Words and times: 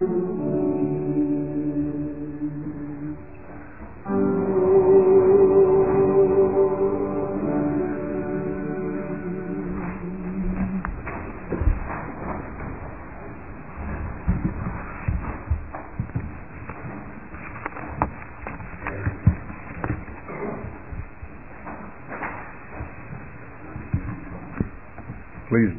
Please 0.00 0.08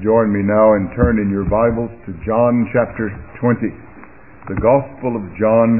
join 0.03 0.29
me 0.29 0.45
now 0.45 0.75
in 1.17 1.31
your 1.31 1.45
Bibles 1.49 1.89
to 2.05 2.13
John 2.23 2.69
chapter 2.71 3.09
20. 3.39 3.90
The 4.51 4.59
Gospel 4.59 5.15
of 5.15 5.23
John, 5.39 5.79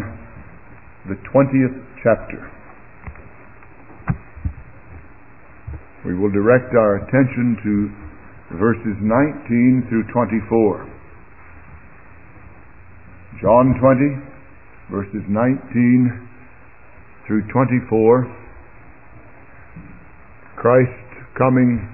the 1.03 1.19
20th 1.27 1.75
chapter. 2.07 2.39
We 6.05 6.15
will 6.15 6.31
direct 6.31 6.71
our 6.71 7.03
attention 7.03 7.59
to 7.67 8.55
verses 8.55 8.95
19 9.03 9.87
through 9.89 10.07
24. 10.13 10.87
John 13.41 13.75
20, 13.75 14.15
verses 14.89 15.27
19 15.27 16.29
through 17.27 17.43
24. 17.51 18.23
Christ 20.55 21.11
coming 21.37 21.91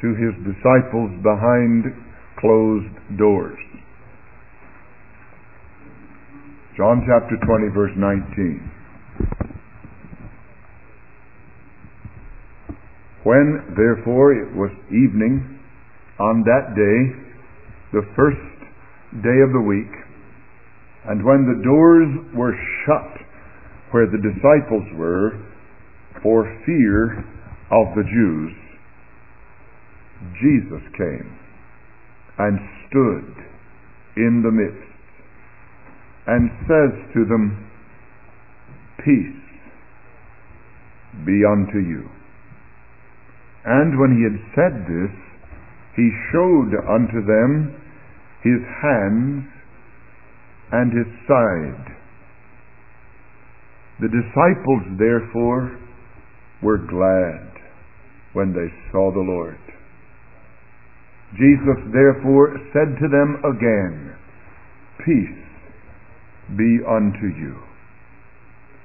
to 0.00 0.08
his 0.18 0.34
disciples 0.42 1.12
behind 1.22 1.94
closed 2.40 2.98
doors. 3.16 3.69
John 6.76 7.02
chapter 7.04 7.34
20, 7.34 7.74
verse 7.74 7.90
19. 7.96 8.70
When, 13.24 13.74
therefore, 13.76 14.32
it 14.32 14.54
was 14.54 14.70
evening 14.86 15.58
on 16.20 16.44
that 16.46 16.74
day, 16.76 17.30
the 17.92 18.06
first 18.14 18.38
day 19.22 19.42
of 19.42 19.52
the 19.52 19.60
week, 19.66 19.90
and 21.08 21.24
when 21.24 21.42
the 21.42 21.60
doors 21.64 22.06
were 22.36 22.54
shut 22.86 23.26
where 23.90 24.06
the 24.06 24.22
disciples 24.22 24.86
were 24.94 25.42
for 26.22 26.44
fear 26.64 27.18
of 27.72 27.94
the 27.96 28.04
Jews, 28.04 28.52
Jesus 30.40 30.82
came 30.96 31.36
and 32.38 32.58
stood 32.86 33.34
in 34.16 34.42
the 34.42 34.52
midst 34.52 34.89
and 36.30 36.48
says 36.70 36.94
to 37.12 37.26
them, 37.26 37.58
Peace 39.02 39.42
be 41.26 41.42
unto 41.42 41.82
you. 41.82 42.06
And 43.64 43.98
when 43.98 44.14
he 44.14 44.22
had 44.22 44.38
said 44.54 44.86
this, 44.86 45.10
he 45.96 46.08
showed 46.30 46.70
unto 46.86 47.26
them 47.26 47.74
his 48.46 48.62
hands 48.78 49.42
and 50.70 50.92
his 50.94 51.10
side. 51.26 51.98
The 53.98 54.08
disciples 54.08 54.86
therefore 55.02 55.76
were 56.62 56.78
glad 56.78 57.50
when 58.34 58.52
they 58.52 58.70
saw 58.92 59.10
the 59.10 59.26
Lord. 59.26 59.58
Jesus 61.34 61.90
therefore 61.92 62.54
said 62.72 62.94
to 63.02 63.08
them 63.10 63.42
again, 63.42 64.14
Peace 65.04 65.49
be 66.56 66.80
unto 66.86 67.26
you. 67.26 67.56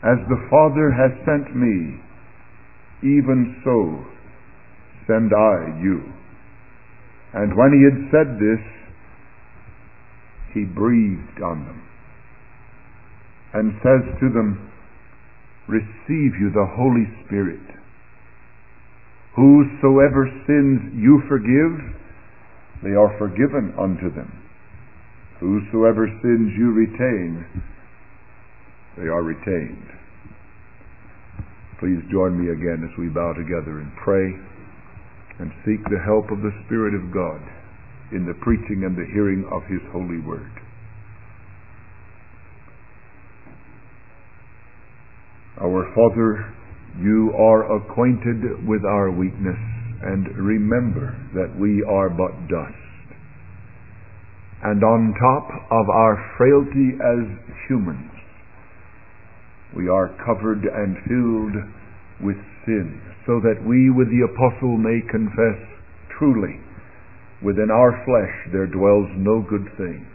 As 0.04 0.20
the 0.30 0.48
Father 0.50 0.92
has 0.92 1.12
sent 1.26 1.56
me, 1.56 2.00
even 3.02 3.62
so 3.64 4.06
send 5.08 5.31
I 5.34 5.81
you. 5.81 6.02
And 7.34 7.56
when 7.58 7.74
he 7.74 7.84
had 7.84 8.12
said 8.12 8.40
this, 8.40 8.64
he 10.54 10.64
breathed 10.64 11.42
on 11.44 11.66
them 11.66 11.81
and 13.54 13.74
says 13.84 14.20
to 14.20 14.30
them, 14.30 14.72
Receive 15.68 16.38
you 16.40 16.52
the 16.54 16.68
Holy 16.78 17.08
Spirit. 17.25 17.66
Whosoever 19.36 20.30
sins 20.46 20.94
you 20.94 21.22
forgive, 21.28 21.81
they 22.84 22.96
are 22.96 23.18
forgiven 23.18 23.74
unto 23.80 24.14
them. 24.14 24.44
Whosoever 25.40 26.07
sins 26.22 26.51
you 26.57 26.72
retain, 26.72 27.46
they 28.97 29.03
are 29.03 29.23
retained. 29.23 29.90
Please 31.79 32.00
join 32.09 32.40
me 32.40 32.51
again 32.53 32.88
as 32.88 32.97
we 32.97 33.09
bow 33.09 33.34
together 33.34 33.79
and 33.79 33.91
pray 34.01 34.31
and 35.40 35.51
seek 35.66 35.84
the 35.91 36.00
help 36.06 36.31
of 36.31 36.40
the 36.40 36.56
Spirit 36.66 36.95
of 36.95 37.12
God 37.12 37.41
in 38.13 38.25
the 38.25 38.40
preaching 38.41 38.84
and 38.85 38.95
the 38.95 39.06
hearing 39.12 39.44
of 39.51 39.63
His 39.68 39.84
holy 39.91 40.19
word. 40.24 40.51
Our 45.62 45.91
Father, 45.95 46.53
you 47.01 47.34
are 47.38 47.75
acquainted 47.75 48.66
with 48.68 48.85
our 48.85 49.12
weakness 49.12 49.59
and 50.01 50.28
remember 50.38 51.16
that 51.34 51.59
we 51.59 51.84
are 51.84 52.09
but 52.09 52.47
dust. 52.47 52.84
And 54.64 54.84
on 54.84 55.14
top 55.20 55.48
of 55.70 55.90
our 55.90 56.18
frailty 56.38 56.98
as 56.98 57.28
humans, 57.68 58.12
we 59.76 59.90
are 59.90 60.16
covered 60.26 60.64
and 60.64 60.96
filled 61.08 61.56
with 62.24 62.38
sin, 62.66 63.02
so 63.28 63.40
that 63.42 63.62
we 63.68 63.90
with 63.92 64.08
the 64.08 64.24
apostle 64.24 64.78
may 64.78 65.02
confess 65.12 65.60
truly, 66.18 66.60
within 67.44 67.70
our 67.70 67.92
flesh 68.06 68.54
there 68.54 68.68
dwells 68.68 69.10
no 69.18 69.44
good 69.48 69.68
thing. 69.78 70.08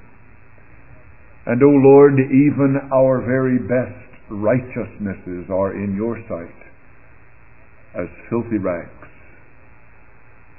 And, 1.46 1.62
O 1.62 1.68
Lord, 1.68 2.14
even 2.18 2.76
our 2.92 3.20
very 3.20 3.58
best 3.58 4.10
righteousnesses 4.30 5.50
are 5.50 5.74
in 5.74 5.94
your 5.96 6.16
sight 6.28 6.60
as 7.94 8.08
filthy 8.30 8.58
rags. 8.58 9.08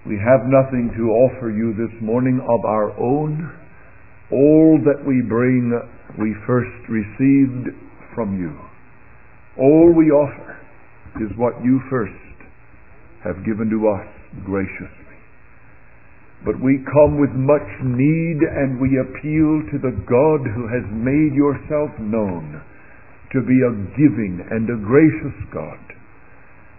We 0.06 0.18
have 0.18 0.42
nothing 0.46 0.92
to 0.98 1.04
offer 1.12 1.50
you 1.50 1.74
this 1.74 2.02
morning 2.02 2.42
of 2.42 2.66
our 2.66 2.92
own. 3.00 3.58
All 4.32 4.80
that 4.86 5.04
we 5.06 5.22
bring, 5.28 5.76
we 6.18 6.36
first 6.48 6.88
received 6.88 7.76
from 8.16 8.40
you. 8.40 8.56
All 9.60 9.94
we 9.96 10.12
offer 10.12 10.58
is 11.20 11.36
what 11.36 11.60
you 11.64 11.82
first 11.90 12.16
have 13.24 13.44
given 13.46 13.70
to 13.70 13.88
us 13.92 14.08
graciously. 14.46 15.20
But 16.46 16.58
we 16.64 16.82
come 16.90 17.20
with 17.20 17.36
much 17.36 17.68
need 17.84 18.40
and 18.42 18.82
we 18.82 18.98
appeal 18.98 19.62
to 19.70 19.78
the 19.78 19.94
God 20.10 20.42
who 20.48 20.66
has 20.72 20.86
made 20.90 21.36
yourself 21.38 21.92
known 22.00 22.64
to 23.32 23.40
be 23.46 23.60
a 23.62 23.78
giving 23.94 24.42
and 24.50 24.66
a 24.68 24.82
gracious 24.82 25.38
God, 25.54 25.80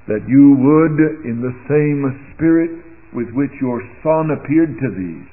that 0.08 0.26
you 0.26 0.56
would, 0.58 0.98
in 1.24 1.40
the 1.40 1.54
same 1.70 2.02
spirit 2.34 2.72
with 3.14 3.30
which 3.32 3.52
your 3.60 3.80
Son 4.02 4.34
appeared 4.34 4.74
to 4.80 4.90
these, 4.98 5.30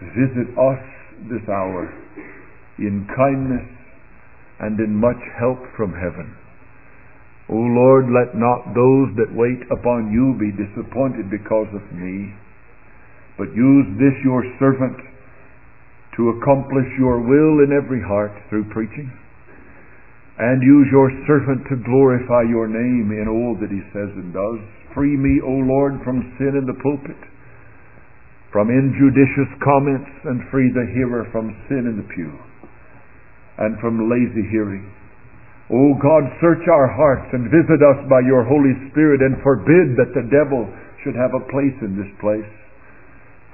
visit 0.00 0.52
us 0.58 0.82
this 1.30 1.44
hour 1.48 1.88
in 2.78 3.08
kindness 3.16 3.66
and 4.60 4.80
in 4.80 4.92
much 4.94 5.20
help 5.38 5.58
from 5.76 5.92
heaven. 5.92 6.36
O 7.48 7.56
Lord, 7.56 8.10
let 8.10 8.34
not 8.34 8.74
those 8.74 9.14
that 9.16 9.32
wait 9.32 9.62
upon 9.70 10.10
you 10.10 10.34
be 10.36 10.50
disappointed 10.52 11.30
because 11.30 11.70
of 11.72 11.84
me, 11.94 12.34
but 13.38 13.54
use 13.54 13.86
this 13.96 14.16
your 14.24 14.42
servant 14.58 14.98
to 16.16 16.36
accomplish 16.36 16.88
your 16.98 17.20
will 17.20 17.62
in 17.62 17.70
every 17.70 18.02
heart 18.02 18.32
through 18.48 18.66
preaching, 18.72 19.12
and 20.38 20.60
use 20.60 20.88
your 20.90 21.12
servant 21.28 21.62
to 21.68 21.84
glorify 21.84 22.42
your 22.48 22.66
name 22.66 23.12
in 23.12 23.28
all 23.28 23.56
that 23.60 23.70
he 23.70 23.80
says 23.92 24.10
and 24.16 24.32
does 24.32 24.60
Free 24.96 25.12
me, 25.14 25.44
O 25.44 25.52
Lord, 25.52 26.00
from 26.08 26.24
sin 26.40 26.56
in 26.56 26.64
the 26.64 26.80
pulpit, 26.80 27.20
from 28.52 28.70
injudicious 28.70 29.50
comments, 29.62 30.10
and 30.24 30.42
free 30.50 30.70
the 30.72 30.86
hearer 30.94 31.26
from 31.32 31.52
sin 31.68 31.86
in 31.90 31.96
the 31.98 32.08
pew, 32.14 32.32
and 33.58 33.78
from 33.80 34.08
lazy 34.08 34.46
hearing. 34.50 34.86
O 35.66 35.98
God, 35.98 36.22
search 36.38 36.62
our 36.70 36.86
hearts 36.86 37.26
and 37.34 37.50
visit 37.50 37.82
us 37.82 38.00
by 38.06 38.22
your 38.22 38.46
Holy 38.46 38.74
Spirit, 38.90 39.18
and 39.20 39.42
forbid 39.42 39.98
that 39.98 40.14
the 40.14 40.30
devil 40.30 40.62
should 41.02 41.18
have 41.18 41.34
a 41.34 41.46
place 41.50 41.74
in 41.82 41.98
this 41.98 42.12
place. 42.22 42.46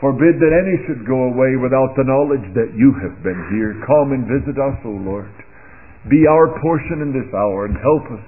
Forbid 0.00 0.36
that 0.42 0.50
any 0.50 0.76
should 0.84 1.06
go 1.06 1.30
away 1.30 1.54
without 1.56 1.94
the 1.94 2.04
knowledge 2.04 2.44
that 2.58 2.74
you 2.74 2.90
have 3.00 3.22
been 3.22 3.38
here. 3.54 3.78
Come 3.86 4.12
and 4.12 4.26
visit 4.26 4.58
us, 4.58 4.76
O 4.84 4.98
Lord. 4.98 5.30
Be 6.10 6.26
our 6.26 6.58
portion 6.58 7.06
in 7.06 7.14
this 7.14 7.30
hour 7.30 7.70
and 7.70 7.78
help 7.78 8.04
us 8.10 8.26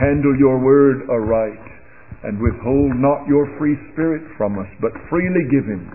handle 0.00 0.32
your 0.40 0.56
word 0.58 1.04
aright 1.12 1.60
and 2.24 2.38
withhold 2.38 2.94
not 2.96 3.26
your 3.26 3.50
free 3.58 3.74
spirit 3.92 4.22
from 4.38 4.58
us, 4.58 4.70
but 4.80 4.94
freely 5.10 5.44
give 5.50 5.66
him, 5.66 5.90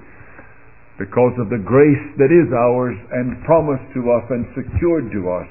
because 1.00 1.34
of 1.40 1.50
the 1.50 1.62
grace 1.62 2.08
that 2.18 2.34
is 2.34 2.50
ours 2.52 2.98
and 3.14 3.44
promised 3.46 3.86
to 3.94 4.02
us 4.12 4.26
and 4.30 4.44
secured 4.58 5.12
to 5.14 5.30
us 5.30 5.48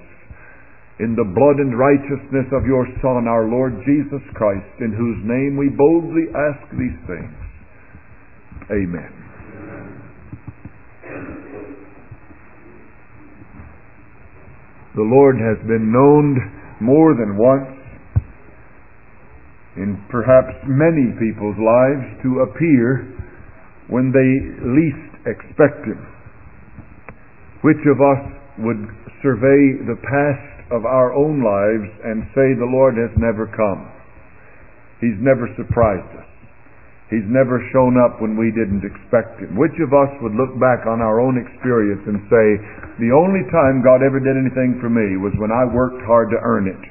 in 0.99 1.15
the 1.15 1.29
blood 1.37 1.61
and 1.61 1.77
righteousness 1.79 2.49
of 2.57 2.65
your 2.65 2.89
Son, 3.05 3.29
our 3.29 3.49
Lord 3.49 3.77
Jesus 3.85 4.25
Christ, 4.35 4.65
in 4.81 4.97
whose 4.97 5.21
name 5.29 5.57
we 5.57 5.69
boldly 5.69 6.33
ask 6.33 6.65
these 6.73 6.99
things. 7.07 7.37
Amen. 8.73 9.13
The 14.97 15.05
Lord 15.05 15.37
has 15.37 15.61
been 15.69 15.93
known 15.93 16.41
more 16.81 17.13
than 17.13 17.37
once 17.37 17.76
in 19.77 20.01
perhaps 20.09 20.57
many 20.65 21.13
people's 21.21 21.57
lives 21.61 22.05
to 22.25 22.49
appear 22.49 23.13
when 23.89 24.11
they 24.11 24.31
least 24.65 25.13
expect 25.29 25.85
Him. 25.87 26.01
Which 27.63 27.81
of 27.87 28.01
us 28.01 28.23
would 28.65 28.83
survey 29.23 29.85
the 29.85 30.01
past 30.01 30.73
of 30.73 30.85
our 30.85 31.15
own 31.15 31.45
lives 31.45 31.89
and 32.05 32.27
say 32.35 32.57
the 32.57 32.73
Lord 32.73 32.97
has 32.97 33.13
never 33.21 33.47
come? 33.47 33.91
He's 35.01 35.19
never 35.21 35.47
surprised 35.55 36.09
us. 36.17 36.27
He's 37.07 37.27
never 37.31 37.63
shown 37.71 37.95
up 37.95 38.19
when 38.19 38.35
we 38.35 38.51
didn't 38.51 38.83
expect 38.83 39.39
Him. 39.39 39.55
Which 39.55 39.79
of 39.79 39.95
us 39.95 40.11
would 40.25 40.35
look 40.35 40.59
back 40.59 40.91
on 40.91 40.99
our 40.99 41.23
own 41.23 41.39
experience 41.39 42.03
and 42.03 42.19
say, 42.27 42.47
the 42.99 43.15
only 43.15 43.47
time 43.55 43.85
God 43.85 44.03
ever 44.03 44.19
did 44.19 44.35
anything 44.35 44.83
for 44.83 44.91
me 44.91 45.15
was 45.15 45.31
when 45.39 45.55
I 45.55 45.71
worked 45.71 46.03
hard 46.03 46.35
to 46.35 46.43
earn 46.43 46.67
it, 46.67 46.83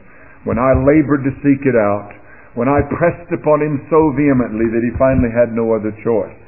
when 0.48 0.56
I 0.56 0.72
labored 0.88 1.28
to 1.28 1.36
seek 1.44 1.68
it 1.68 1.76
out, 1.76 2.16
when 2.56 2.72
I 2.72 2.84
pressed 2.88 3.32
upon 3.32 3.62
Him 3.62 3.84
so 3.92 4.12
vehemently 4.16 4.68
that 4.72 4.84
He 4.84 5.00
finally 5.00 5.32
had 5.32 5.56
no 5.56 5.76
other 5.76 5.92
choice. 6.04 6.40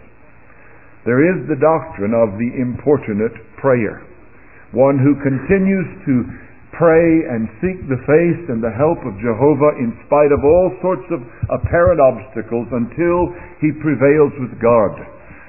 There 1.08 1.24
is 1.24 1.48
the 1.48 1.60
doctrine 1.60 2.12
of 2.12 2.36
the 2.36 2.52
importunate 2.60 3.36
prayer. 3.64 4.04
One 4.76 5.00
who 5.00 5.16
continues 5.24 5.88
to 6.04 6.16
pray 6.76 7.26
and 7.32 7.48
seek 7.64 7.80
the 7.88 8.04
face 8.06 8.44
and 8.52 8.62
the 8.62 8.76
help 8.76 9.00
of 9.08 9.18
Jehovah 9.24 9.80
in 9.82 9.96
spite 10.06 10.36
of 10.36 10.44
all 10.44 10.70
sorts 10.84 11.08
of 11.10 11.24
apparent 11.50 12.04
obstacles 12.04 12.68
until 12.70 13.32
he 13.64 13.72
prevails 13.82 14.36
with 14.38 14.54
God. 14.62 14.94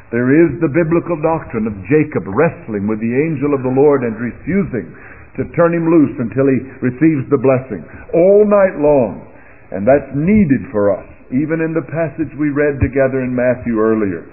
There 0.08 0.32
is 0.32 0.56
the 0.64 0.72
biblical 0.72 1.20
doctrine 1.20 1.68
of 1.68 1.76
Jacob 1.84 2.24
wrestling 2.32 2.88
with 2.88 2.96
the 3.04 3.12
angel 3.12 3.52
of 3.52 3.60
the 3.60 3.76
Lord 3.76 4.08
and 4.08 4.16
refusing 4.16 4.88
to 5.36 5.44
turn 5.52 5.76
him 5.76 5.84
loose 5.84 6.16
until 6.16 6.48
he 6.48 6.64
receives 6.80 7.28
the 7.28 7.42
blessing 7.44 7.84
all 8.16 8.48
night 8.48 8.80
long. 8.80 9.27
And 9.70 9.84
that's 9.84 10.08
needed 10.16 10.72
for 10.72 10.96
us, 10.96 11.08
even 11.28 11.60
in 11.60 11.76
the 11.76 11.84
passage 11.92 12.32
we 12.40 12.48
read 12.48 12.80
together 12.80 13.20
in 13.20 13.34
Matthew 13.36 13.76
earlier 13.76 14.24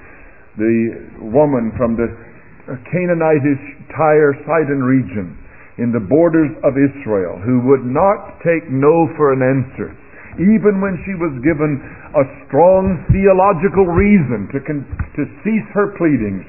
the 0.58 1.28
woman 1.36 1.72
from 1.76 2.00
the 2.00 2.08
Canaanitish 2.90 3.64
Tyre 3.92 4.34
Sidon 4.48 4.82
region 4.82 5.36
in 5.78 5.92
the 5.92 6.02
borders 6.08 6.52
of 6.64 6.80
Israel 6.80 7.38
who 7.44 7.60
would 7.68 7.84
not 7.84 8.40
take 8.42 8.64
no 8.72 9.12
for 9.20 9.36
an 9.36 9.44
answer, 9.44 9.92
even 10.40 10.80
when 10.80 10.96
she 11.04 11.14
was 11.20 11.36
given 11.44 11.78
a 12.16 12.26
strong 12.48 13.04
theological 13.12 13.86
reason 13.92 14.48
to, 14.56 14.60
con- 14.64 14.88
to 15.20 15.28
cease 15.44 15.68
her 15.76 15.92
pleadings, 16.00 16.48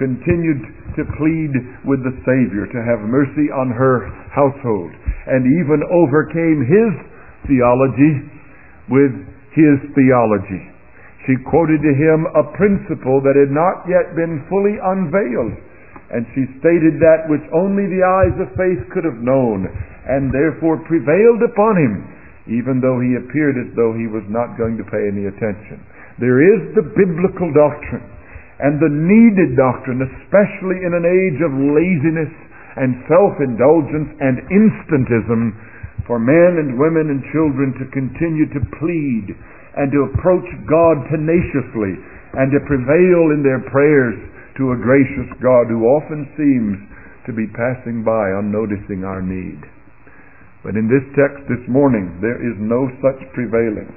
continued 0.00 0.64
to 0.96 1.04
plead 1.20 1.52
with 1.84 2.00
the 2.00 2.16
Savior 2.24 2.64
to 2.64 2.80
have 2.80 3.04
mercy 3.04 3.52
on 3.52 3.68
her 3.68 4.08
household, 4.32 4.90
and 5.28 5.44
even 5.44 5.84
overcame 5.92 6.64
his 6.64 6.92
theology 7.46 8.28
with 8.88 9.12
his 9.54 9.78
theology. 9.94 10.72
She 11.26 11.38
quoted 11.46 11.78
to 11.86 11.94
him 11.94 12.26
a 12.34 12.50
principle 12.58 13.22
that 13.22 13.38
had 13.38 13.54
not 13.54 13.86
yet 13.86 14.18
been 14.18 14.42
fully 14.50 14.74
unveiled. 14.82 15.54
And 16.12 16.26
she 16.34 16.44
stated 16.60 17.00
that 17.00 17.30
which 17.30 17.46
only 17.56 17.88
the 17.88 18.04
eyes 18.04 18.36
of 18.36 18.52
faith 18.58 18.84
could 18.92 19.06
have 19.06 19.24
known, 19.24 19.64
and 20.04 20.28
therefore 20.28 20.84
prevailed 20.84 21.40
upon 21.40 21.78
him, 21.78 21.94
even 22.50 22.82
though 22.82 23.00
he 23.00 23.16
appeared 23.16 23.56
as 23.56 23.72
though 23.72 23.94
he 23.96 24.10
was 24.10 24.26
not 24.28 24.58
going 24.60 24.76
to 24.76 24.90
pay 24.92 25.08
any 25.08 25.30
attention. 25.30 25.80
There 26.20 26.42
is 26.42 26.74
the 26.76 26.84
biblical 26.84 27.48
doctrine, 27.54 28.04
and 28.60 28.76
the 28.76 28.92
needed 28.92 29.56
doctrine, 29.56 30.04
especially 30.04 30.84
in 30.84 30.92
an 30.92 31.06
age 31.08 31.40
of 31.40 31.54
laziness 31.54 32.34
and 32.76 33.00
self-indulgence 33.08 34.10
and 34.20 34.44
instantism, 34.52 35.56
for 36.06 36.18
men 36.18 36.58
and 36.58 36.78
women 36.80 37.10
and 37.10 37.32
children 37.32 37.74
to 37.78 37.94
continue 37.94 38.46
to 38.50 38.70
plead 38.78 39.26
and 39.76 39.88
to 39.92 40.08
approach 40.12 40.48
God 40.68 41.06
tenaciously 41.08 41.94
and 42.36 42.52
to 42.52 42.68
prevail 42.68 43.32
in 43.32 43.44
their 43.44 43.62
prayers 43.70 44.18
to 44.58 44.72
a 44.72 44.82
gracious 44.82 45.30
God 45.40 45.68
who 45.68 45.88
often 45.88 46.28
seems 46.36 46.76
to 47.26 47.32
be 47.32 47.48
passing 47.54 48.04
by 48.04 48.28
unnoticing 48.36 49.04
our 49.04 49.22
need. 49.22 49.60
But 50.62 50.78
in 50.78 50.86
this 50.86 51.06
text 51.18 51.42
this 51.50 51.64
morning, 51.66 52.18
there 52.22 52.38
is 52.38 52.54
no 52.58 52.86
such 53.02 53.18
prevailing. 53.34 53.90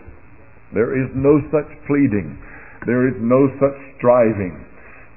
There 0.73 0.97
is 0.97 1.09
no 1.13 1.37
such 1.53 1.69
pleading. 1.85 2.37
There 2.85 3.07
is 3.07 3.17
no 3.21 3.49
such 3.61 3.77
striving. 3.97 4.65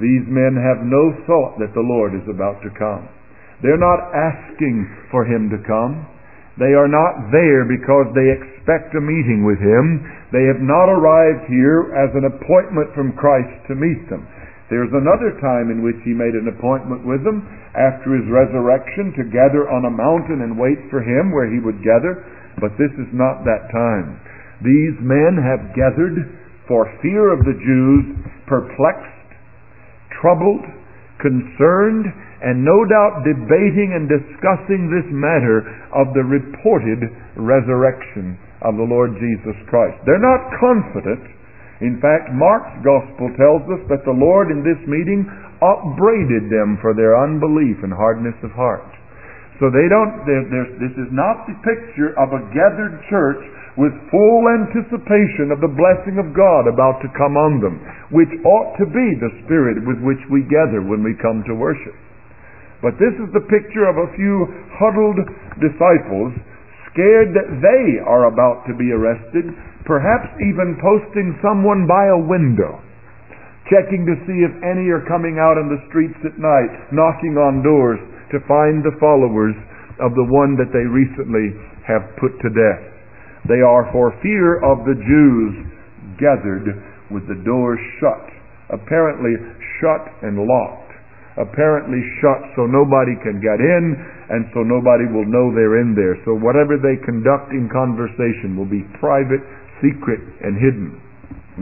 These 0.00 0.28
men 0.28 0.54
have 0.54 0.84
no 0.84 1.10
thought 1.26 1.58
that 1.58 1.74
the 1.74 1.84
Lord 1.84 2.14
is 2.14 2.26
about 2.28 2.62
to 2.62 2.70
come. 2.78 3.08
They're 3.62 3.80
not 3.80 4.14
asking 4.14 4.86
for 5.10 5.24
Him 5.24 5.50
to 5.50 5.58
come. 5.66 6.06
They 6.58 6.74
are 6.74 6.90
not 6.90 7.30
there 7.30 7.62
because 7.62 8.10
they 8.18 8.34
expect 8.34 8.90
a 8.98 9.02
meeting 9.02 9.46
with 9.46 9.62
Him. 9.62 10.02
They 10.34 10.44
have 10.50 10.58
not 10.58 10.90
arrived 10.90 11.46
here 11.46 11.94
as 11.94 12.10
an 12.18 12.26
appointment 12.26 12.90
from 12.98 13.14
Christ 13.14 13.54
to 13.70 13.78
meet 13.78 14.10
them. 14.10 14.26
There's 14.66 14.92
another 14.92 15.38
time 15.40 15.70
in 15.70 15.86
which 15.86 15.96
He 16.02 16.12
made 16.12 16.34
an 16.34 16.50
appointment 16.50 17.06
with 17.06 17.22
them 17.22 17.46
after 17.78 18.18
His 18.18 18.26
resurrection 18.26 19.14
to 19.16 19.32
gather 19.32 19.70
on 19.70 19.86
a 19.86 19.94
mountain 19.94 20.42
and 20.42 20.58
wait 20.58 20.82
for 20.90 21.00
Him 21.00 21.30
where 21.30 21.48
He 21.48 21.62
would 21.62 21.80
gather, 21.86 22.26
but 22.60 22.74
this 22.74 22.92
is 22.98 23.08
not 23.14 23.46
that 23.46 23.70
time. 23.70 24.18
These 24.60 24.98
men 24.98 25.38
have 25.38 25.72
gathered 25.78 26.18
for 26.66 26.90
fear 27.00 27.32
of 27.32 27.46
the 27.46 27.54
Jews, 27.54 28.04
perplexed, 28.50 29.30
troubled, 30.20 30.66
concerned, 31.22 32.06
and 32.42 32.62
no 32.62 32.86
doubt 32.86 33.26
debating 33.26 33.98
and 33.98 34.06
discussing 34.06 34.86
this 34.90 35.06
matter 35.10 35.66
of 35.90 36.14
the 36.14 36.22
reported 36.22 37.02
resurrection 37.34 38.38
of 38.62 38.78
the 38.78 38.86
Lord 38.86 39.18
Jesus 39.18 39.58
Christ. 39.66 39.98
They're 40.06 40.22
not 40.22 40.54
confident. 40.58 41.22
In 41.82 41.98
fact, 42.02 42.34
Mark's 42.34 42.74
gospel 42.82 43.30
tells 43.38 43.62
us 43.70 43.82
that 43.90 44.02
the 44.02 44.14
Lord 44.14 44.50
in 44.50 44.66
this 44.66 44.78
meeting 44.86 45.26
upbraided 45.62 46.50
them 46.50 46.78
for 46.82 46.94
their 46.94 47.18
unbelief 47.18 47.82
and 47.82 47.94
hardness 47.94 48.34
of 48.42 48.50
heart. 48.54 48.86
So 49.58 49.70
they 49.74 49.90
don't, 49.90 50.22
this 50.78 50.94
is 50.94 51.10
not 51.10 51.42
the 51.50 51.58
picture 51.66 52.14
of 52.14 52.30
a 52.30 52.46
gathered 52.54 53.02
church 53.10 53.42
with 53.74 53.94
full 54.10 54.42
anticipation 54.50 55.50
of 55.50 55.58
the 55.58 55.70
blessing 55.70 56.18
of 56.18 56.34
God 56.34 56.70
about 56.70 57.02
to 57.02 57.10
come 57.18 57.34
on 57.34 57.58
them, 57.62 57.78
which 58.10 58.30
ought 58.46 58.74
to 58.78 58.86
be 58.86 59.08
the 59.18 59.34
spirit 59.46 59.82
with 59.82 59.98
which 60.02 60.22
we 60.30 60.46
gather 60.46 60.82
when 60.82 61.02
we 61.02 61.14
come 61.18 61.42
to 61.46 61.58
worship. 61.58 61.94
But 62.78 62.94
this 63.02 63.14
is 63.18 63.30
the 63.34 63.48
picture 63.50 63.90
of 63.90 63.98
a 63.98 64.12
few 64.14 64.46
huddled 64.78 65.18
disciples, 65.58 66.30
scared 66.94 67.34
that 67.34 67.50
they 67.58 67.98
are 68.06 68.30
about 68.30 68.62
to 68.70 68.74
be 68.78 68.94
arrested, 68.94 69.50
perhaps 69.82 70.30
even 70.38 70.78
posting 70.78 71.34
someone 71.42 71.90
by 71.90 72.06
a 72.06 72.24
window, 72.30 72.78
checking 73.66 74.06
to 74.06 74.14
see 74.30 74.46
if 74.46 74.54
any 74.62 74.86
are 74.94 75.02
coming 75.10 75.42
out 75.42 75.58
in 75.58 75.66
the 75.66 75.82
streets 75.90 76.18
at 76.22 76.38
night, 76.38 76.70
knocking 76.94 77.34
on 77.34 77.66
doors 77.66 77.98
to 78.30 78.38
find 78.46 78.86
the 78.86 78.94
followers 79.02 79.58
of 79.98 80.14
the 80.14 80.30
one 80.30 80.54
that 80.54 80.70
they 80.70 80.86
recently 80.86 81.58
have 81.82 82.06
put 82.22 82.30
to 82.38 82.50
death. 82.54 82.82
They 83.50 83.58
are 83.58 83.90
for 83.90 84.14
fear 84.22 84.62
of 84.62 84.86
the 84.86 84.94
Jews 84.94 85.54
gathered 86.20 86.78
with 87.10 87.26
the 87.26 87.42
doors 87.42 87.80
shut, 87.98 88.30
apparently 88.70 89.34
shut 89.80 90.04
and 90.22 90.46
locked 90.46 90.87
apparently 91.38 92.02
shut 92.18 92.42
so 92.58 92.66
nobody 92.66 93.14
can 93.22 93.38
get 93.38 93.62
in 93.62 93.84
and 94.28 94.50
so 94.52 94.66
nobody 94.66 95.06
will 95.06 95.26
know 95.26 95.54
they're 95.54 95.80
in 95.80 95.94
there. 95.94 96.18
So 96.26 96.34
whatever 96.34 96.76
they 96.76 96.98
conduct 97.06 97.54
in 97.54 97.70
conversation 97.70 98.58
will 98.58 98.68
be 98.68 98.82
private, 98.98 99.42
secret, 99.78 100.20
and 100.42 100.58
hidden. 100.58 100.98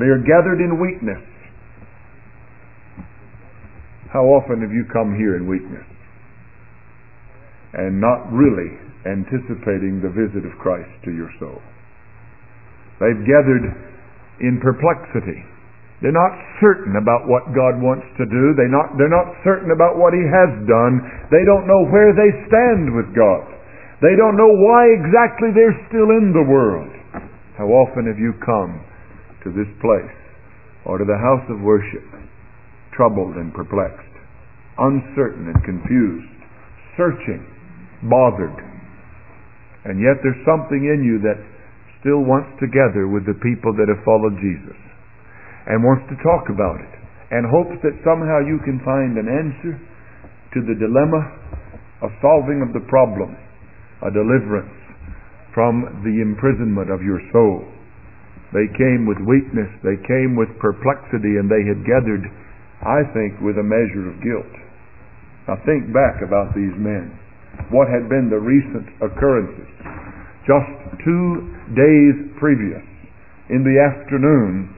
They 0.00 0.08
are 0.08 0.20
gathered 0.24 0.64
in 0.64 0.80
weakness. 0.80 1.20
How 4.12 4.24
often 4.32 4.64
have 4.64 4.72
you 4.72 4.88
come 4.92 5.12
here 5.16 5.36
in 5.36 5.44
weakness? 5.44 5.84
And 7.76 8.00
not 8.00 8.32
really 8.32 8.80
anticipating 9.04 10.00
the 10.00 10.08
visit 10.08 10.48
of 10.48 10.56
Christ 10.58 10.88
to 11.04 11.12
your 11.12 11.28
soul. 11.38 11.60
They've 12.96 13.24
gathered 13.28 13.68
in 14.40 14.56
perplexity 14.60 15.44
they're 16.04 16.14
not 16.14 16.36
certain 16.60 17.00
about 17.00 17.24
what 17.24 17.56
God 17.56 17.80
wants 17.80 18.04
to 18.20 18.28
do. 18.28 18.52
They're 18.52 18.72
not, 18.72 19.00
they're 19.00 19.12
not 19.12 19.32
certain 19.42 19.72
about 19.72 19.96
what 19.96 20.12
He 20.12 20.20
has 20.20 20.52
done. 20.68 21.00
They 21.32 21.44
don't 21.48 21.64
know 21.64 21.88
where 21.88 22.12
they 22.12 22.30
stand 22.52 22.92
with 22.92 23.16
God. 23.16 23.48
They 24.04 24.12
don't 24.12 24.36
know 24.36 24.52
why 24.52 24.92
exactly 24.92 25.56
they're 25.56 25.80
still 25.88 26.12
in 26.12 26.36
the 26.36 26.44
world. 26.44 26.92
How 27.56 27.72
often 27.72 28.04
have 28.04 28.20
you 28.20 28.36
come 28.44 28.84
to 29.44 29.48
this 29.56 29.68
place 29.80 30.16
or 30.84 31.00
to 31.00 31.06
the 31.08 31.16
house 31.16 31.48
of 31.48 31.64
worship 31.64 32.04
troubled 32.92 33.40
and 33.40 33.56
perplexed? 33.56 34.06
uncertain 34.78 35.48
and 35.48 35.58
confused, 35.64 36.28
searching, 36.96 37.40
bothered. 38.08 38.56
And 39.84 40.00
yet 40.00 40.20
there's 40.20 40.40
something 40.44 40.84
in 40.84 41.00
you 41.00 41.16
that 41.24 41.40
still 42.00 42.20
wants 42.20 42.52
to 42.60 42.66
gather 42.68 43.08
with 43.08 43.24
the 43.24 43.38
people 43.40 43.72
that 43.72 43.88
have 43.88 44.04
followed 44.04 44.36
Jesus 44.42 44.76
and 45.66 45.82
wants 45.82 46.06
to 46.10 46.16
talk 46.22 46.48
about 46.50 46.78
it 46.78 46.94
and 47.30 47.42
hopes 47.50 47.74
that 47.82 47.98
somehow 48.06 48.38
you 48.38 48.62
can 48.62 48.78
find 48.86 49.18
an 49.18 49.26
answer 49.26 49.74
to 50.54 50.58
the 50.62 50.78
dilemma 50.78 51.20
of 52.02 52.14
solving 52.22 52.62
of 52.62 52.70
the 52.70 52.84
problem, 52.86 53.34
a 54.06 54.10
deliverance 54.14 54.72
from 55.50 56.04
the 56.04 56.22
imprisonment 56.22 56.92
of 56.92 57.02
your 57.02 57.18
soul. 57.32 57.64
They 58.54 58.70
came 58.78 59.08
with 59.08 59.18
weakness, 59.26 59.66
they 59.82 59.98
came 60.06 60.38
with 60.38 60.52
perplexity, 60.62 61.40
and 61.40 61.50
they 61.50 61.66
had 61.66 61.82
gathered, 61.82 62.22
I 62.84 63.02
think, 63.10 63.40
with 63.42 63.58
a 63.58 63.66
measure 63.66 64.06
of 64.06 64.22
guilt. 64.22 64.54
Now 65.48 65.56
think 65.66 65.90
back 65.90 66.22
about 66.22 66.54
these 66.54 66.74
men. 66.78 67.10
What 67.74 67.88
had 67.88 68.06
been 68.06 68.30
the 68.30 68.38
recent 68.38 68.86
occurrences? 69.02 69.66
Just 70.46 70.70
two 71.02 71.56
days 71.74 72.14
previous, 72.38 72.84
in 73.50 73.66
the 73.66 73.80
afternoon, 73.82 74.75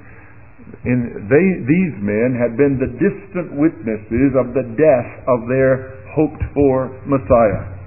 in 0.85 1.29
they, 1.29 1.47
these 1.67 1.95
men 2.01 2.39
had 2.39 2.57
been 2.57 2.79
the 2.79 2.93
distant 2.97 3.57
witnesses 3.59 4.33
of 4.39 4.55
the 4.55 4.67
death 4.79 5.11
of 5.27 5.49
their 5.51 5.99
hoped 6.15 6.43
for 6.55 6.95
Messiah. 7.05 7.79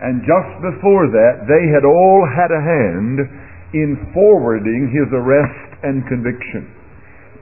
And 0.00 0.22
just 0.22 0.52
before 0.62 1.10
that, 1.10 1.50
they 1.50 1.66
had 1.74 1.82
all 1.82 2.22
had 2.26 2.54
a 2.54 2.62
hand 2.62 3.18
in 3.74 3.98
forwarding 4.14 4.90
his 4.94 5.10
arrest 5.10 5.82
and 5.82 6.06
conviction. 6.06 6.70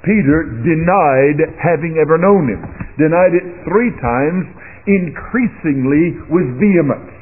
Peter 0.04 0.62
denied 0.62 1.40
having 1.58 1.98
ever 1.98 2.16
known 2.16 2.48
him, 2.48 2.62
denied 2.96 3.34
it 3.34 3.46
three 3.66 3.92
times, 4.00 4.46
increasingly 4.86 6.14
with 6.30 6.46
vehemence. 6.62 7.12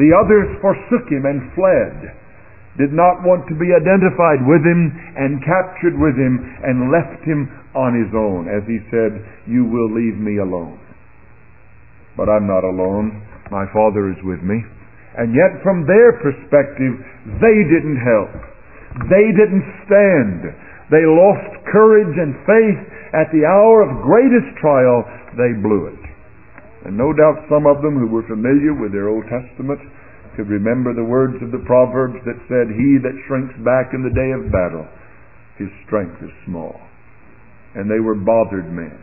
The 0.00 0.10
others 0.16 0.48
forsook 0.64 1.06
him 1.12 1.28
and 1.28 1.52
fled, 1.52 2.21
did 2.80 2.92
not 2.92 3.20
want 3.20 3.44
to 3.52 3.56
be 3.58 3.68
identified 3.68 4.40
with 4.48 4.64
him 4.64 4.80
and 5.16 5.44
captured 5.44 5.96
with 5.96 6.16
him 6.16 6.40
and 6.64 6.88
left 6.88 7.20
him 7.28 7.48
on 7.76 7.92
his 7.92 8.08
own. 8.16 8.48
As 8.48 8.64
he 8.64 8.80
said, 8.88 9.20
You 9.44 9.68
will 9.68 9.92
leave 9.92 10.16
me 10.16 10.40
alone. 10.40 10.80
But 12.16 12.32
I'm 12.32 12.48
not 12.48 12.64
alone. 12.64 13.20
My 13.52 13.68
Father 13.76 14.08
is 14.08 14.20
with 14.24 14.40
me. 14.40 14.64
And 15.20 15.36
yet, 15.36 15.60
from 15.60 15.84
their 15.84 16.16
perspective, 16.24 16.96
they 17.36 17.58
didn't 17.68 18.00
help. 18.00 18.32
They 19.12 19.28
didn't 19.36 19.68
stand. 19.84 20.40
They 20.88 21.04
lost 21.04 21.52
courage 21.68 22.16
and 22.16 22.32
faith 22.48 22.80
at 23.12 23.28
the 23.32 23.44
hour 23.44 23.84
of 23.84 24.04
greatest 24.04 24.48
trial. 24.60 25.04
They 25.36 25.52
blew 25.60 25.92
it. 25.92 26.02
And 26.88 26.96
no 26.96 27.12
doubt 27.12 27.44
some 27.52 27.68
of 27.68 27.84
them 27.84 28.00
who 28.00 28.08
were 28.08 28.24
familiar 28.24 28.72
with 28.72 28.92
their 28.92 29.12
Old 29.12 29.24
Testament 29.28 29.80
could 30.36 30.48
remember 30.48 30.94
the 30.94 31.04
words 31.04 31.36
of 31.42 31.52
the 31.52 31.64
Proverbs 31.68 32.18
that 32.24 32.40
said, 32.48 32.72
He 32.72 32.98
that 33.04 33.16
shrinks 33.28 33.54
back 33.64 33.92
in 33.92 34.00
the 34.00 34.16
day 34.16 34.30
of 34.32 34.52
battle, 34.52 34.88
his 35.60 35.68
strength 35.84 36.16
is 36.24 36.32
small. 36.48 36.80
And 37.74 37.88
they 37.88 38.00
were 38.00 38.16
bothered 38.16 38.68
men. 38.72 38.96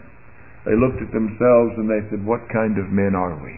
They 0.66 0.76
looked 0.76 1.02
at 1.02 1.14
themselves 1.14 1.74
and 1.78 1.90
they 1.90 2.04
said, 2.10 2.26
What 2.26 2.46
kind 2.54 2.78
of 2.78 2.94
men 2.94 3.14
are 3.14 3.38
we? 3.38 3.58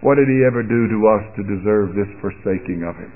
What 0.00 0.16
did 0.16 0.28
he 0.32 0.44
ever 0.44 0.64
do 0.64 0.88
to 0.88 0.98
us 1.12 1.24
to 1.36 1.44
deserve 1.44 1.92
this 1.92 2.08
forsaking 2.24 2.84
of 2.88 2.96
him? 2.96 3.12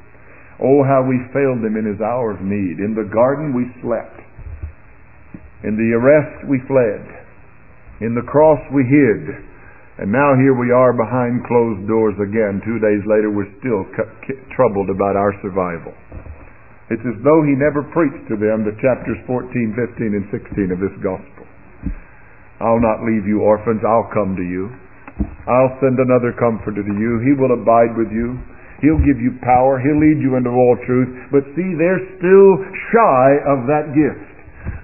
Oh, 0.61 0.85
how 0.85 1.03
we 1.03 1.19
failed 1.33 1.65
him 1.65 1.75
in 1.75 1.89
his 1.89 2.01
hour 2.01 2.37
of 2.37 2.45
need. 2.45 2.79
In 2.79 2.95
the 2.95 3.09
garden 3.09 3.57
we 3.57 3.67
slept. 3.83 4.21
In 5.65 5.75
the 5.81 5.97
arrest 5.97 6.47
we 6.47 6.61
fled. 6.69 7.03
In 8.05 8.15
the 8.15 8.29
cross 8.29 8.61
we 8.71 8.85
hid. 8.85 9.54
And 9.95 10.11
now 10.11 10.35
here 10.35 10.59
we 10.59 10.75
are 10.75 10.91
behind 10.91 11.47
closed 11.47 11.87
doors 11.87 12.19
again. 12.19 12.59
Two 12.67 12.83
days 12.83 13.03
later 13.07 13.31
we're 13.31 13.51
still 13.63 13.87
c- 13.95 14.43
troubled 14.59 14.91
about 14.91 15.15
our 15.15 15.31
survival. 15.39 15.95
It's 16.91 17.07
as 17.07 17.19
though 17.23 17.47
he 17.47 17.55
never 17.55 17.87
preached 17.95 18.27
to 18.27 18.37
them 18.37 18.67
the 18.67 18.75
chapters 18.83 19.17
14, 19.31 19.55
15, 19.55 20.19
and 20.19 20.27
16 20.35 20.75
of 20.75 20.83
this 20.83 20.97
gospel. 20.99 21.47
I'll 22.59 22.83
not 22.83 23.07
leave 23.07 23.23
you 23.23 23.47
orphans. 23.47 23.87
I'll 23.87 24.11
come 24.11 24.35
to 24.35 24.43
you. 24.43 24.75
I'll 25.47 25.79
send 25.79 26.03
another 26.03 26.35
comforter 26.35 26.83
to 26.83 26.95
you. 26.99 27.23
He 27.23 27.39
will 27.39 27.55
abide 27.55 27.95
with 27.95 28.11
you. 28.11 28.35
He'll 28.83 29.01
give 29.01 29.23
you 29.23 29.39
power. 29.47 29.79
He'll 29.79 30.03
lead 30.03 30.19
you 30.19 30.35
into 30.35 30.51
all 30.51 30.75
truth. 30.83 31.31
But 31.31 31.47
see, 31.55 31.71
they're 31.79 32.03
still 32.19 32.51
shy 32.91 33.27
of 33.47 33.71
that 33.71 33.95
gift. 33.95 34.35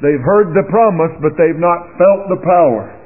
They've 0.01 0.23
heard 0.23 0.55
the 0.55 0.71
promise, 0.71 1.13
but 1.19 1.35
they've 1.35 1.59
not 1.59 1.99
felt 1.99 2.31
the 2.31 2.41
power. 2.47 3.00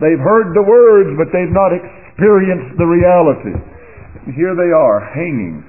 They've 0.00 0.20
heard 0.20 0.56
the 0.56 0.64
words, 0.64 1.12
but 1.20 1.28
they've 1.28 1.52
not 1.52 1.76
experienced 1.76 2.80
the 2.80 2.88
reality. 2.88 3.52
And 3.52 4.32
here 4.32 4.56
they 4.56 4.72
are, 4.72 5.04
hanging, 5.12 5.60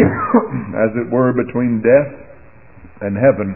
as 0.80 0.90
it 0.96 1.12
were, 1.12 1.36
between 1.36 1.84
death 1.84 2.12
and 3.04 3.20
heaven, 3.20 3.52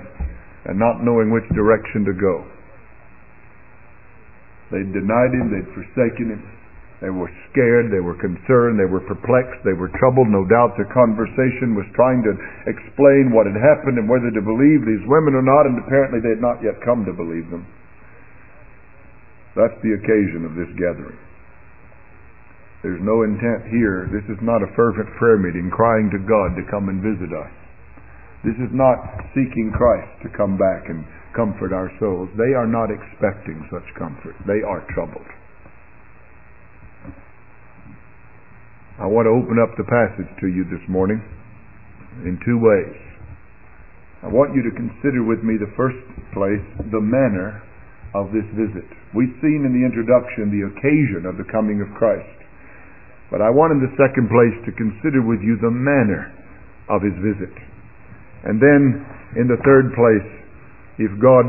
and 0.68 0.78
not 0.78 1.00
knowing 1.00 1.32
which 1.32 1.48
direction 1.56 2.04
to 2.04 2.12
go. 2.12 2.44
They'd 4.68 4.92
denied 4.92 5.32
him, 5.32 5.48
they'd 5.48 5.72
forsaken 5.72 6.36
him, 6.36 6.44
they 7.00 7.08
were 7.08 7.30
scared, 7.48 7.88
they 7.88 8.04
were 8.04 8.18
concerned, 8.20 8.76
they 8.76 8.90
were 8.90 9.00
perplexed, 9.06 9.64
they 9.64 9.72
were 9.72 9.88
troubled. 10.02 10.28
No 10.28 10.44
doubt 10.44 10.74
their 10.76 10.90
conversation 10.90 11.78
was 11.78 11.86
trying 11.94 12.26
to 12.26 12.34
explain 12.66 13.30
what 13.30 13.46
had 13.46 13.54
happened 13.54 13.96
and 13.96 14.10
whether 14.10 14.34
to 14.34 14.42
believe 14.42 14.82
these 14.82 15.06
women 15.06 15.38
or 15.38 15.44
not, 15.46 15.64
and 15.64 15.78
apparently 15.78 16.18
they 16.18 16.34
had 16.34 16.42
not 16.42 16.58
yet 16.58 16.76
come 16.84 17.06
to 17.06 17.14
believe 17.14 17.48
them. 17.54 17.64
That's 19.58 19.74
the 19.82 19.98
occasion 19.98 20.46
of 20.46 20.54
this 20.54 20.70
gathering. 20.78 21.18
There's 22.86 23.02
no 23.02 23.26
intent 23.26 23.66
here. 23.74 24.06
This 24.06 24.22
is 24.30 24.38
not 24.38 24.62
a 24.62 24.70
fervent 24.78 25.10
prayer 25.18 25.34
meeting 25.34 25.66
crying 25.74 26.14
to 26.14 26.22
God 26.22 26.54
to 26.54 26.70
come 26.70 26.86
and 26.86 27.02
visit 27.02 27.34
us. 27.34 27.50
This 28.46 28.54
is 28.62 28.70
not 28.70 29.02
seeking 29.34 29.74
Christ 29.74 30.22
to 30.22 30.30
come 30.30 30.54
back 30.54 30.86
and 30.86 31.02
comfort 31.34 31.74
our 31.74 31.90
souls. 31.98 32.30
They 32.38 32.54
are 32.54 32.70
not 32.70 32.86
expecting 32.94 33.66
such 33.66 33.82
comfort. 33.98 34.38
They 34.46 34.62
are 34.62 34.86
troubled. 34.94 35.26
I 39.02 39.06
want 39.10 39.26
to 39.26 39.34
open 39.34 39.58
up 39.58 39.74
the 39.74 39.86
passage 39.86 40.30
to 40.38 40.46
you 40.46 40.62
this 40.70 40.82
morning 40.86 41.18
in 42.22 42.38
two 42.46 42.62
ways. 42.62 42.98
I 44.22 44.30
want 44.30 44.54
you 44.54 44.62
to 44.62 44.74
consider 44.74 45.22
with 45.26 45.42
me 45.42 45.58
the 45.58 45.70
first 45.74 45.98
place 46.30 46.62
the 46.90 47.02
manner 47.02 47.62
of 48.14 48.30
this 48.30 48.46
visit. 48.54 48.97
We've 49.16 49.36
seen 49.40 49.64
in 49.64 49.72
the 49.72 49.84
introduction 49.84 50.52
the 50.52 50.68
occasion 50.68 51.24
of 51.24 51.40
the 51.40 51.48
coming 51.48 51.80
of 51.80 51.88
Christ. 51.96 52.28
But 53.32 53.40
I 53.40 53.48
want 53.48 53.76
in 53.76 53.80
the 53.80 53.96
second 53.96 54.28
place 54.28 54.56
to 54.64 54.72
consider 54.76 55.24
with 55.24 55.40
you 55.40 55.56
the 55.60 55.72
manner 55.72 56.32
of 56.88 57.04
his 57.04 57.16
visit. 57.20 57.52
And 58.44 58.60
then 58.60 59.04
in 59.36 59.48
the 59.48 59.60
third 59.64 59.92
place, 59.92 60.28
if 60.98 61.12
God 61.20 61.48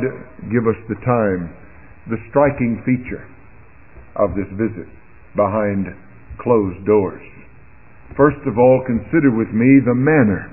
give 0.52 0.68
us 0.68 0.80
the 0.88 1.00
time, 1.04 1.52
the 2.12 2.20
striking 2.30 2.84
feature 2.84 3.24
of 4.20 4.36
this 4.36 4.50
visit 4.60 4.88
behind 5.36 5.88
closed 6.44 6.84
doors. 6.86 7.24
First 8.18 8.42
of 8.48 8.58
all, 8.58 8.84
consider 8.88 9.32
with 9.32 9.52
me 9.56 9.80
the 9.86 9.96
manner 9.96 10.52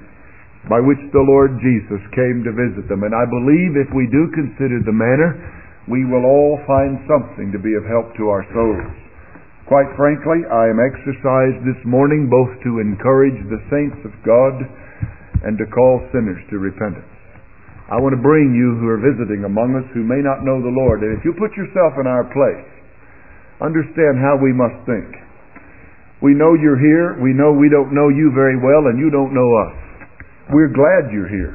by 0.69 0.83
which 0.83 1.01
the 1.15 1.23
Lord 1.23 1.59
Jesus 1.63 2.03
came 2.15 2.43
to 2.43 2.53
visit 2.53 2.91
them. 2.91 3.07
And 3.07 3.15
I 3.15 3.25
believe 3.27 3.79
if 3.79 3.91
we 3.95 4.11
do 4.11 4.31
consider 4.35 4.83
the 4.83 4.95
manner, 4.95 5.39
we 5.87 6.03
will 6.03 6.27
all 6.27 6.59
find 6.67 6.99
something 7.07 7.55
to 7.55 7.63
be 7.63 7.75
of 7.79 7.87
help 7.87 8.11
to 8.19 8.27
our 8.27 8.43
souls. 8.51 8.91
Quite 9.71 9.91
frankly, 9.99 10.47
I 10.47 10.71
am 10.71 10.79
exercised 10.83 11.63
this 11.67 11.79
morning 11.87 12.31
both 12.31 12.55
to 12.63 12.79
encourage 12.83 13.39
the 13.47 13.63
saints 13.71 13.99
of 14.07 14.15
God 14.23 14.55
and 15.43 15.59
to 15.59 15.67
call 15.71 16.03
sinners 16.15 16.43
to 16.51 16.63
repentance. 16.63 17.07
I 17.87 18.03
want 18.03 18.19
to 18.19 18.23
bring 18.23 18.51
you 18.51 18.79
who 18.83 18.91
are 18.91 18.99
visiting 18.99 19.47
among 19.47 19.79
us 19.79 19.87
who 19.95 20.03
may 20.03 20.19
not 20.19 20.43
know 20.43 20.59
the 20.59 20.75
Lord, 20.75 21.07
and 21.07 21.15
if 21.15 21.23
you 21.23 21.35
put 21.39 21.55
yourself 21.55 21.95
in 22.03 22.11
our 22.11 22.27
place, 22.35 22.67
understand 23.63 24.19
how 24.19 24.35
we 24.39 24.51
must 24.51 24.75
think. 24.91 25.07
We 26.19 26.35
know 26.35 26.59
you're 26.59 26.81
here. 26.81 27.15
We 27.23 27.31
know 27.31 27.55
we 27.55 27.71
don't 27.71 27.95
know 27.95 28.09
you 28.11 28.35
very 28.35 28.59
well, 28.59 28.91
and 28.91 28.99
you 28.99 29.11
don't 29.11 29.31
know 29.31 29.51
us. 29.71 29.77
We're 30.51 30.75
glad 30.75 31.15
you're 31.15 31.31
here. 31.31 31.55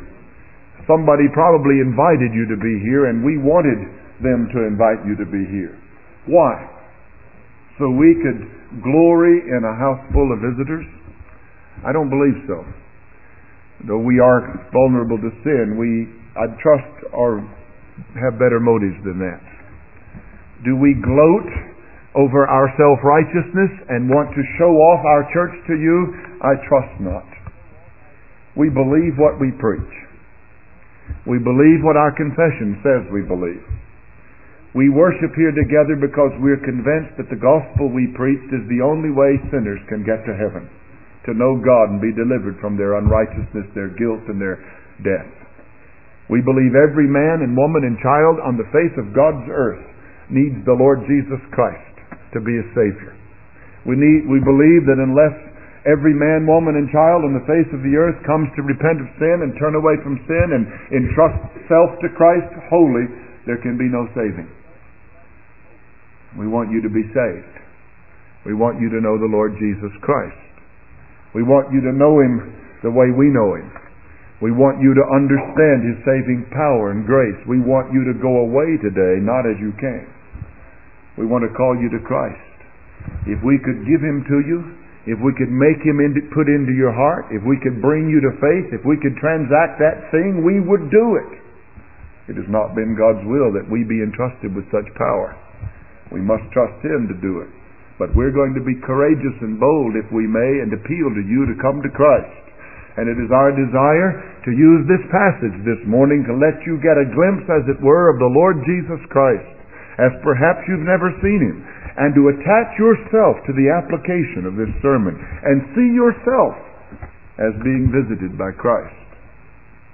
Somebody 0.88 1.28
probably 1.36 1.84
invited 1.84 2.32
you 2.32 2.48
to 2.48 2.58
be 2.60 2.80
here, 2.80 3.12
and 3.12 3.24
we 3.24 3.36
wanted 3.36 4.01
them 4.22 4.50
to 4.54 4.66
invite 4.66 5.06
you 5.06 5.18
to 5.18 5.26
be 5.26 5.44
here. 5.50 5.78
Why? 6.26 6.54
So 7.80 7.90
we 7.90 8.14
could 8.22 8.46
glory 8.80 9.42
in 9.50 9.62
a 9.66 9.76
house 9.76 10.00
full 10.14 10.30
of 10.32 10.40
visitors? 10.40 10.86
I 11.82 11.92
don't 11.92 12.10
believe 12.10 12.38
so. 12.46 12.62
Though 13.90 14.04
we 14.06 14.22
are 14.22 14.70
vulnerable 14.72 15.18
to 15.18 15.32
sin, 15.42 15.76
we, 15.76 16.06
I 16.38 16.46
trust, 16.62 16.94
are, 17.18 17.42
have 18.22 18.38
better 18.38 18.62
motives 18.62 19.02
than 19.04 19.18
that. 19.18 19.42
Do 20.64 20.78
we 20.78 20.94
gloat 20.94 21.50
over 22.14 22.46
our 22.46 22.70
self-righteousness 22.78 23.74
and 23.90 24.06
want 24.06 24.30
to 24.38 24.44
show 24.62 24.70
off 24.70 25.02
our 25.02 25.26
church 25.34 25.58
to 25.68 25.74
you? 25.74 26.14
I 26.46 26.54
trust 26.70 27.02
not. 27.02 27.26
We 28.56 28.70
believe 28.70 29.18
what 29.18 29.42
we 29.42 29.50
preach. 29.58 29.94
We 31.26 31.40
believe 31.40 31.82
what 31.82 31.98
our 31.98 32.14
confession 32.14 32.78
says 32.86 33.10
we 33.10 33.26
believe. 33.26 33.64
We 34.72 34.88
worship 34.88 35.36
here 35.36 35.52
together 35.52 36.00
because 36.00 36.32
we're 36.40 36.64
convinced 36.64 37.20
that 37.20 37.28
the 37.28 37.44
gospel 37.44 37.92
we 37.92 38.16
preached 38.16 38.56
is 38.56 38.64
the 38.72 38.80
only 38.80 39.12
way 39.12 39.36
sinners 39.52 39.84
can 39.92 40.08
get 40.08 40.24
to 40.24 40.32
heaven, 40.32 40.72
to 41.28 41.36
know 41.36 41.60
God 41.60 41.92
and 41.92 42.00
be 42.00 42.16
delivered 42.16 42.56
from 42.64 42.80
their 42.80 42.96
unrighteousness, 42.96 43.68
their 43.76 43.92
guilt, 44.00 44.24
and 44.32 44.40
their 44.40 44.64
death. 45.04 45.28
We 46.32 46.40
believe 46.40 46.80
every 46.80 47.12
man 47.12 47.44
and 47.44 47.52
woman 47.52 47.84
and 47.84 48.00
child 48.00 48.40
on 48.40 48.56
the 48.56 48.72
face 48.72 48.96
of 48.96 49.12
God's 49.12 49.44
earth 49.52 49.84
needs 50.32 50.56
the 50.64 50.80
Lord 50.80 51.04
Jesus 51.04 51.44
Christ 51.52 51.92
to 52.32 52.40
be 52.40 52.56
a 52.56 52.72
Savior. 52.72 53.12
We, 53.84 54.00
need, 54.00 54.24
we 54.32 54.40
believe 54.40 54.88
that 54.88 55.04
unless 55.04 55.36
every 55.84 56.16
man, 56.16 56.48
woman, 56.48 56.80
and 56.80 56.88
child 56.88 57.28
on 57.28 57.36
the 57.36 57.44
face 57.44 57.68
of 57.76 57.84
the 57.84 58.00
earth 58.00 58.16
comes 58.24 58.48
to 58.56 58.64
repent 58.64 59.04
of 59.04 59.12
sin 59.20 59.44
and 59.44 59.52
turn 59.60 59.76
away 59.76 60.00
from 60.00 60.16
sin 60.24 60.48
and 60.56 60.64
entrust 60.96 61.44
self 61.68 61.92
to 62.00 62.08
Christ 62.16 62.48
wholly, 62.72 63.12
there 63.44 63.60
can 63.60 63.76
be 63.76 63.92
no 63.92 64.08
saving. 64.16 64.48
We 66.40 66.48
want 66.48 66.72
you 66.72 66.80
to 66.82 66.92
be 66.92 67.04
saved. 67.12 67.56
We 68.46 68.56
want 68.56 68.82
you 68.82 68.90
to 68.90 69.04
know 69.04 69.20
the 69.20 69.30
Lord 69.30 69.54
Jesus 69.60 69.92
Christ. 70.02 70.40
We 71.36 71.44
want 71.44 71.72
you 71.72 71.80
to 71.84 71.94
know 71.94 72.20
Him 72.20 72.56
the 72.84 72.92
way 72.92 73.12
we 73.14 73.30
know 73.30 73.56
Him. 73.56 73.70
We 74.42 74.50
want 74.50 74.82
you 74.82 74.98
to 74.98 75.06
understand 75.14 75.86
His 75.86 76.02
saving 76.02 76.50
power 76.50 76.90
and 76.90 77.06
grace. 77.06 77.38
We 77.46 77.62
want 77.62 77.94
you 77.94 78.02
to 78.10 78.18
go 78.18 78.42
away 78.48 78.80
today 78.82 79.22
not 79.22 79.46
as 79.46 79.60
you 79.62 79.70
came. 79.78 80.10
We 81.20 81.30
want 81.30 81.46
to 81.46 81.54
call 81.54 81.78
you 81.78 81.92
to 81.94 82.02
Christ. 82.02 82.42
If 83.30 83.38
we 83.46 83.62
could 83.62 83.86
give 83.86 84.02
Him 84.02 84.26
to 84.26 84.38
you, 84.42 84.60
if 85.06 85.22
we 85.22 85.34
could 85.38 85.54
make 85.54 85.78
Him 85.86 86.02
into, 86.02 86.26
put 86.34 86.50
into 86.50 86.74
your 86.74 86.94
heart, 86.94 87.30
if 87.30 87.46
we 87.46 87.62
could 87.62 87.82
bring 87.84 88.10
you 88.10 88.18
to 88.26 88.34
faith, 88.42 88.74
if 88.74 88.82
we 88.82 88.98
could 88.98 89.14
transact 89.22 89.78
that 89.78 90.10
thing, 90.10 90.42
we 90.42 90.58
would 90.58 90.90
do 90.90 91.22
it. 91.22 91.32
It 92.34 92.36
has 92.42 92.50
not 92.50 92.74
been 92.74 92.98
God's 92.98 93.22
will 93.30 93.54
that 93.54 93.70
we 93.70 93.86
be 93.86 94.02
entrusted 94.02 94.56
with 94.56 94.66
such 94.74 94.90
power. 94.98 95.38
We 96.12 96.22
must 96.22 96.44
trust 96.52 96.78
Him 96.84 97.08
to 97.08 97.18
do 97.18 97.42
it. 97.42 97.52
But 97.98 98.16
we're 98.16 98.36
going 98.36 98.54
to 98.58 98.66
be 98.66 98.82
courageous 98.84 99.38
and 99.42 99.60
bold, 99.60 99.96
if 99.96 100.10
we 100.12 100.28
may, 100.28 100.62
and 100.62 100.74
appeal 100.74 101.10
to 101.14 101.24
you 101.24 101.48
to 101.48 101.62
come 101.64 101.82
to 101.82 101.92
Christ. 101.96 102.42
And 103.00 103.08
it 103.08 103.16
is 103.16 103.32
our 103.32 103.56
desire 103.56 104.20
to 104.44 104.52
use 104.52 104.84
this 104.90 105.06
passage 105.14 105.56
this 105.64 105.80
morning 105.88 106.28
to 106.28 106.36
let 106.36 106.60
you 106.68 106.82
get 106.84 107.00
a 107.00 107.08
glimpse, 107.08 107.48
as 107.48 107.64
it 107.72 107.80
were, 107.80 108.12
of 108.12 108.20
the 108.20 108.28
Lord 108.28 108.60
Jesus 108.68 109.00
Christ, 109.08 109.48
as 110.02 110.12
perhaps 110.26 110.66
you've 110.68 110.84
never 110.84 111.14
seen 111.24 111.40
him, 111.40 111.64
and 111.96 112.12
to 112.16 112.32
attach 112.32 112.72
yourself 112.76 113.40
to 113.48 113.54
the 113.56 113.72
application 113.72 114.44
of 114.44 114.60
this 114.60 114.72
sermon, 114.82 115.16
and 115.16 115.72
see 115.72 115.90
yourself 115.96 116.58
as 117.40 117.56
being 117.64 117.94
visited 117.94 118.36
by 118.36 118.52
Christ. 118.52 118.96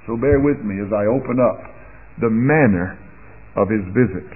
So 0.08 0.16
bear 0.16 0.40
with 0.40 0.64
me 0.64 0.80
as 0.80 0.90
I 0.90 1.06
open 1.12 1.38
up 1.38 1.60
the 2.22 2.32
manner 2.32 2.98
of 3.60 3.70
his 3.70 3.84
visit. 3.94 4.30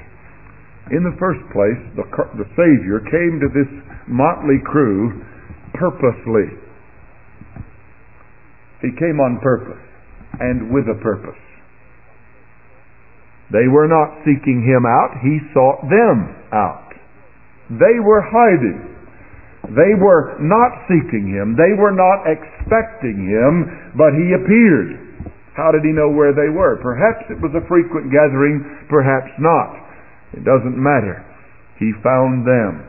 In 0.92 1.08
the 1.08 1.16
first 1.16 1.40
place, 1.56 1.80
the, 1.96 2.04
the 2.36 2.48
Savior 2.60 3.00
came 3.08 3.40
to 3.40 3.48
this 3.56 3.72
motley 4.12 4.60
crew 4.68 5.24
purposely. 5.74 6.52
He 8.84 8.92
came 9.00 9.24
on 9.24 9.40
purpose 9.40 9.80
and 10.40 10.68
with 10.68 10.92
a 10.92 11.00
purpose. 11.00 11.40
They 13.52 13.72
were 13.72 13.88
not 13.88 14.20
seeking 14.28 14.64
him 14.64 14.84
out, 14.84 15.16
he 15.24 15.40
sought 15.56 15.88
them 15.88 16.36
out. 16.52 16.92
They 17.72 18.00
were 18.04 18.24
hiding. 18.24 18.92
They 19.72 19.96
were 19.96 20.36
not 20.44 20.88
seeking 20.92 21.32
him. 21.32 21.56
They 21.56 21.72
were 21.80 21.96
not 21.96 22.28
expecting 22.28 23.28
him, 23.28 23.96
but 23.96 24.12
he 24.12 24.36
appeared. 24.36 25.32
How 25.56 25.72
did 25.72 25.84
he 25.84 25.92
know 25.92 26.10
where 26.10 26.34
they 26.34 26.52
were? 26.52 26.80
Perhaps 26.84 27.32
it 27.32 27.40
was 27.40 27.52
a 27.56 27.68
frequent 27.68 28.12
gathering, 28.12 28.88
perhaps 28.90 29.32
not. 29.40 29.81
It 30.34 30.44
doesn't 30.44 30.78
matter. 30.78 31.24
He 31.80 31.92
found 32.04 32.48
them. 32.48 32.88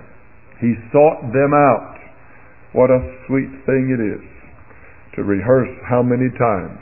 He 0.60 0.74
sought 0.92 1.32
them 1.32 1.52
out. 1.54 1.98
What 2.72 2.90
a 2.90 3.02
sweet 3.26 3.50
thing 3.66 3.90
it 3.90 4.00
is 4.00 4.24
to 5.16 5.24
rehearse 5.24 5.72
how 5.88 6.02
many 6.02 6.30
times 6.38 6.80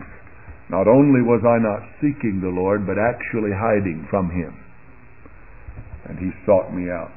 not 0.71 0.87
only 0.87 1.19
was 1.19 1.43
I 1.43 1.59
not 1.59 1.83
seeking 1.99 2.39
the 2.39 2.55
Lord, 2.55 2.87
but 2.87 2.95
actually 2.95 3.51
hiding 3.51 4.07
from 4.07 4.31
Him. 4.31 4.55
And 6.07 6.19
He 6.19 6.31
sought 6.47 6.71
me 6.71 6.87
out. 6.91 7.11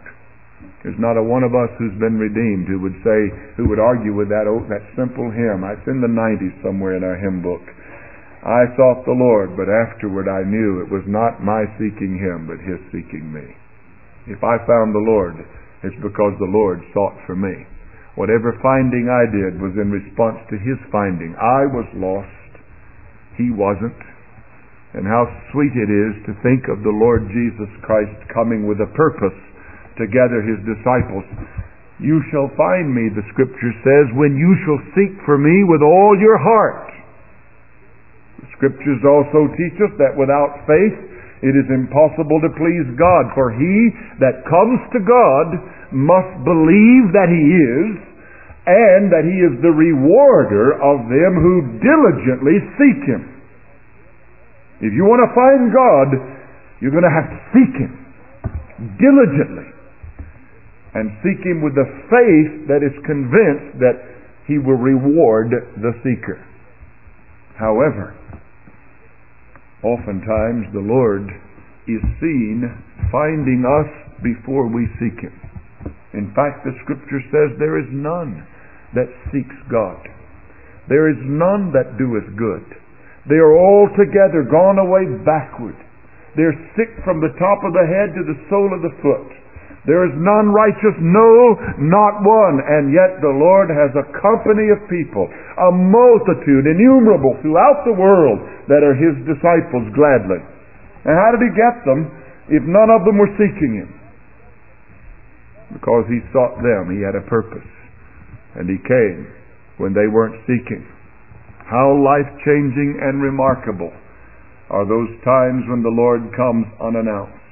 There's 0.82 0.98
not 0.98 1.20
a 1.20 1.24
one 1.24 1.44
of 1.44 1.54
us 1.54 1.70
who's 1.78 1.94
been 2.00 2.18
redeemed 2.18 2.68
who 2.68 2.80
would 2.82 2.98
say, 3.06 3.20
who 3.56 3.70
would 3.70 3.80
argue 3.80 4.16
with 4.16 4.30
that, 4.30 4.48
oh, 4.48 4.64
that 4.72 4.84
simple 4.96 5.30
hymn. 5.30 5.62
It's 5.64 5.88
in 5.88 6.02
the 6.02 6.10
90s 6.10 6.56
somewhere 6.64 6.96
in 6.96 7.04
our 7.04 7.20
hymn 7.20 7.44
book. 7.44 7.62
I 8.44 8.68
sought 8.76 9.08
the 9.08 9.16
Lord, 9.16 9.56
but 9.56 9.72
afterward 9.72 10.28
I 10.28 10.44
knew 10.44 10.84
it 10.84 10.92
was 10.92 11.08
not 11.08 11.40
my 11.40 11.64
seeking 11.80 12.20
Him, 12.20 12.48
but 12.48 12.60
His 12.60 12.80
seeking 12.92 13.32
me. 13.32 13.56
If 14.28 14.44
I 14.44 14.60
found 14.68 14.96
the 14.96 15.04
Lord, 15.04 15.36
it's 15.84 16.00
because 16.00 16.36
the 16.40 16.52
Lord 16.52 16.80
sought 16.96 17.20
for 17.28 17.36
me. 17.36 17.68
Whatever 18.16 18.54
finding 18.62 19.10
I 19.10 19.26
did 19.26 19.58
was 19.58 19.74
in 19.74 19.90
response 19.90 20.38
to 20.54 20.58
his 20.62 20.78
finding. 20.94 21.34
I 21.34 21.66
was 21.66 21.90
lost. 21.98 22.52
He 23.36 23.50
wasn't. 23.50 23.98
And 24.94 25.10
how 25.10 25.26
sweet 25.50 25.74
it 25.74 25.90
is 25.90 26.14
to 26.30 26.38
think 26.46 26.70
of 26.70 26.86
the 26.86 26.94
Lord 26.94 27.26
Jesus 27.34 27.72
Christ 27.82 28.14
coming 28.30 28.70
with 28.70 28.78
a 28.86 28.94
purpose 28.94 29.34
to 29.98 30.06
gather 30.14 30.46
his 30.46 30.62
disciples. 30.62 31.26
You 31.98 32.22
shall 32.30 32.54
find 32.54 32.94
me, 32.94 33.10
the 33.10 33.26
scripture 33.34 33.74
says, 33.82 34.14
when 34.14 34.38
you 34.38 34.54
shall 34.62 34.82
seek 34.94 35.18
for 35.26 35.42
me 35.42 35.66
with 35.66 35.82
all 35.82 36.14
your 36.22 36.38
heart. 36.38 36.93
Scriptures 38.64 39.04
also 39.04 39.52
teach 39.60 39.76
us 39.84 39.92
that 40.00 40.16
without 40.16 40.64
faith 40.64 40.96
it 41.44 41.52
is 41.52 41.68
impossible 41.68 42.40
to 42.40 42.56
please 42.56 42.88
God, 42.96 43.28
for 43.36 43.52
he 43.52 43.92
that 44.24 44.48
comes 44.48 44.80
to 44.96 45.04
God 45.04 45.60
must 45.92 46.32
believe 46.48 47.12
that 47.12 47.28
He 47.28 47.44
is, 47.44 48.00
and 48.64 49.12
that 49.12 49.28
He 49.28 49.44
is 49.44 49.60
the 49.60 49.76
rewarder 49.76 50.80
of 50.80 51.12
them 51.12 51.36
who 51.36 51.84
diligently 51.84 52.64
seek 52.80 53.04
Him. 53.04 53.44
If 54.80 54.96
you 54.96 55.04
want 55.04 55.20
to 55.28 55.36
find 55.36 55.68
God, 55.76 56.08
you're 56.80 56.96
going 56.96 57.04
to 57.04 57.12
have 57.12 57.28
to 57.28 57.40
seek 57.52 57.74
Him 57.76 57.94
diligently. 58.96 59.68
And 60.96 61.12
seek 61.28 61.44
Him 61.44 61.60
with 61.60 61.76
the 61.76 61.92
faith 62.08 62.72
that 62.72 62.88
is 62.88 62.96
convinced 63.04 63.84
that 63.84 64.00
He 64.48 64.58
will 64.64 64.80
reward 64.80 65.52
the 65.52 65.92
seeker. 66.08 66.40
However, 67.60 68.16
oftentimes 69.84 70.72
the 70.72 70.84
Lord 70.84 71.28
is 71.88 72.02
seen 72.20 72.64
finding 73.12 73.68
us 73.68 73.92
before 74.24 74.72
we 74.72 74.88
seek 75.00 75.20
Him. 75.20 75.36
In 76.16 76.32
fact, 76.34 76.64
the 76.64 76.76
scripture 76.84 77.22
says 77.30 77.60
there 77.60 77.78
is 77.78 77.90
none 77.92 78.48
that 78.96 79.12
seeks 79.32 79.56
God. 79.70 80.00
There 80.88 81.10
is 81.12 81.20
none 81.24 81.72
that 81.76 81.98
doeth 82.00 82.28
good. 82.38 82.64
They 83.28 83.40
are 83.40 83.56
altogether 83.56 84.44
gone 84.48 84.80
away 84.80 85.08
backward. 85.24 85.76
They're 86.36 86.56
sick 86.76 86.92
from 87.04 87.22
the 87.22 87.34
top 87.40 87.64
of 87.64 87.74
the 87.74 87.88
head 87.88 88.16
to 88.16 88.24
the 88.24 88.40
sole 88.50 88.72
of 88.74 88.82
the 88.84 88.96
foot. 89.02 89.43
There 89.84 90.08
is 90.08 90.16
none 90.16 90.56
righteous, 90.56 90.96
no, 91.04 91.60
not 91.80 92.24
one. 92.24 92.64
And 92.64 92.96
yet 92.96 93.20
the 93.20 93.36
Lord 93.36 93.68
has 93.68 93.92
a 94.00 94.08
company 94.16 94.72
of 94.72 94.80
people, 94.88 95.28
a 95.28 95.70
multitude, 95.76 96.64
innumerable 96.66 97.36
throughout 97.44 97.84
the 97.84 97.96
world, 97.96 98.40
that 98.72 98.80
are 98.80 98.96
His 98.96 99.16
disciples 99.28 99.92
gladly. 99.92 100.40
And 101.04 101.14
how 101.20 101.36
did 101.36 101.44
He 101.44 101.52
get 101.52 101.84
them 101.84 102.08
if 102.48 102.64
none 102.64 102.88
of 102.88 103.04
them 103.04 103.20
were 103.20 103.36
seeking 103.36 103.84
Him? 103.84 103.92
because 105.74 106.06
he 106.08 106.22
sought 106.32 106.62
them. 106.62 106.94
He 106.94 107.02
had 107.02 107.18
a 107.18 107.26
purpose. 107.26 107.66
And 108.56 108.70
he 108.70 108.78
came 108.86 109.28
when 109.82 109.94
they 109.98 110.06
weren't 110.06 110.38
seeking. 110.46 110.86
How 111.66 111.98
life 111.98 112.30
changing 112.46 113.02
and 113.02 113.22
remarkable 113.22 113.92
are 114.70 114.86
those 114.86 115.10
times 115.26 115.66
when 115.68 115.82
the 115.82 115.92
Lord 115.92 116.22
comes 116.38 116.70
unannounced, 116.78 117.43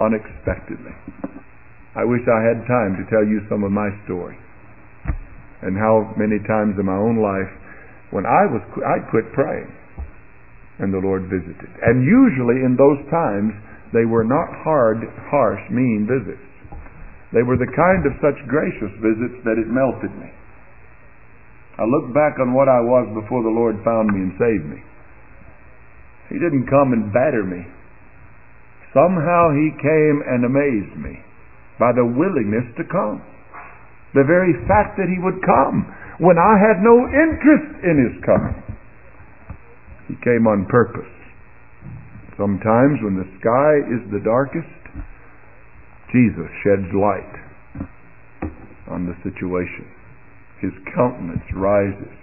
unexpectedly. 0.00 0.96
I 1.94 2.04
wish 2.04 2.24
I 2.24 2.40
had 2.42 2.64
time 2.66 2.96
to 2.96 3.04
tell 3.12 3.26
you 3.26 3.44
some 3.50 3.62
of 3.62 3.70
my 3.70 3.90
story 4.06 4.38
and 5.62 5.76
how 5.76 6.14
many 6.16 6.40
times 6.48 6.80
in 6.80 6.86
my 6.88 6.96
own 6.96 7.20
life 7.20 7.52
when 8.10 8.24
I 8.24 8.48
was 8.48 8.62
I'd 8.80 9.10
quit 9.12 9.28
praying 9.36 9.68
and 10.80 10.88
the 10.92 11.04
Lord 11.04 11.28
visited. 11.28 11.68
And 11.84 12.00
usually 12.02 12.64
in 12.64 12.74
those 12.74 12.98
times 13.12 13.52
they 13.92 14.08
were 14.08 14.24
not 14.24 14.48
hard, 14.64 15.04
harsh, 15.28 15.60
mean 15.68 16.08
visits. 16.08 16.46
They 17.36 17.44
were 17.44 17.60
the 17.60 17.70
kind 17.76 18.02
of 18.08 18.18
such 18.18 18.38
gracious 18.48 18.90
visits 18.98 19.38
that 19.44 19.60
it 19.60 19.70
melted 19.70 20.10
me. 20.18 20.30
I 21.78 21.84
look 21.86 22.12
back 22.12 22.40
on 22.40 22.52
what 22.52 22.68
I 22.68 22.80
was 22.82 23.06
before 23.14 23.42
the 23.42 23.54
Lord 23.54 23.78
found 23.84 24.10
me 24.10 24.20
and 24.26 24.34
saved 24.36 24.66
me. 24.66 24.80
He 26.28 26.38
didn't 26.38 26.66
come 26.70 26.92
and 26.92 27.12
batter 27.12 27.42
me. 27.42 27.66
Somehow 28.92 29.54
He 29.54 29.70
came 29.78 30.22
and 30.26 30.44
amazed 30.44 30.96
me 30.98 31.22
by 31.78 31.92
the 31.94 32.04
willingness 32.04 32.66
to 32.76 32.84
come. 32.90 33.22
The 34.14 34.26
very 34.26 34.52
fact 34.66 34.98
that 34.98 35.08
He 35.08 35.22
would 35.22 35.40
come 35.46 35.86
when 36.18 36.36
I 36.36 36.58
had 36.58 36.82
no 36.82 37.06
interest 37.08 37.70
in 37.86 37.96
His 37.96 38.16
coming. 38.26 38.58
He 40.08 40.16
came 40.26 40.50
on 40.50 40.66
purpose. 40.66 41.08
Sometimes 42.36 42.98
when 43.04 43.14
the 43.14 43.30
sky 43.38 43.72
is 43.86 44.02
the 44.10 44.24
darkest, 44.24 44.80
Jesus 46.10 46.50
sheds 46.66 46.90
light 46.90 47.34
on 48.90 49.06
the 49.06 49.14
situation. 49.22 49.86
His 50.60 50.74
countenance 50.94 51.46
rises 51.54 52.16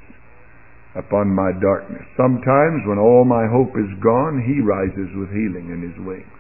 upon 0.96 1.34
my 1.34 1.52
darkness. 1.62 2.04
Sometimes, 2.18 2.84
when 2.86 3.00
all 3.00 3.24
my 3.26 3.48
hope 3.48 3.74
is 3.78 3.90
gone, 4.04 4.44
He 4.44 4.60
rises 4.62 5.10
with 5.16 5.30
healing 5.30 5.72
in 5.72 5.82
His 5.82 5.98
wings. 6.06 6.37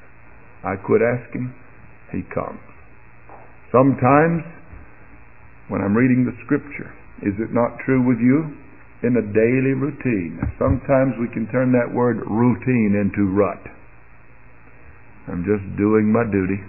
I 0.67 0.75
quit 0.75 0.99
asking, 0.99 1.47
He 2.11 2.27
comes. 2.35 2.59
Sometimes, 3.71 4.43
when 5.71 5.79
I'm 5.79 5.95
reading 5.95 6.27
the 6.27 6.35
Scripture, 6.43 6.91
is 7.23 7.39
it 7.39 7.55
not 7.55 7.79
true 7.87 8.03
with 8.03 8.19
you? 8.19 8.51
In 8.99 9.15
a 9.15 9.23
daily 9.31 9.77
routine. 9.77 10.41
Sometimes 10.59 11.15
we 11.21 11.31
can 11.31 11.47
turn 11.53 11.71
that 11.71 11.93
word 11.93 12.19
routine 12.27 12.99
into 12.99 13.31
rut. 13.31 13.61
I'm 15.29 15.45
just 15.47 15.63
doing 15.77 16.11
my 16.11 16.25
duty, 16.27 16.59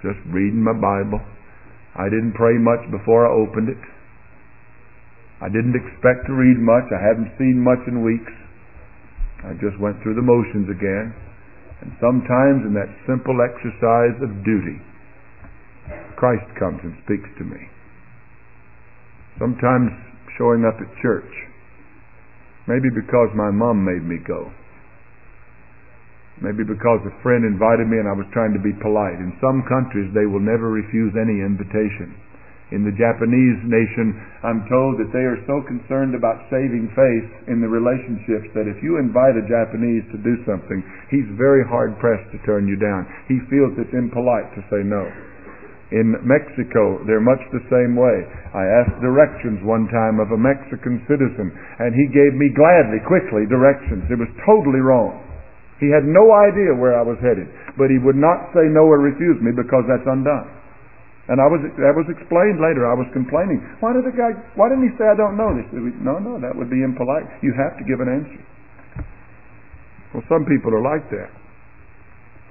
just 0.00 0.20
reading 0.30 0.62
my 0.62 0.72
Bible. 0.72 1.20
I 1.96 2.08
didn't 2.08 2.38
pray 2.38 2.56
much 2.56 2.88
before 2.90 3.26
I 3.26 3.34
opened 3.34 3.68
it. 3.68 3.82
I 5.42 5.48
didn't 5.52 5.76
expect 5.76 6.24
to 6.30 6.32
read 6.32 6.56
much. 6.56 6.88
I 6.88 7.02
hadn't 7.02 7.34
seen 7.36 7.60
much 7.60 7.82
in 7.84 8.00
weeks. 8.00 8.32
I 9.44 9.52
just 9.60 9.76
went 9.76 10.00
through 10.00 10.14
the 10.14 10.24
motions 10.24 10.70
again. 10.70 11.12
And 11.84 11.92
sometimes 12.00 12.64
in 12.64 12.72
that 12.72 12.88
simple 13.04 13.36
exercise 13.44 14.16
of 14.24 14.32
duty, 14.40 14.80
Christ 16.16 16.48
comes 16.56 16.80
and 16.80 16.96
speaks 17.04 17.28
to 17.36 17.44
me. 17.44 17.60
Sometimes 19.36 19.92
showing 20.40 20.64
up 20.64 20.80
at 20.80 20.88
church. 21.04 21.28
Maybe 22.64 22.88
because 22.88 23.28
my 23.36 23.52
mom 23.52 23.84
made 23.84 24.00
me 24.00 24.16
go. 24.24 24.48
Maybe 26.40 26.64
because 26.64 27.04
a 27.04 27.14
friend 27.22 27.44
invited 27.44 27.86
me 27.86 28.00
and 28.00 28.08
I 28.08 28.16
was 28.16 28.26
trying 28.32 28.56
to 28.56 28.62
be 28.64 28.72
polite. 28.80 29.20
In 29.20 29.36
some 29.38 29.62
countries, 29.68 30.08
they 30.16 30.24
will 30.24 30.42
never 30.42 30.72
refuse 30.72 31.12
any 31.14 31.44
invitation 31.44 32.16
in 32.74 32.82
the 32.82 32.98
Japanese 32.98 33.62
nation, 33.62 34.18
I'm 34.42 34.66
told 34.66 34.98
that 34.98 35.14
they 35.14 35.22
are 35.22 35.38
so 35.46 35.62
concerned 35.62 36.18
about 36.18 36.42
saving 36.50 36.90
face 36.98 37.30
in 37.46 37.62
the 37.62 37.70
relationships 37.70 38.50
that 38.58 38.66
if 38.66 38.82
you 38.82 38.98
invite 38.98 39.38
a 39.38 39.46
Japanese 39.46 40.02
to 40.10 40.18
do 40.18 40.34
something, 40.42 40.82
he's 41.08 41.38
very 41.38 41.62
hard 41.62 41.94
pressed 42.02 42.26
to 42.34 42.42
turn 42.42 42.66
you 42.66 42.74
down. 42.74 43.06
He 43.30 43.38
feels 43.46 43.78
it's 43.78 43.94
impolite 43.94 44.50
to 44.58 44.66
say 44.74 44.82
no. 44.82 45.06
In 45.94 46.18
Mexico, 46.26 46.98
they're 47.06 47.22
much 47.22 47.38
the 47.54 47.62
same 47.70 47.94
way. 47.94 48.26
I 48.50 48.66
asked 48.82 48.98
directions 48.98 49.62
one 49.62 49.86
time 49.94 50.18
of 50.18 50.34
a 50.34 50.40
Mexican 50.40 50.98
citizen, 51.06 51.54
and 51.78 51.94
he 51.94 52.10
gave 52.10 52.34
me 52.34 52.50
gladly, 52.50 52.98
quickly, 53.06 53.46
directions. 53.46 54.02
It 54.10 54.18
was 54.18 54.32
totally 54.42 54.82
wrong. 54.82 55.22
He 55.78 55.94
had 55.94 56.02
no 56.02 56.34
idea 56.34 56.74
where 56.74 56.98
I 56.98 57.06
was 57.06 57.20
headed, 57.22 57.46
but 57.78 57.94
he 57.94 58.02
would 58.02 58.18
not 58.18 58.50
say 58.50 58.66
no 58.66 58.90
or 58.90 58.98
refuse 58.98 59.38
me 59.38 59.54
because 59.54 59.86
that's 59.86 60.08
undone. 60.10 60.63
And 61.24 61.40
I 61.40 61.48
was 61.48 61.64
that 61.80 61.94
was 61.96 62.04
explained 62.12 62.60
later. 62.60 62.84
I 62.84 62.92
was 62.92 63.08
complaining. 63.16 63.64
Why 63.80 63.96
did 63.96 64.04
the 64.04 64.12
guy? 64.12 64.36
Why 64.60 64.68
didn't 64.68 64.84
he 64.84 64.92
say 65.00 65.08
I 65.08 65.16
don't 65.16 65.40
know 65.40 65.56
this? 65.56 65.64
No, 66.04 66.20
no, 66.20 66.36
that 66.36 66.52
would 66.52 66.68
be 66.68 66.84
impolite. 66.84 67.24
You 67.40 67.56
have 67.56 67.80
to 67.80 67.84
give 67.88 68.04
an 68.04 68.12
answer. 68.12 68.42
Well, 70.12 70.24
some 70.28 70.44
people 70.44 70.68
are 70.76 70.84
like 70.84 71.08
that. 71.16 71.32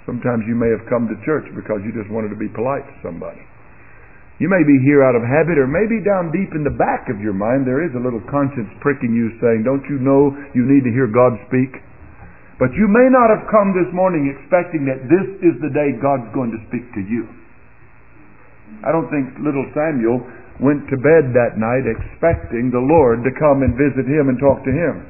Sometimes 0.10 0.44
you 0.50 0.58
may 0.58 0.68
have 0.74 0.84
come 0.90 1.06
to 1.06 1.16
church 1.22 1.48
because 1.54 1.86
you 1.86 1.94
just 1.94 2.10
wanted 2.10 2.34
to 2.34 2.40
be 2.40 2.50
polite 2.50 2.84
to 2.84 2.96
somebody. 3.06 3.40
You 4.42 4.50
may 4.50 4.66
be 4.66 4.76
here 4.82 5.06
out 5.06 5.14
of 5.14 5.22
habit, 5.22 5.62
or 5.62 5.70
maybe 5.70 6.02
down 6.02 6.34
deep 6.34 6.52
in 6.58 6.66
the 6.66 6.74
back 6.74 7.08
of 7.14 7.22
your 7.22 7.38
mind 7.38 7.70
there 7.70 7.86
is 7.86 7.94
a 7.94 8.02
little 8.02 8.20
conscience 8.26 8.68
pricking 8.82 9.14
you 9.14 9.38
saying, 9.38 9.62
Don't 9.62 9.86
you 9.86 10.02
know 10.02 10.34
you 10.58 10.66
need 10.66 10.82
to 10.82 10.92
hear 10.92 11.06
God 11.06 11.38
speak? 11.46 11.78
But 12.58 12.74
you 12.74 12.90
may 12.90 13.06
not 13.14 13.30
have 13.30 13.46
come 13.54 13.78
this 13.78 13.90
morning 13.94 14.34
expecting 14.34 14.90
that 14.90 15.06
this 15.06 15.28
is 15.46 15.62
the 15.62 15.70
day 15.70 15.94
God's 16.02 16.28
going 16.34 16.50
to 16.50 16.62
speak 16.68 16.90
to 16.98 17.06
you. 17.06 17.30
I 18.84 18.92
don't 18.92 19.08
think 19.08 19.40
little 19.40 19.66
Samuel 19.72 20.22
went 20.60 20.86
to 20.92 20.98
bed 21.00 21.34
that 21.34 21.58
night 21.58 21.88
expecting 21.88 22.70
the 22.70 22.84
Lord 22.84 23.24
to 23.24 23.40
come 23.40 23.64
and 23.64 23.74
visit 23.74 24.06
him 24.06 24.30
and 24.30 24.38
talk 24.38 24.62
to 24.64 24.74
him. 24.74 25.04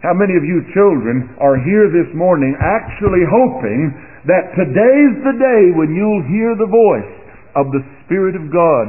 How 0.00 0.16
many 0.16 0.32
of 0.32 0.44
you 0.44 0.64
children 0.72 1.36
are 1.36 1.60
here 1.60 1.92
this 1.92 2.08
morning 2.16 2.56
actually 2.56 3.20
hoping 3.28 3.92
that 4.24 4.56
today's 4.56 5.16
the 5.20 5.36
day 5.36 5.62
when 5.76 5.92
you'll 5.92 6.24
hear 6.24 6.56
the 6.56 6.68
voice 6.68 7.14
of 7.52 7.68
the 7.72 7.84
Spirit 8.04 8.32
of 8.32 8.48
God 8.48 8.88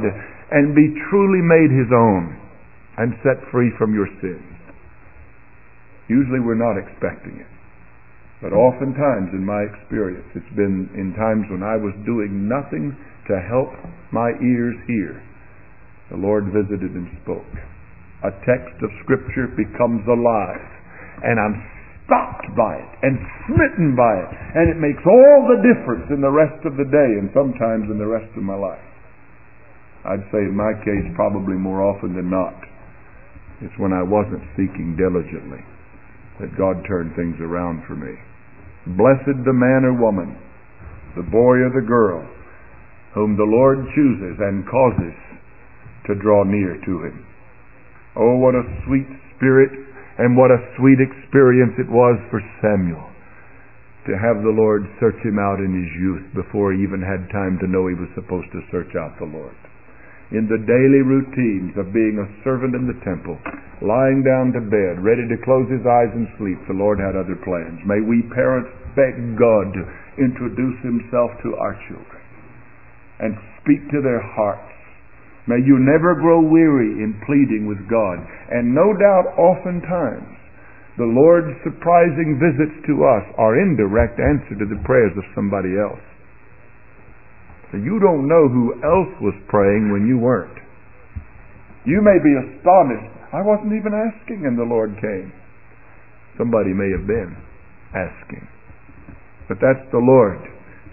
and 0.52 0.72
be 0.72 0.92
truly 1.08 1.44
made 1.44 1.68
His 1.68 1.92
own 1.92 2.36
and 2.96 3.12
set 3.20 3.40
free 3.52 3.72
from 3.76 3.92
your 3.92 4.08
sins? 4.24 4.56
Usually 6.08 6.40
we're 6.40 6.60
not 6.60 6.80
expecting 6.80 7.40
it. 7.40 7.52
But 8.40 8.56
oftentimes 8.56 9.36
in 9.36 9.44
my 9.44 9.68
experience, 9.68 10.26
it's 10.34 10.56
been 10.56 10.88
in 10.96 11.12
times 11.14 11.44
when 11.52 11.62
I 11.62 11.76
was 11.76 11.92
doing 12.04 12.48
nothing 12.48 12.96
to 13.28 13.34
help 13.48 13.70
my 14.10 14.34
ears 14.42 14.76
hear, 14.86 15.22
the 16.10 16.18
Lord 16.18 16.50
visited 16.50 16.92
and 16.92 17.08
spoke. 17.22 17.52
A 18.22 18.30
text 18.46 18.76
of 18.82 18.90
Scripture 19.02 19.50
becomes 19.54 20.02
alive, 20.06 20.66
and 21.22 21.38
I'm 21.38 21.56
stopped 22.06 22.46
by 22.58 22.76
it 22.76 22.92
and 23.02 23.14
smitten 23.46 23.94
by 23.94 24.14
it, 24.20 24.30
and 24.58 24.66
it 24.68 24.78
makes 24.78 25.02
all 25.06 25.48
the 25.48 25.62
difference 25.62 26.06
in 26.10 26.20
the 26.20 26.30
rest 26.30 26.58
of 26.66 26.76
the 26.76 26.86
day 26.86 27.10
and 27.18 27.30
sometimes 27.32 27.88
in 27.90 27.98
the 27.98 28.06
rest 28.06 28.30
of 28.36 28.42
my 28.42 28.58
life. 28.58 28.82
I'd 30.04 30.26
say 30.34 30.42
in 30.42 30.54
my 30.58 30.74
case, 30.82 31.06
probably 31.14 31.54
more 31.54 31.82
often 31.82 32.14
than 32.14 32.28
not, 32.28 32.58
it's 33.62 33.78
when 33.78 33.94
I 33.94 34.02
wasn't 34.02 34.42
seeking 34.58 34.98
diligently 34.98 35.62
that 36.42 36.58
God 36.58 36.82
turned 36.90 37.14
things 37.14 37.38
around 37.38 37.86
for 37.86 37.94
me. 37.94 38.18
Blessed 38.98 39.46
the 39.46 39.54
man 39.54 39.86
or 39.86 39.94
woman, 39.94 40.34
the 41.14 41.22
boy 41.22 41.62
or 41.62 41.70
the 41.70 41.86
girl 41.86 42.26
whom 43.14 43.36
the 43.36 43.48
Lord 43.48 43.84
chooses 43.94 44.36
and 44.40 44.64
causes 44.64 45.16
to 46.08 46.16
draw 46.16 46.44
near 46.44 46.80
to 46.80 46.94
him. 47.04 47.26
Oh, 48.16 48.36
what 48.40 48.56
a 48.56 48.64
sweet 48.84 49.08
spirit 49.36 49.72
and 50.18 50.36
what 50.36 50.50
a 50.52 50.64
sweet 50.76 51.00
experience 51.00 51.76
it 51.78 51.88
was 51.88 52.20
for 52.28 52.40
Samuel 52.60 53.08
to 54.06 54.18
have 54.18 54.42
the 54.42 54.50
Lord 54.50 54.82
search 54.98 55.18
him 55.22 55.38
out 55.38 55.62
in 55.62 55.70
his 55.70 55.90
youth 55.94 56.26
before 56.34 56.74
he 56.74 56.82
even 56.82 56.98
had 56.98 57.30
time 57.30 57.54
to 57.62 57.70
know 57.70 57.86
he 57.86 57.94
was 57.94 58.10
supposed 58.18 58.50
to 58.50 58.66
search 58.74 58.90
out 58.98 59.14
the 59.22 59.30
Lord. 59.30 59.54
In 60.34 60.50
the 60.50 60.58
daily 60.58 61.06
routines 61.06 61.76
of 61.78 61.94
being 61.94 62.18
a 62.18 62.32
servant 62.42 62.74
in 62.74 62.90
the 62.90 62.98
temple, 63.06 63.38
lying 63.78 64.26
down 64.26 64.50
to 64.56 64.64
bed, 64.64 64.98
ready 64.98 65.22
to 65.28 65.44
close 65.44 65.70
his 65.70 65.86
eyes 65.86 66.10
and 66.18 66.26
sleep, 66.40 66.58
the 66.66 66.74
Lord 66.74 66.98
had 66.98 67.14
other 67.14 67.38
plans. 67.46 67.78
May 67.86 68.02
we 68.02 68.26
parents 68.34 68.72
beg 68.98 69.38
God 69.38 69.70
to 69.70 69.82
introduce 70.18 70.82
himself 70.82 71.30
to 71.46 71.54
our 71.62 71.78
children 71.86 72.11
and 73.22 73.38
speak 73.62 73.80
to 73.94 74.02
their 74.02 74.20
hearts. 74.20 74.68
May 75.46 75.62
you 75.62 75.78
never 75.78 76.14
grow 76.18 76.42
weary 76.42 77.02
in 77.02 77.18
pleading 77.26 77.66
with 77.66 77.82
God. 77.90 78.18
And 78.50 78.74
no 78.74 78.94
doubt, 78.94 79.34
oftentimes, 79.38 80.38
the 80.98 81.08
Lord's 81.08 81.56
surprising 81.64 82.38
visits 82.38 82.78
to 82.86 83.02
us 83.02 83.24
are 83.38 83.58
indirect 83.58 84.20
answer 84.20 84.54
to 84.58 84.66
the 84.68 84.82
prayers 84.84 85.16
of 85.16 85.24
somebody 85.34 85.74
else. 85.74 86.02
So 87.72 87.80
you 87.80 87.98
don't 87.98 88.28
know 88.28 88.46
who 88.52 88.76
else 88.84 89.12
was 89.24 89.34
praying 89.48 89.90
when 89.90 90.06
you 90.06 90.20
weren't. 90.20 90.58
You 91.88 92.04
may 92.04 92.20
be 92.20 92.36
astonished. 92.36 93.10
I 93.32 93.40
wasn't 93.40 93.72
even 93.72 93.96
asking, 93.96 94.44
and 94.44 94.54
the 94.54 94.68
Lord 94.68 94.94
came. 95.00 95.32
Somebody 96.36 96.76
may 96.76 96.92
have 96.92 97.08
been 97.08 97.34
asking. 97.96 98.46
But 99.48 99.58
that's 99.58 99.82
the 99.90 100.04
Lord. 100.04 100.38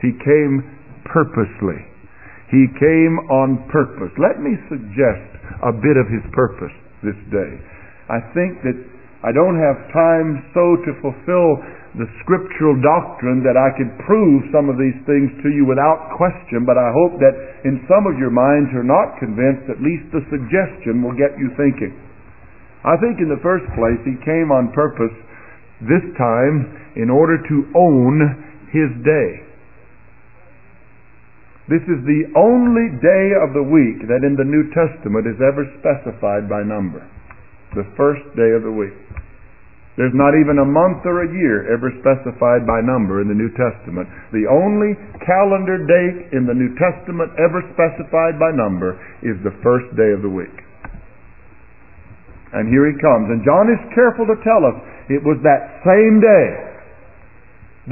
He 0.01 0.15
came 0.23 0.63
purposely. 1.05 1.83
He 2.49 2.65
came 2.81 3.15
on 3.29 3.69
purpose. 3.69 4.09
Let 4.17 4.41
me 4.41 4.57
suggest 4.69 5.29
a 5.61 5.73
bit 5.73 5.97
of 5.97 6.09
his 6.09 6.25
purpose 6.33 6.73
this 7.05 7.17
day. 7.29 7.51
I 8.09 8.19
think 8.33 8.65
that 8.65 8.77
I 9.21 9.29
don't 9.35 9.59
have 9.59 9.77
time 9.93 10.41
so 10.55 10.79
to 10.81 10.91
fulfill 11.03 11.61
the 11.97 12.09
scriptural 12.21 12.77
doctrine 12.79 13.41
that 13.41 13.57
I 13.57 13.73
could 13.73 13.89
prove 14.05 14.45
some 14.53 14.69
of 14.69 14.77
these 14.77 14.95
things 15.09 15.33
to 15.41 15.49
you 15.49 15.65
without 15.65 16.13
question, 16.15 16.63
but 16.63 16.77
I 16.77 16.89
hope 16.93 17.17
that 17.17 17.35
in 17.65 17.81
some 17.89 18.05
of 18.05 18.15
your 18.21 18.29
minds 18.29 18.69
are 18.77 18.85
not 18.85 19.17
convinced, 19.17 19.67
at 19.67 19.81
least 19.81 20.07
the 20.13 20.21
suggestion 20.29 21.01
will 21.01 21.17
get 21.17 21.33
you 21.37 21.49
thinking. 21.57 21.97
I 22.85 22.95
think 23.01 23.19
in 23.19 23.27
the 23.27 23.41
first 23.43 23.65
place, 23.75 23.99
he 24.05 24.15
came 24.23 24.53
on 24.53 24.71
purpose 24.71 25.11
this 25.83 26.05
time 26.15 26.93
in 26.95 27.09
order 27.09 27.41
to 27.41 27.57
own 27.75 28.15
his 28.71 28.89
day. 29.03 29.48
This 31.69 31.85
is 31.85 32.01
the 32.01 32.33
only 32.33 32.97
day 32.97 33.37
of 33.37 33.53
the 33.53 33.61
week 33.61 34.01
that 34.09 34.25
in 34.25 34.33
the 34.33 34.47
New 34.47 34.73
Testament 34.73 35.29
is 35.29 35.37
ever 35.37 35.69
specified 35.77 36.49
by 36.49 36.65
number. 36.65 37.05
The 37.77 37.85
first 37.93 38.25
day 38.33 38.57
of 38.57 38.65
the 38.65 38.73
week. 38.73 38.97
There's 39.93 40.15
not 40.17 40.33
even 40.33 40.57
a 40.57 40.65
month 40.65 41.05
or 41.05 41.27
a 41.27 41.29
year 41.29 41.69
ever 41.69 41.93
specified 42.01 42.65
by 42.65 42.81
number 42.81 43.21
in 43.21 43.29
the 43.29 43.37
New 43.37 43.53
Testament. 43.53 44.09
The 44.33 44.49
only 44.49 44.97
calendar 45.21 45.77
date 45.85 46.33
in 46.33 46.49
the 46.49 46.57
New 46.57 46.73
Testament 46.73 47.37
ever 47.37 47.61
specified 47.77 48.41
by 48.41 48.49
number 48.49 48.97
is 49.21 49.37
the 49.45 49.53
first 49.61 49.93
day 49.93 50.09
of 50.09 50.25
the 50.25 50.31
week. 50.31 50.55
And 52.55 52.65
here 52.73 52.89
he 52.89 52.97
comes. 52.97 53.29
And 53.29 53.45
John 53.45 53.69
is 53.69 53.81
careful 53.93 54.25
to 54.25 54.41
tell 54.41 54.65
us 54.65 54.77
it 55.11 55.21
was 55.21 55.37
that 55.45 55.85
same 55.85 56.17
day, 56.17 56.47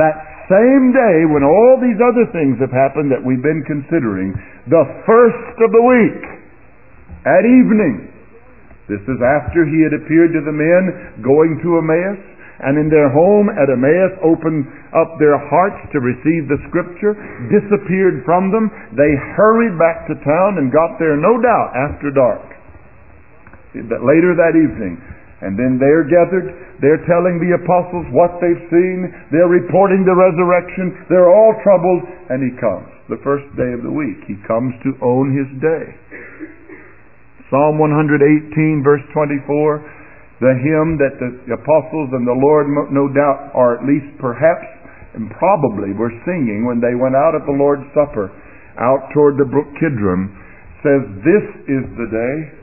that 0.02 0.37
same 0.48 0.96
day 0.96 1.28
when 1.28 1.44
all 1.44 1.76
these 1.84 2.00
other 2.00 2.24
things 2.32 2.56
have 2.64 2.72
happened 2.72 3.12
that 3.12 3.20
we've 3.20 3.44
been 3.44 3.68
considering, 3.68 4.32
the 4.72 4.86
first 5.04 5.56
of 5.60 5.70
the 5.76 5.84
week, 5.84 6.24
at 7.28 7.44
evening. 7.44 8.08
This 8.88 9.04
is 9.04 9.20
after 9.20 9.68
he 9.68 9.84
had 9.84 9.92
appeared 9.92 10.32
to 10.32 10.44
the 10.48 10.56
men 10.56 11.20
going 11.20 11.60
to 11.60 11.84
Emmaus, 11.84 12.24
and 12.64 12.80
in 12.80 12.88
their 12.88 13.12
home 13.12 13.52
at 13.52 13.68
Emmaus 13.68 14.16
opened 14.24 14.66
up 14.96 15.20
their 15.20 15.36
hearts 15.36 15.78
to 15.92 16.00
receive 16.00 16.48
the 16.48 16.58
scripture, 16.72 17.14
disappeared 17.52 18.24
from 18.24 18.50
them. 18.50 18.72
They 18.96 19.12
hurried 19.36 19.76
back 19.76 20.08
to 20.08 20.16
town 20.24 20.64
and 20.64 20.72
got 20.72 20.96
there, 20.98 21.20
no 21.20 21.38
doubt, 21.44 21.76
after 21.76 22.10
dark. 22.10 22.48
But 23.76 24.08
later 24.08 24.34
that 24.40 24.56
evening, 24.56 24.98
and 25.42 25.54
then 25.54 25.78
they're 25.78 26.10
gathered, 26.10 26.50
they're 26.82 27.06
telling 27.06 27.38
the 27.38 27.54
apostles 27.62 28.10
what 28.10 28.42
they've 28.42 28.66
seen, 28.74 29.06
they're 29.30 29.52
reporting 29.52 30.02
the 30.02 30.18
resurrection, 30.18 30.98
they're 31.14 31.30
all 31.30 31.54
troubled, 31.62 32.02
and 32.34 32.42
he 32.42 32.58
comes. 32.58 32.90
The 33.06 33.22
first 33.22 33.46
day 33.54 33.70
of 33.78 33.86
the 33.86 33.94
week, 33.94 34.26
he 34.26 34.36
comes 34.50 34.74
to 34.82 34.98
own 35.06 35.38
his 35.38 35.50
day. 35.62 35.86
Psalm 37.54 37.78
118, 37.80 38.84
verse 38.84 39.06
24, 39.14 40.42
the 40.42 40.54
hymn 40.58 40.98
that 41.00 41.16
the 41.22 41.54
apostles 41.54 42.10
and 42.18 42.26
the 42.26 42.36
Lord, 42.36 42.68
no 42.90 43.08
doubt, 43.08 43.54
or 43.54 43.78
at 43.78 43.86
least 43.86 44.10
perhaps 44.20 44.66
and 45.14 45.30
probably 45.38 45.94
were 45.94 46.14
singing 46.26 46.66
when 46.66 46.82
they 46.82 46.94
went 46.94 47.16
out 47.16 47.34
at 47.34 47.46
the 47.46 47.56
Lord's 47.56 47.86
Supper 47.94 48.30
out 48.78 49.10
toward 49.14 49.38
the 49.38 49.50
brook 49.50 49.70
Kidron, 49.82 50.30
says, 50.86 51.02
This 51.26 51.46
is 51.66 51.84
the 51.98 52.10
day 52.10 52.57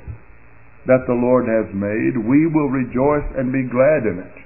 that 0.86 1.04
the 1.08 1.16
Lord 1.16 1.48
has 1.48 1.68
made. 1.72 2.20
We 2.20 2.46
will 2.48 2.68
rejoice 2.68 3.28
and 3.36 3.52
be 3.52 3.64
glad 3.68 4.04
in 4.04 4.20
it. 4.20 4.36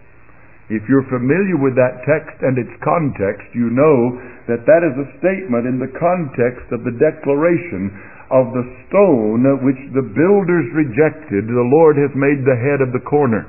If 0.69 0.85
you're 0.85 1.09
familiar 1.09 1.57
with 1.57 1.75
that 1.81 2.05
text 2.05 2.45
and 2.45 2.61
its 2.61 2.75
context, 2.85 3.49
you 3.57 3.73
know 3.73 4.21
that 4.53 4.69
that 4.69 4.85
is 4.85 4.97
a 5.01 5.13
statement 5.17 5.65
in 5.65 5.81
the 5.81 5.89
context 5.97 6.69
of 6.77 6.85
the 6.85 6.93
declaration 7.01 7.89
of 8.29 8.53
the 8.53 8.69
stone 8.89 9.41
which 9.65 9.81
the 9.97 10.05
builders 10.05 10.69
rejected, 10.77 11.49
the 11.49 11.71
Lord 11.73 11.97
has 11.97 12.13
made 12.13 12.45
the 12.45 12.61
head 12.61 12.85
of 12.85 12.93
the 12.93 13.01
corner. 13.09 13.49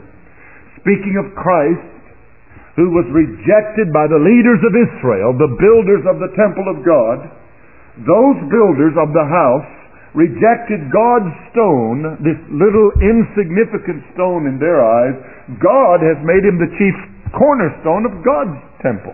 Speaking 0.79 1.19
of 1.19 1.35
Christ, 1.35 1.99
who 2.79 2.87
was 2.95 3.03
rejected 3.11 3.91
by 3.91 4.07
the 4.07 4.23
leaders 4.23 4.63
of 4.63 4.71
Israel, 4.71 5.35
the 5.35 5.59
builders 5.59 6.03
of 6.07 6.23
the 6.23 6.31
temple 6.39 6.71
of 6.71 6.87
God, 6.87 7.19
those 8.07 8.39
builders 8.47 8.95
of 8.95 9.11
the 9.11 9.27
house 9.27 9.78
rejected 10.17 10.89
God's 10.89 11.31
stone, 11.53 12.17
this 12.25 12.39
little 12.49 12.89
insignificant 13.01 14.01
stone 14.17 14.49
in 14.49 14.57
their 14.57 14.81
eyes, 14.81 15.15
God 15.61 16.01
has 16.01 16.17
made 16.25 16.41
him 16.45 16.57
the 16.57 16.71
chief 16.77 16.97
cornerstone 17.33 18.09
of 18.09 18.25
God's 18.25 18.57
temple 18.81 19.13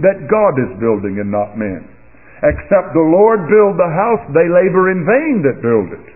that 0.00 0.28
God 0.32 0.56
is 0.56 0.80
building 0.80 1.20
and 1.20 1.28
not 1.28 1.60
men. 1.60 1.84
Except 2.40 2.96
the 2.96 3.04
Lord 3.04 3.44
build 3.52 3.76
the 3.76 3.92
house, 3.92 4.24
they 4.32 4.48
labor 4.48 4.88
in 4.88 5.04
vain 5.04 5.44
that 5.44 5.60
build 5.60 5.92
it. 5.92 6.06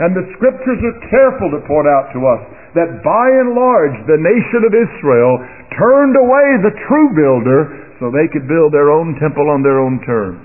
And 0.00 0.16
the 0.16 0.26
scriptures 0.34 0.80
are 0.80 1.08
careful 1.12 1.52
to 1.52 1.68
point 1.68 1.86
out 1.86 2.08
to 2.16 2.20
us 2.24 2.42
that 2.74 3.04
by 3.04 3.26
and 3.30 3.54
large 3.54 3.94
the 4.08 4.18
nation 4.18 4.66
of 4.66 4.72
Israel 4.74 5.38
turned 5.76 6.16
away 6.18 6.48
the 6.64 6.74
true 6.88 7.08
builder 7.14 7.60
so 8.00 8.10
they 8.10 8.26
could 8.32 8.48
build 8.48 8.74
their 8.74 8.90
own 8.90 9.14
temple 9.20 9.46
on 9.52 9.62
their 9.62 9.78
own 9.78 10.02
terms. 10.02 10.42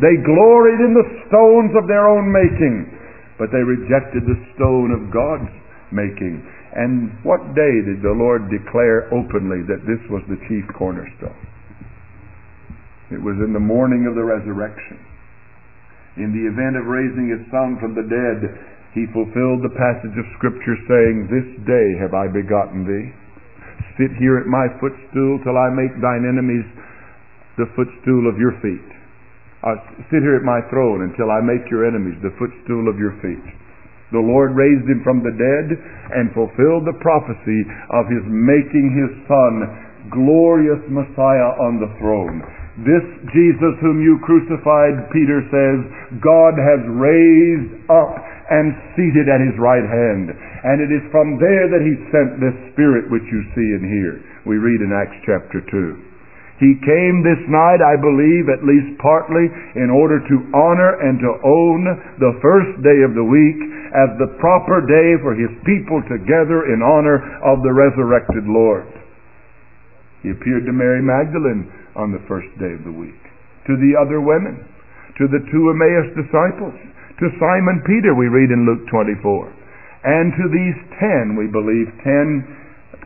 They 0.00 0.16
gloried 0.24 0.80
in 0.80 0.96
the 0.96 1.08
stones 1.28 1.76
of 1.76 1.84
their 1.84 2.08
own 2.08 2.32
making, 2.32 2.88
but 3.36 3.52
they 3.52 3.60
rejected 3.60 4.24
the 4.24 4.40
stone 4.56 4.96
of 4.96 5.12
God's 5.12 5.52
making. 5.92 6.40
And 6.72 7.12
what 7.20 7.52
day 7.52 7.74
did 7.84 8.00
the 8.00 8.16
Lord 8.16 8.48
declare 8.48 9.12
openly 9.12 9.60
that 9.68 9.84
this 9.84 10.00
was 10.08 10.24
the 10.30 10.40
chief 10.48 10.64
cornerstone? 10.72 11.36
It 13.10 13.20
was 13.20 13.36
in 13.42 13.52
the 13.52 13.60
morning 13.60 14.06
of 14.06 14.14
the 14.14 14.24
resurrection. 14.24 15.02
In 16.16 16.30
the 16.30 16.46
event 16.46 16.78
of 16.78 16.86
raising 16.86 17.28
his 17.28 17.42
son 17.50 17.76
from 17.82 17.98
the 17.98 18.06
dead, 18.06 18.38
he 18.94 19.10
fulfilled 19.10 19.62
the 19.62 19.74
passage 19.74 20.14
of 20.14 20.34
Scripture 20.38 20.78
saying, 20.86 21.26
This 21.26 21.48
day 21.66 21.88
have 21.98 22.14
I 22.14 22.30
begotten 22.30 22.86
thee. 22.86 23.10
Sit 23.98 24.14
here 24.16 24.38
at 24.38 24.46
my 24.46 24.70
footstool 24.78 25.42
till 25.42 25.58
I 25.58 25.70
make 25.74 25.94
thine 25.98 26.24
enemies 26.24 26.66
the 27.58 27.70
footstool 27.74 28.30
of 28.30 28.38
your 28.38 28.54
feet. 28.62 28.99
Uh, 29.60 29.76
sit 30.08 30.24
here 30.24 30.40
at 30.40 30.46
my 30.46 30.64
throne 30.72 31.04
until 31.04 31.28
I 31.28 31.44
make 31.44 31.68
your 31.68 31.84
enemies 31.84 32.16
the 32.24 32.32
footstool 32.40 32.88
of 32.88 32.96
your 32.96 33.12
feet. 33.20 33.44
The 34.10 34.24
Lord 34.24 34.56
raised 34.56 34.88
him 34.88 35.04
from 35.04 35.22
the 35.22 35.36
dead 35.36 35.66
and 36.16 36.34
fulfilled 36.34 36.88
the 36.88 36.98
prophecy 36.98 37.60
of 37.94 38.10
his 38.10 38.24
making 38.26 38.90
his 38.96 39.12
son 39.28 39.54
glorious 40.10 40.82
Messiah 40.90 41.54
on 41.62 41.78
the 41.78 41.92
throne. 42.00 42.42
This 42.82 43.04
Jesus 43.36 43.74
whom 43.84 44.00
you 44.00 44.18
crucified, 44.24 45.12
Peter 45.12 45.44
says, 45.52 45.78
God 46.24 46.56
has 46.56 46.80
raised 46.96 47.84
up 47.92 48.16
and 48.50 48.74
seated 48.96 49.30
at 49.30 49.44
his 49.44 49.54
right 49.60 49.84
hand. 49.84 50.32
And 50.32 50.82
it 50.82 50.90
is 50.90 51.04
from 51.12 51.38
there 51.38 51.70
that 51.70 51.84
he 51.84 51.94
sent 52.10 52.40
this 52.42 52.56
Spirit 52.74 53.12
which 53.12 53.28
you 53.30 53.44
see 53.54 53.68
and 53.78 53.84
hear. 53.86 54.24
We 54.48 54.58
read 54.58 54.80
in 54.82 54.90
Acts 54.90 55.20
chapter 55.22 55.62
2. 55.70 56.09
He 56.60 56.76
came 56.84 57.24
this 57.24 57.40
night, 57.48 57.80
I 57.80 57.96
believe, 57.96 58.52
at 58.52 58.68
least 58.68 59.00
partly, 59.00 59.48
in 59.80 59.88
order 59.88 60.20
to 60.20 60.36
honor 60.52 61.00
and 61.00 61.16
to 61.16 61.32
own 61.40 61.80
the 62.20 62.36
first 62.44 62.84
day 62.84 63.00
of 63.00 63.16
the 63.16 63.24
week 63.24 63.56
as 63.96 64.12
the 64.20 64.36
proper 64.36 64.84
day 64.84 65.16
for 65.24 65.32
his 65.32 65.48
people 65.64 66.04
together 66.04 66.68
in 66.68 66.84
honor 66.84 67.16
of 67.40 67.64
the 67.64 67.72
resurrected 67.72 68.44
Lord. 68.44 68.92
He 70.20 70.36
appeared 70.36 70.68
to 70.68 70.76
Mary 70.76 71.00
Magdalene 71.00 71.64
on 71.96 72.12
the 72.12 72.20
first 72.28 72.52
day 72.60 72.76
of 72.76 72.84
the 72.84 72.92
week, 72.92 73.16
to 73.64 73.80
the 73.80 73.96
other 73.96 74.20
women, 74.20 74.60
to 75.16 75.32
the 75.32 75.40
two 75.48 75.64
Emmaus 75.72 76.12
disciples, 76.12 76.76
to 77.24 77.36
Simon 77.40 77.80
Peter, 77.88 78.12
we 78.12 78.28
read 78.28 78.52
in 78.52 78.68
Luke 78.68 78.84
24, 78.92 79.48
and 80.04 80.32
to 80.36 80.44
these 80.52 80.76
ten, 81.00 81.40
we 81.40 81.48
believe, 81.48 81.88
ten 82.04 82.59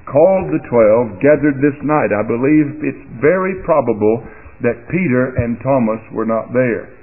called 0.06 0.52
the 0.52 0.62
twelve, 0.68 1.20
gathered 1.20 1.58
this 1.60 1.76
night. 1.82 2.12
I 2.12 2.24
believe 2.24 2.84
it's 2.84 3.04
very 3.20 3.60
probable 3.64 4.24
that 4.62 4.88
Peter 4.88 5.34
and 5.40 5.58
Thomas 5.60 6.00
were 6.12 6.28
not 6.28 6.52
there 6.52 6.94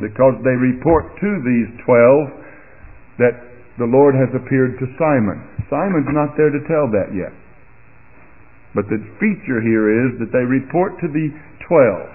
because 0.00 0.34
they 0.42 0.56
report 0.56 1.12
to 1.20 1.30
these 1.44 1.70
twelve 1.84 2.32
that 3.20 3.36
the 3.76 3.88
Lord 3.88 4.16
has 4.16 4.32
appeared 4.32 4.80
to 4.80 4.86
Simon. 4.96 5.40
Simon's 5.68 6.08
not 6.10 6.36
there 6.36 6.50
to 6.50 6.62
tell 6.66 6.88
that 6.90 7.12
yet. 7.12 7.32
But 8.74 8.88
the 8.88 9.00
feature 9.20 9.60
here 9.60 9.88
is 9.90 10.20
that 10.20 10.32
they 10.32 10.44
report 10.44 10.96
to 11.00 11.08
the 11.08 11.28
twelve 11.68 12.08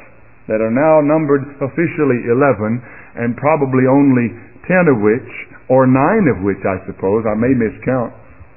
that 0.47 0.61
are 0.61 0.73
now 0.73 1.01
numbered 1.01 1.45
officially 1.61 2.25
eleven 2.29 2.81
and 3.17 3.37
probably 3.37 3.89
only 3.89 4.29
ten 4.67 4.85
of 4.89 5.01
which, 5.01 5.29
or 5.69 5.85
nine 5.85 6.25
of 6.29 6.43
which 6.45 6.61
I 6.65 6.81
suppose, 6.85 7.25
I 7.25 7.33
may 7.37 7.53
miscount, 7.53 8.13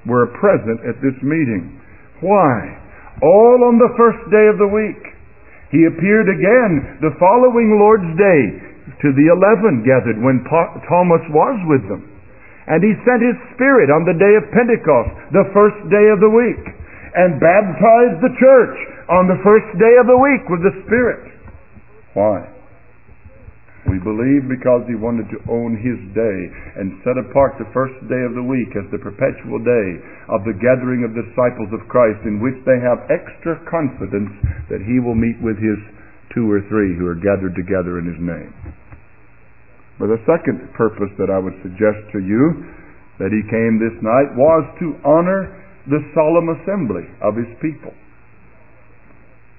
were 0.09 0.33
present 0.41 0.81
at 0.89 0.99
this 1.05 1.15
meeting. 1.23 1.79
Why? 2.25 2.57
All 3.23 3.69
on 3.69 3.79
the 3.79 3.95
first 3.95 4.19
day 4.33 4.49
of 4.49 4.59
the 4.59 4.73
week. 4.73 5.03
He 5.71 5.85
appeared 5.85 6.33
again 6.33 6.99
the 7.05 7.13
following 7.21 7.77
Lord's 7.77 8.11
Day 8.17 8.43
to 9.05 9.09
the 9.13 9.29
eleven 9.29 9.85
gathered 9.85 10.17
when 10.19 10.41
Thomas 10.49 11.25
was 11.29 11.57
with 11.69 11.85
them. 11.93 12.09
And 12.67 12.81
he 12.81 12.97
sent 13.05 13.21
his 13.21 13.37
Spirit 13.57 13.93
on 13.93 14.05
the 14.09 14.17
day 14.17 14.35
of 14.37 14.49
Pentecost, 14.53 15.13
the 15.33 15.49
first 15.53 15.79
day 15.89 16.09
of 16.09 16.21
the 16.21 16.33
week, 16.33 16.65
and 17.17 17.41
baptized 17.41 18.21
the 18.21 18.33
church 18.37 18.77
on 19.09 19.29
the 19.29 19.41
first 19.45 19.69
day 19.81 19.95
of 20.01 20.09
the 20.09 20.21
week 20.21 20.45
with 20.49 20.61
the 20.65 20.77
Spirit. 20.85 21.33
Why? 22.13 22.45
We 23.89 23.99
believe 24.05 24.45
because 24.53 24.85
he 24.85 25.01
wanted 25.01 25.33
to 25.33 25.41
own 25.49 25.81
his 25.81 25.97
day 26.13 26.39
and 26.77 27.01
set 27.03 27.17
apart 27.17 27.57
the 27.57 27.73
first 27.73 27.97
day 28.05 28.21
of 28.29 28.37
the 28.37 28.45
week 28.45 28.69
as 28.77 28.85
the 28.93 29.01
perpetual 29.01 29.59
day 29.65 29.89
of 30.29 30.45
the 30.45 30.57
gathering 30.61 31.09
of 31.09 31.17
disciples 31.17 31.73
of 31.73 31.89
Christ 31.89 32.21
in 32.29 32.39
which 32.39 32.61
they 32.69 32.77
have 32.85 33.09
extra 33.09 33.57
confidence 33.65 34.33
that 34.69 34.85
he 34.85 35.01
will 35.01 35.17
meet 35.17 35.41
with 35.41 35.57
his 35.57 35.81
two 36.37 36.45
or 36.47 36.61
three 36.69 36.93
who 37.01 37.09
are 37.09 37.17
gathered 37.17 37.57
together 37.57 37.97
in 37.97 38.05
his 38.05 38.21
name. 38.21 38.53
But 39.97 40.13
the 40.13 40.23
second 40.29 40.69
purpose 40.77 41.11
that 41.17 41.33
I 41.33 41.41
would 41.41 41.57
suggest 41.65 42.13
to 42.13 42.21
you 42.21 42.69
that 43.19 43.35
he 43.35 43.43
came 43.51 43.81
this 43.81 43.99
night 44.05 44.31
was 44.37 44.63
to 44.79 45.01
honor 45.03 45.59
the 45.89 46.05
solemn 46.15 46.53
assembly 46.61 47.09
of 47.25 47.35
his 47.35 47.51
people. 47.59 47.97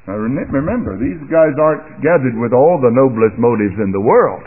Now 0.10 0.18
remember, 0.18 0.98
these 0.98 1.22
guys 1.30 1.54
aren't 1.62 2.02
gathered 2.02 2.34
with 2.34 2.50
all 2.50 2.82
the 2.82 2.90
noblest 2.90 3.38
motives 3.38 3.78
in 3.78 3.94
the 3.94 4.02
world. 4.02 4.42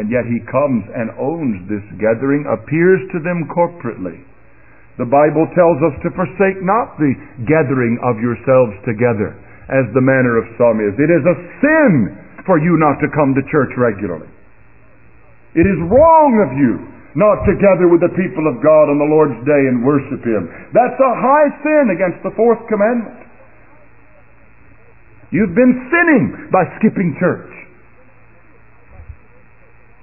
And 0.00 0.08
yet 0.08 0.24
he 0.24 0.40
comes 0.48 0.80
and 0.96 1.12
owns 1.20 1.68
this 1.68 1.84
gathering, 2.00 2.48
appears 2.48 3.04
to 3.12 3.20
them 3.20 3.44
corporately. 3.52 4.24
The 4.96 5.04
Bible 5.04 5.44
tells 5.52 5.76
us 5.84 5.94
to 6.08 6.16
forsake 6.16 6.64
not 6.64 6.96
the 6.96 7.12
gathering 7.44 8.00
of 8.00 8.16
yourselves 8.16 8.80
together, 8.88 9.36
as 9.68 9.84
the 9.92 10.00
manner 10.00 10.40
of 10.40 10.48
some 10.56 10.80
is. 10.80 10.96
It 10.96 11.12
is 11.12 11.24
a 11.28 11.36
sin 11.60 11.92
for 12.48 12.56
you 12.56 12.80
not 12.80 12.96
to 13.04 13.12
come 13.12 13.36
to 13.36 13.44
church 13.52 13.76
regularly. 13.76 14.32
It 15.52 15.68
is 15.68 15.84
wrong 15.84 16.32
of 16.48 16.50
you 16.56 16.80
not 17.12 17.44
to 17.44 17.60
gather 17.60 17.92
with 17.92 18.00
the 18.00 18.14
people 18.16 18.48
of 18.48 18.58
God 18.64 18.88
on 18.88 18.98
the 18.98 19.12
Lord's 19.12 19.38
day 19.44 19.62
and 19.68 19.84
worship 19.84 20.24
Him. 20.24 20.48
That's 20.72 20.96
a 20.96 21.12
high 21.20 21.50
sin 21.60 21.92
against 21.92 22.24
the 22.24 22.32
fourth 22.34 22.64
commandment. 22.72 23.23
You've 25.34 25.58
been 25.58 25.74
sinning 25.90 26.46
by 26.54 26.62
skipping 26.78 27.18
church. 27.18 27.50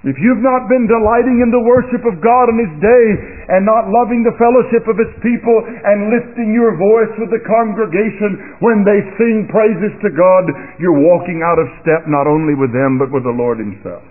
If 0.04 0.18
you've 0.20 0.44
not 0.44 0.68
been 0.68 0.84
delighting 0.84 1.40
in 1.40 1.48
the 1.48 1.62
worship 1.64 2.04
of 2.04 2.20
God 2.20 2.52
on 2.52 2.58
His 2.60 2.74
day 2.84 3.06
and 3.48 3.64
not 3.64 3.88
loving 3.88 4.26
the 4.26 4.36
fellowship 4.36 4.84
of 4.90 5.00
His 5.00 5.14
people 5.24 5.56
and 5.64 6.12
lifting 6.12 6.52
your 6.52 6.76
voice 6.76 7.16
with 7.16 7.32
the 7.32 7.40
congregation 7.48 8.60
when 8.60 8.84
they 8.84 9.00
sing 9.16 9.48
praises 9.48 9.94
to 10.04 10.12
God, 10.12 10.52
you're 10.76 11.00
walking 11.00 11.40
out 11.40 11.56
of 11.56 11.70
step 11.80 12.04
not 12.10 12.28
only 12.28 12.52
with 12.52 12.74
them 12.74 13.00
but 13.00 13.08
with 13.08 13.24
the 13.24 13.32
Lord 13.32 13.56
Himself. 13.56 14.04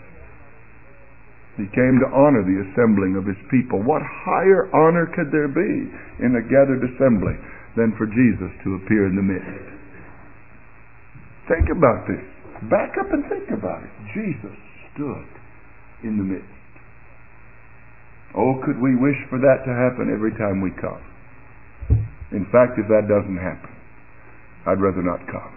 He 1.60 1.70
came 1.76 2.02
to 2.02 2.10
honor 2.16 2.42
the 2.42 2.66
assembling 2.72 3.14
of 3.14 3.30
His 3.30 3.38
people. 3.52 3.84
What 3.84 4.02
higher 4.02 4.72
honor 4.74 5.06
could 5.12 5.30
there 5.30 5.52
be 5.52 5.86
in 6.24 6.34
a 6.34 6.42
gathered 6.50 6.82
assembly 6.82 7.38
than 7.78 7.94
for 8.00 8.10
Jesus 8.10 8.50
to 8.66 8.80
appear 8.82 9.06
in 9.06 9.20
the 9.20 9.28
midst? 9.28 9.81
Think 11.52 11.68
about 11.68 12.08
this. 12.08 12.24
Back 12.72 12.96
up 12.96 13.12
and 13.12 13.28
think 13.28 13.52
about 13.52 13.84
it. 13.84 13.92
Jesus 14.16 14.56
stood 14.96 15.28
in 16.08 16.16
the 16.16 16.24
midst. 16.24 16.48
Oh, 18.32 18.56
could 18.64 18.80
we 18.80 18.96
wish 18.96 19.20
for 19.28 19.36
that 19.44 19.68
to 19.68 19.72
happen 19.76 20.08
every 20.08 20.32
time 20.40 20.64
we 20.64 20.72
come? 20.80 21.04
In 22.32 22.48
fact, 22.56 22.80
if 22.80 22.88
that 22.88 23.12
doesn't 23.12 23.36
happen, 23.36 23.76
I'd 24.64 24.80
rather 24.80 25.04
not 25.04 25.20
come. 25.28 25.52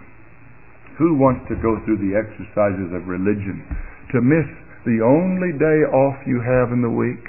Who 0.99 1.15
wants 1.15 1.47
to 1.47 1.55
go 1.63 1.79
through 1.87 2.03
the 2.03 2.19
exercises 2.19 2.91
of 2.91 3.07
religion 3.07 3.63
to 4.11 4.19
miss 4.19 4.47
the 4.83 4.99
only 4.99 5.55
day 5.55 5.87
off 5.95 6.19
you 6.27 6.43
have 6.43 6.75
in 6.75 6.83
the 6.83 6.91
week 6.91 7.23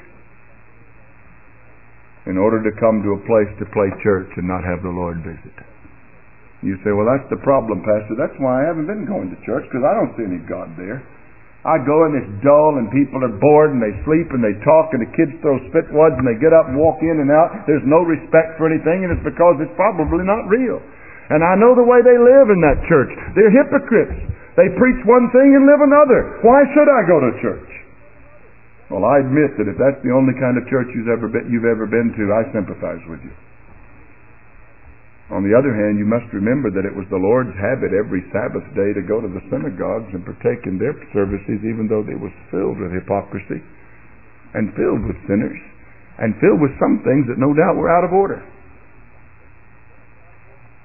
in 2.27 2.35
order 2.35 2.59
to 2.67 2.75
come 2.83 3.07
to 3.07 3.15
a 3.15 3.23
place 3.31 3.51
to 3.63 3.67
play 3.71 3.95
church 4.03 4.35
and 4.35 4.51
not 4.51 4.67
have 4.67 4.83
the 4.83 4.91
Lord 4.91 5.23
visit? 5.23 5.55
You 6.67 6.75
say, 6.83 6.91
well, 6.91 7.07
that's 7.07 7.31
the 7.31 7.39
problem, 7.47 7.87
Pastor. 7.87 8.19
That's 8.19 8.35
why 8.43 8.67
I 8.67 8.67
haven't 8.67 8.91
been 8.91 9.07
going 9.07 9.31
to 9.31 9.39
church 9.47 9.63
because 9.71 9.87
I 9.87 9.95
don't 9.95 10.11
see 10.19 10.27
any 10.27 10.43
God 10.51 10.75
there. 10.75 10.99
I 11.63 11.79
go 11.83 12.07
and 12.07 12.15
it's 12.15 12.31
dull 12.43 12.79
and 12.79 12.91
people 12.91 13.23
are 13.23 13.39
bored 13.39 13.75
and 13.75 13.83
they 13.83 13.95
sleep 14.03 14.35
and 14.35 14.43
they 14.43 14.55
talk 14.67 14.91
and 14.95 15.03
the 15.03 15.11
kids 15.15 15.35
throw 15.43 15.59
spitwads 15.71 16.19
and 16.19 16.27
they 16.27 16.39
get 16.43 16.55
up 16.55 16.67
and 16.67 16.75
walk 16.79 17.03
in 17.03 17.23
and 17.23 17.31
out. 17.31 17.55
There's 17.71 17.87
no 17.87 18.03
respect 18.03 18.59
for 18.59 18.67
anything 18.67 19.07
and 19.07 19.15
it's 19.15 19.27
because 19.27 19.63
it's 19.63 19.75
probably 19.79 20.27
not 20.27 20.47
real. 20.51 20.79
And 21.31 21.43
I 21.43 21.59
know 21.59 21.75
the 21.75 21.87
way 21.87 22.03
they 22.07 22.19
live 22.19 22.55
in 22.55 22.63
that 22.63 22.83
church. 22.87 23.11
They're 23.35 23.51
hypocrites. 23.51 24.15
They 24.55 24.71
preach 24.79 25.03
one 25.07 25.27
thing 25.35 25.59
and 25.59 25.67
live 25.67 25.83
another. 25.83 26.39
Why 26.47 26.67
should 26.71 26.87
I 26.87 27.03
go 27.07 27.19
to 27.19 27.31
church? 27.43 27.71
Well, 28.91 29.03
I 29.03 29.19
admit 29.23 29.59
that 29.59 29.67
if 29.67 29.75
that's 29.75 29.99
the 30.07 30.15
only 30.15 30.39
kind 30.39 30.55
of 30.55 30.67
church 30.71 30.87
you've 30.95 31.11
ever 31.11 31.27
been, 31.27 31.51
you've 31.51 31.67
ever 31.67 31.91
been 31.91 32.15
to, 32.15 32.25
I 32.31 32.47
sympathize 32.55 33.03
with 33.11 33.23
you. 33.27 33.35
On 35.27 35.43
the 35.43 35.51
other 35.59 35.75
hand, 35.75 35.99
you 35.99 36.07
must 36.07 36.31
remember 36.31 36.71
that 36.71 36.87
it 36.87 36.95
was 36.95 37.11
the 37.11 37.19
Lord's 37.19 37.51
habit 37.59 37.91
every 37.91 38.23
Sabbath 38.31 38.63
day 38.79 38.95
to 38.95 39.03
go 39.03 39.19
to 39.19 39.27
the 39.27 39.43
synagogues 39.51 40.15
and 40.15 40.23
partake 40.23 40.63
in 40.71 40.79
their 40.79 40.95
services, 41.11 41.59
even 41.67 41.91
though 41.91 42.07
it 42.07 42.15
was 42.15 42.31
filled 42.55 42.79
with 42.79 42.95
hypocrisy 42.95 43.59
and 44.55 44.71
filled 44.79 45.03
with 45.03 45.19
sinners 45.27 45.59
and 46.23 46.39
filled 46.39 46.63
with 46.63 46.71
some 46.79 47.03
things 47.03 47.27
that 47.27 47.43
no 47.43 47.51
doubt 47.51 47.75
were 47.75 47.91
out 47.91 48.07
of 48.07 48.15
order. 48.15 48.39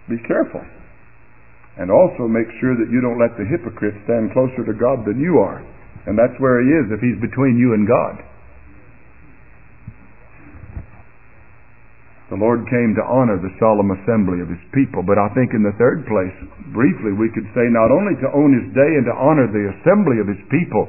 Be 0.10 0.18
careful. 0.26 0.66
And 1.78 1.94
also 1.94 2.26
make 2.26 2.50
sure 2.60 2.74
that 2.76 2.90
you 2.90 3.00
don't 3.00 3.22
let 3.22 3.38
the 3.38 3.46
hypocrite 3.46 3.96
stand 4.10 4.34
closer 4.34 4.66
to 4.66 4.74
God 4.74 5.06
than 5.06 5.22
you 5.22 5.38
are. 5.38 5.62
And 6.10 6.18
that's 6.18 6.36
where 6.42 6.66
he 6.66 6.70
is 6.82 6.90
if 6.90 7.00
he's 7.00 7.22
between 7.22 7.62
you 7.62 7.78
and 7.78 7.86
God. 7.86 8.26
The 12.32 12.40
Lord 12.40 12.64
came 12.72 12.96
to 12.96 13.04
honor 13.04 13.36
the 13.36 13.52
solemn 13.60 13.92
assembly 13.92 14.40
of 14.40 14.48
His 14.48 14.64
people. 14.72 15.04
But 15.04 15.20
I 15.20 15.28
think 15.36 15.52
in 15.52 15.68
the 15.68 15.76
third 15.76 16.08
place, 16.08 16.32
briefly, 16.72 17.12
we 17.12 17.28
could 17.28 17.44
say 17.52 17.68
not 17.68 17.92
only 17.92 18.16
to 18.24 18.32
own 18.32 18.56
His 18.56 18.72
day 18.72 18.88
and 18.96 19.04
to 19.12 19.16
honor 19.20 19.52
the 19.52 19.68
assembly 19.76 20.24
of 20.24 20.32
His 20.32 20.40
people, 20.48 20.88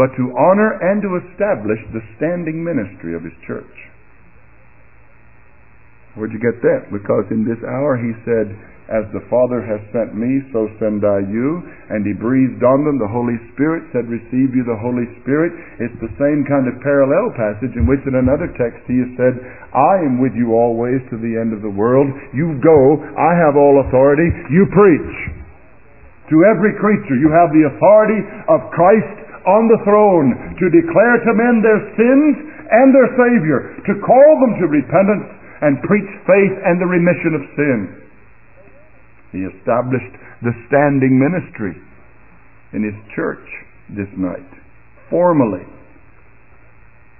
but 0.00 0.08
to 0.16 0.32
honor 0.40 0.80
and 0.80 1.04
to 1.04 1.20
establish 1.20 1.84
the 1.92 2.00
standing 2.16 2.64
ministry 2.64 3.12
of 3.12 3.20
His 3.20 3.36
church. 3.44 3.76
Where'd 6.16 6.32
you 6.32 6.40
get 6.40 6.64
that? 6.64 6.88
Because 6.88 7.28
in 7.28 7.44
this 7.44 7.60
hour 7.60 8.00
He 8.00 8.16
said, 8.24 8.48
as 8.90 9.06
the 9.14 9.22
Father 9.30 9.62
has 9.62 9.78
sent 9.94 10.18
me, 10.18 10.42
so 10.50 10.66
send 10.82 11.06
I 11.06 11.22
you. 11.30 11.62
And 11.94 12.02
he 12.02 12.10
breathed 12.18 12.58
on 12.66 12.82
them 12.82 12.98
the 12.98 13.06
Holy 13.06 13.38
Spirit, 13.54 13.86
said, 13.94 14.10
Receive 14.10 14.50
you 14.50 14.66
the 14.66 14.82
Holy 14.82 15.06
Spirit. 15.22 15.54
It's 15.78 15.94
the 16.02 16.10
same 16.18 16.42
kind 16.42 16.66
of 16.66 16.82
parallel 16.82 17.30
passage 17.38 17.70
in 17.78 17.86
which 17.86 18.02
in 18.10 18.18
another 18.18 18.50
text 18.58 18.82
he 18.90 18.98
has 18.98 19.12
said, 19.14 19.34
I 19.70 20.02
am 20.02 20.18
with 20.18 20.34
you 20.34 20.58
always 20.58 20.98
to 21.14 21.16
the 21.22 21.38
end 21.38 21.54
of 21.54 21.62
the 21.62 21.70
world. 21.70 22.10
You 22.34 22.58
go, 22.58 22.98
I 23.14 23.38
have 23.38 23.54
all 23.54 23.78
authority, 23.86 24.26
you 24.50 24.66
preach. 24.74 25.14
To 26.34 26.46
every 26.50 26.74
creature, 26.82 27.14
you 27.14 27.30
have 27.30 27.54
the 27.54 27.70
authority 27.70 28.20
of 28.50 28.74
Christ 28.74 29.18
on 29.46 29.70
the 29.70 29.82
throne 29.86 30.34
to 30.34 30.66
declare 30.74 31.16
to 31.22 31.32
men 31.38 31.62
their 31.62 31.82
sins 31.94 32.34
and 32.74 32.90
their 32.90 33.10
Savior, 33.14 33.78
to 33.86 34.02
call 34.02 34.30
them 34.42 34.58
to 34.58 34.66
repentance 34.66 35.30
and 35.62 35.78
preach 35.86 36.10
faith 36.26 36.54
and 36.66 36.82
the 36.82 36.90
remission 36.90 37.38
of 37.38 37.42
sin. 37.54 37.99
He 39.32 39.46
established 39.46 40.14
the 40.42 40.52
standing 40.66 41.18
ministry 41.18 41.76
in 42.72 42.82
his 42.82 42.96
church 43.14 43.46
this 43.90 44.10
night, 44.18 44.48
formally. 45.08 45.66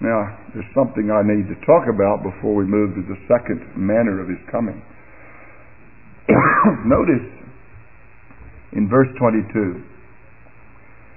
Now, 0.00 0.38
there's 0.54 0.70
something 0.74 1.12
I 1.12 1.20
need 1.22 1.46
to 1.52 1.58
talk 1.66 1.84
about 1.86 2.24
before 2.24 2.56
we 2.56 2.64
move 2.64 2.96
to 2.96 3.04
the 3.04 3.20
second 3.28 3.60
manner 3.76 4.22
of 4.22 4.28
his 4.28 4.40
coming. 4.50 4.80
Notice 6.88 7.28
in 8.72 8.88
verse 8.88 9.10
22, 9.18 9.84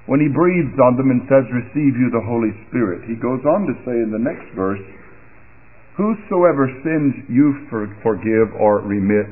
when 0.06 0.20
he 0.20 0.28
breathes 0.28 0.76
on 0.84 1.00
them 1.00 1.16
and 1.16 1.24
says, 1.32 1.48
Receive 1.48 1.96
you 1.96 2.12
the 2.12 2.28
Holy 2.28 2.52
Spirit, 2.68 3.08
he 3.08 3.16
goes 3.16 3.40
on 3.48 3.64
to 3.72 3.76
say 3.88 3.96
in 3.96 4.12
the 4.12 4.20
next 4.20 4.52
verse, 4.52 4.84
Whosoever 5.96 6.68
sins 6.84 7.24
you 7.30 7.54
forgive 7.70 8.52
or 8.60 8.82
remit, 8.82 9.32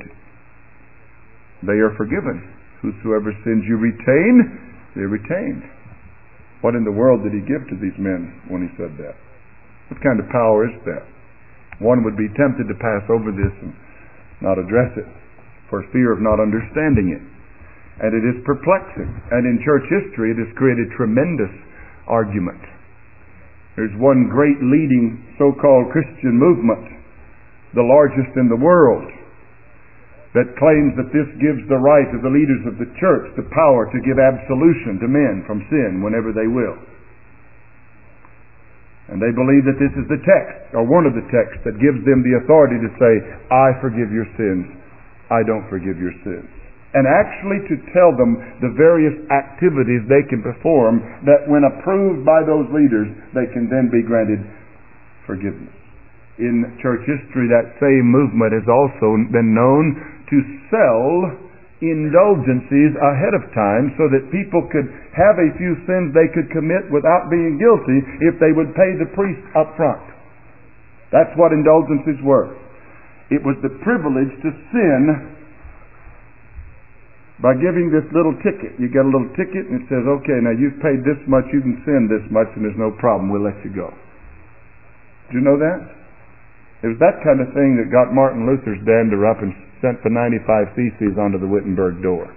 they 1.66 1.78
are 1.78 1.94
forgiven. 1.98 2.42
Whosoever 2.82 3.34
sins 3.46 3.64
you 3.70 3.78
retain, 3.78 4.36
they 4.98 5.06
retain. 5.06 5.62
What 6.62 6.74
in 6.74 6.86
the 6.86 6.94
world 6.94 7.22
did 7.22 7.34
he 7.34 7.42
give 7.46 7.66
to 7.70 7.78
these 7.78 7.98
men 7.98 8.42
when 8.50 8.66
he 8.66 8.70
said 8.78 8.98
that? 8.98 9.18
What 9.90 10.02
kind 10.02 10.22
of 10.22 10.30
power 10.30 10.70
is 10.70 10.78
that? 10.86 11.06
One 11.82 12.06
would 12.06 12.18
be 12.18 12.30
tempted 12.38 12.70
to 12.70 12.78
pass 12.78 13.06
over 13.10 13.34
this 13.34 13.54
and 13.66 13.74
not 14.42 14.62
address 14.62 14.94
it 14.98 15.10
for 15.70 15.88
fear 15.90 16.14
of 16.14 16.22
not 16.22 16.38
understanding 16.38 17.16
it. 17.16 17.24
And 18.02 18.12
it 18.14 18.26
is 18.26 18.44
perplexing. 18.46 19.10
And 19.32 19.46
in 19.46 19.64
church 19.66 19.86
history, 19.90 20.34
it 20.34 20.40
has 20.42 20.52
created 20.58 20.90
tremendous 20.98 21.54
argument. 22.06 22.62
There's 23.78 23.94
one 23.98 24.28
great 24.28 24.60
leading 24.60 25.22
so 25.40 25.56
called 25.56 25.94
Christian 25.96 26.36
movement, 26.36 26.92
the 27.74 27.88
largest 27.88 28.36
in 28.36 28.52
the 28.52 28.60
world, 28.60 29.08
that 30.32 30.56
claims 30.56 30.96
that 30.96 31.12
this 31.12 31.28
gives 31.44 31.60
the 31.68 31.80
right 31.80 32.08
of 32.16 32.24
the 32.24 32.32
leaders 32.32 32.64
of 32.64 32.80
the 32.80 32.88
church 32.96 33.28
the 33.36 33.48
power 33.52 33.92
to 33.92 34.06
give 34.08 34.16
absolution 34.16 34.96
to 35.04 35.08
men 35.12 35.44
from 35.44 35.60
sin 35.68 36.00
whenever 36.00 36.32
they 36.32 36.48
will. 36.48 36.80
And 39.12 39.20
they 39.20 39.36
believe 39.36 39.68
that 39.68 39.76
this 39.76 39.92
is 40.00 40.08
the 40.08 40.24
text, 40.24 40.72
or 40.72 40.88
one 40.88 41.04
of 41.04 41.12
the 41.12 41.28
texts, 41.28 41.60
that 41.68 41.76
gives 41.84 42.00
them 42.08 42.24
the 42.24 42.40
authority 42.40 42.80
to 42.80 42.92
say, 42.96 43.14
I 43.52 43.76
forgive 43.84 44.08
your 44.08 44.30
sins, 44.40 44.72
I 45.28 45.44
don't 45.44 45.68
forgive 45.68 46.00
your 46.00 46.16
sins. 46.24 46.48
And 46.96 47.04
actually 47.08 47.60
to 47.72 47.76
tell 47.92 48.16
them 48.16 48.40
the 48.64 48.72
various 48.76 49.16
activities 49.32 50.08
they 50.08 50.24
can 50.32 50.40
perform 50.44 51.04
that 51.28 51.48
when 51.48 51.64
approved 51.64 52.24
by 52.24 52.44
those 52.44 52.68
leaders, 52.72 53.12
they 53.36 53.48
can 53.52 53.68
then 53.68 53.92
be 53.92 54.04
granted 54.04 54.44
forgiveness. 55.28 55.72
In 56.40 56.64
church 56.80 57.04
history, 57.04 57.52
that 57.52 57.76
same 57.80 58.08
movement 58.08 58.56
has 58.56 58.68
also 58.68 59.20
been 59.32 59.52
known 59.56 60.21
to 60.32 60.38
sell 60.72 61.36
indulgences 61.82 62.94
ahead 62.96 63.34
of 63.34 63.42
time 63.58 63.92
so 63.98 64.06
that 64.08 64.30
people 64.30 64.62
could 64.70 64.86
have 65.18 65.42
a 65.42 65.50
few 65.58 65.74
sins 65.90 66.14
they 66.14 66.30
could 66.30 66.48
commit 66.54 66.86
without 66.94 67.28
being 67.28 67.58
guilty 67.58 68.00
if 68.22 68.38
they 68.38 68.54
would 68.54 68.72
pay 68.78 68.96
the 69.02 69.10
priest 69.18 69.42
up 69.58 69.74
front. 69.76 70.02
That's 71.10 71.34
what 71.36 71.52
indulgences 71.52 72.22
were. 72.24 72.54
It 73.34 73.42
was 73.42 73.58
the 73.66 73.74
privilege 73.82 74.32
to 74.46 74.50
sin 74.72 75.36
by 77.42 77.58
giving 77.58 77.90
this 77.90 78.06
little 78.14 78.38
ticket. 78.46 78.78
You 78.78 78.88
get 78.88 79.02
a 79.02 79.10
little 79.10 79.34
ticket 79.34 79.66
and 79.66 79.82
it 79.82 79.86
says, 79.90 80.06
okay, 80.22 80.38
now 80.38 80.54
you've 80.54 80.78
paid 80.86 81.02
this 81.02 81.18
much, 81.26 81.50
you 81.50 81.66
can 81.66 81.82
sin 81.84 82.06
this 82.06 82.24
much, 82.30 82.48
and 82.54 82.62
there's 82.62 82.78
no 82.78 82.94
problem, 83.02 83.34
we'll 83.34 83.44
let 83.44 83.58
you 83.66 83.74
go. 83.74 83.90
Do 85.34 85.42
you 85.42 85.44
know 85.44 85.58
that? 85.58 85.82
It 86.86 86.94
was 86.94 87.02
that 87.02 87.26
kind 87.26 87.42
of 87.42 87.50
thing 87.58 87.82
that 87.82 87.90
got 87.90 88.14
Martin 88.14 88.46
Luther's 88.46 88.82
dander 88.86 89.26
up 89.26 89.42
and 89.42 89.54
sent 89.82 90.02
for 90.02 90.10
95 90.14 90.78
theses 90.78 91.18
onto 91.18 91.42
the 91.42 91.50
Wittenberg 91.50 92.02
door. 92.02 92.30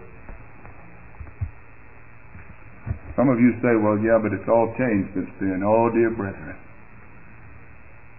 Some 3.14 3.30
of 3.30 3.38
you 3.38 3.54
say, 3.62 3.78
well, 3.78 3.94
yeah, 4.02 4.18
but 4.18 4.34
it's 4.34 4.48
all 4.50 4.74
changed 4.74 5.14
since 5.14 5.30
then. 5.38 5.62
Oh, 5.62 5.86
dear 5.94 6.10
brethren. 6.10 6.58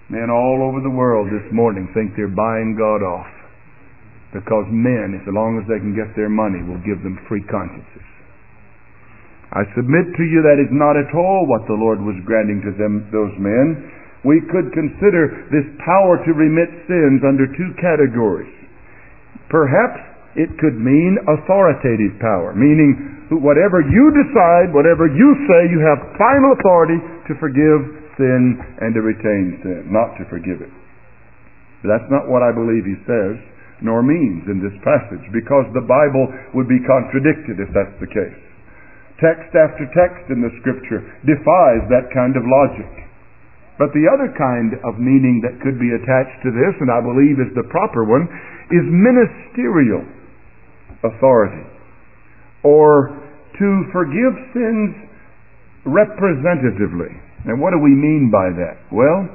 Men 0.08 0.30
all 0.32 0.64
over 0.64 0.80
the 0.80 0.94
world 0.94 1.28
this 1.28 1.50
morning 1.52 1.90
think 1.92 2.16
they're 2.16 2.32
buying 2.32 2.78
God 2.78 3.04
off. 3.04 3.28
Because 4.32 4.68
men, 4.72 5.18
as 5.20 5.26
long 5.34 5.60
as 5.60 5.66
they 5.68 5.82
can 5.82 5.98
get 5.98 6.16
their 6.16 6.32
money, 6.32 6.64
will 6.64 6.80
give 6.86 7.02
them 7.04 7.20
free 7.28 7.44
consciences. 7.50 8.08
I 9.52 9.64
submit 9.76 10.12
to 10.16 10.26
you 10.28 10.44
that 10.44 10.60
is 10.60 10.72
not 10.72 11.00
at 11.00 11.12
all 11.16 11.48
what 11.48 11.64
the 11.68 11.80
Lord 11.80 12.04
was 12.04 12.20
granting 12.28 12.60
to 12.64 12.76
them, 12.76 13.08
those 13.12 13.32
men. 13.40 13.88
We 14.24 14.44
could 14.52 14.72
consider 14.76 15.48
this 15.52 15.68
power 15.84 16.20
to 16.24 16.32
remit 16.36 16.72
sins 16.88 17.24
under 17.24 17.48
two 17.52 17.72
categories. 17.80 18.52
Perhaps 19.50 20.02
it 20.36 20.52
could 20.60 20.76
mean 20.76 21.16
authoritative 21.30 22.20
power, 22.20 22.52
meaning 22.52 23.30
whatever 23.32 23.82
you 23.82 24.12
decide, 24.14 24.76
whatever 24.76 25.08
you 25.08 25.30
say, 25.48 25.72
you 25.72 25.80
have 25.82 25.98
final 26.20 26.54
authority 26.60 27.00
to 27.30 27.34
forgive 27.40 27.80
sin 28.20 28.60
and 28.84 28.92
to 28.94 29.02
retain 29.02 29.60
sin, 29.64 29.90
not 29.90 30.16
to 30.20 30.28
forgive 30.28 30.60
it. 30.60 30.72
But 31.82 31.96
that's 31.96 32.12
not 32.12 32.28
what 32.28 32.44
I 32.44 32.52
believe 32.52 32.84
he 32.84 33.00
says, 33.06 33.38
nor 33.82 34.04
means 34.04 34.48
in 34.48 34.60
this 34.64 34.76
passage, 34.84 35.24
because 35.32 35.68
the 35.72 35.86
Bible 35.86 36.28
would 36.56 36.68
be 36.68 36.82
contradicted 36.84 37.60
if 37.60 37.70
that's 37.76 37.96
the 38.00 38.10
case. 38.10 38.42
Text 39.20 39.52
after 39.56 39.88
text 39.96 40.28
in 40.28 40.44
the 40.44 40.52
Scripture 40.60 41.00
defies 41.24 41.84
that 41.88 42.12
kind 42.12 42.36
of 42.36 42.44
logic. 42.44 43.05
But 43.78 43.92
the 43.92 44.08
other 44.08 44.32
kind 44.40 44.80
of 44.88 45.00
meaning 45.00 45.44
that 45.44 45.60
could 45.60 45.76
be 45.76 45.92
attached 45.92 46.40
to 46.48 46.52
this, 46.52 46.74
and 46.80 46.88
I 46.88 47.04
believe 47.04 47.44
is 47.44 47.52
the 47.56 47.68
proper 47.68 48.08
one, 48.08 48.24
is 48.72 48.86
ministerial 48.88 50.04
authority. 51.04 51.68
Or 52.64 53.12
to 53.60 53.70
forgive 53.92 54.34
sins 54.56 54.96
representatively. 55.86 57.12
And 57.46 57.62
what 57.62 57.72
do 57.72 57.80
we 57.80 57.94
mean 57.94 58.32
by 58.32 58.50
that? 58.58 58.80
Well, 58.90 59.30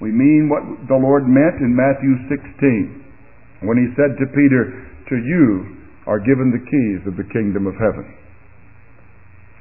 we 0.00 0.10
mean 0.10 0.48
what 0.48 0.64
the 0.88 0.98
Lord 0.98 1.24
meant 1.28 1.62
in 1.62 1.72
Matthew 1.72 2.16
16 2.32 3.64
when 3.68 3.78
he 3.80 3.92
said 3.96 4.18
to 4.18 4.26
Peter, 4.34 4.88
To 5.08 5.16
you 5.16 5.76
are 6.04 6.20
given 6.20 6.52
the 6.52 6.64
keys 6.64 7.00
of 7.08 7.16
the 7.16 7.28
kingdom 7.32 7.66
of 7.66 7.74
heaven. 7.80 8.04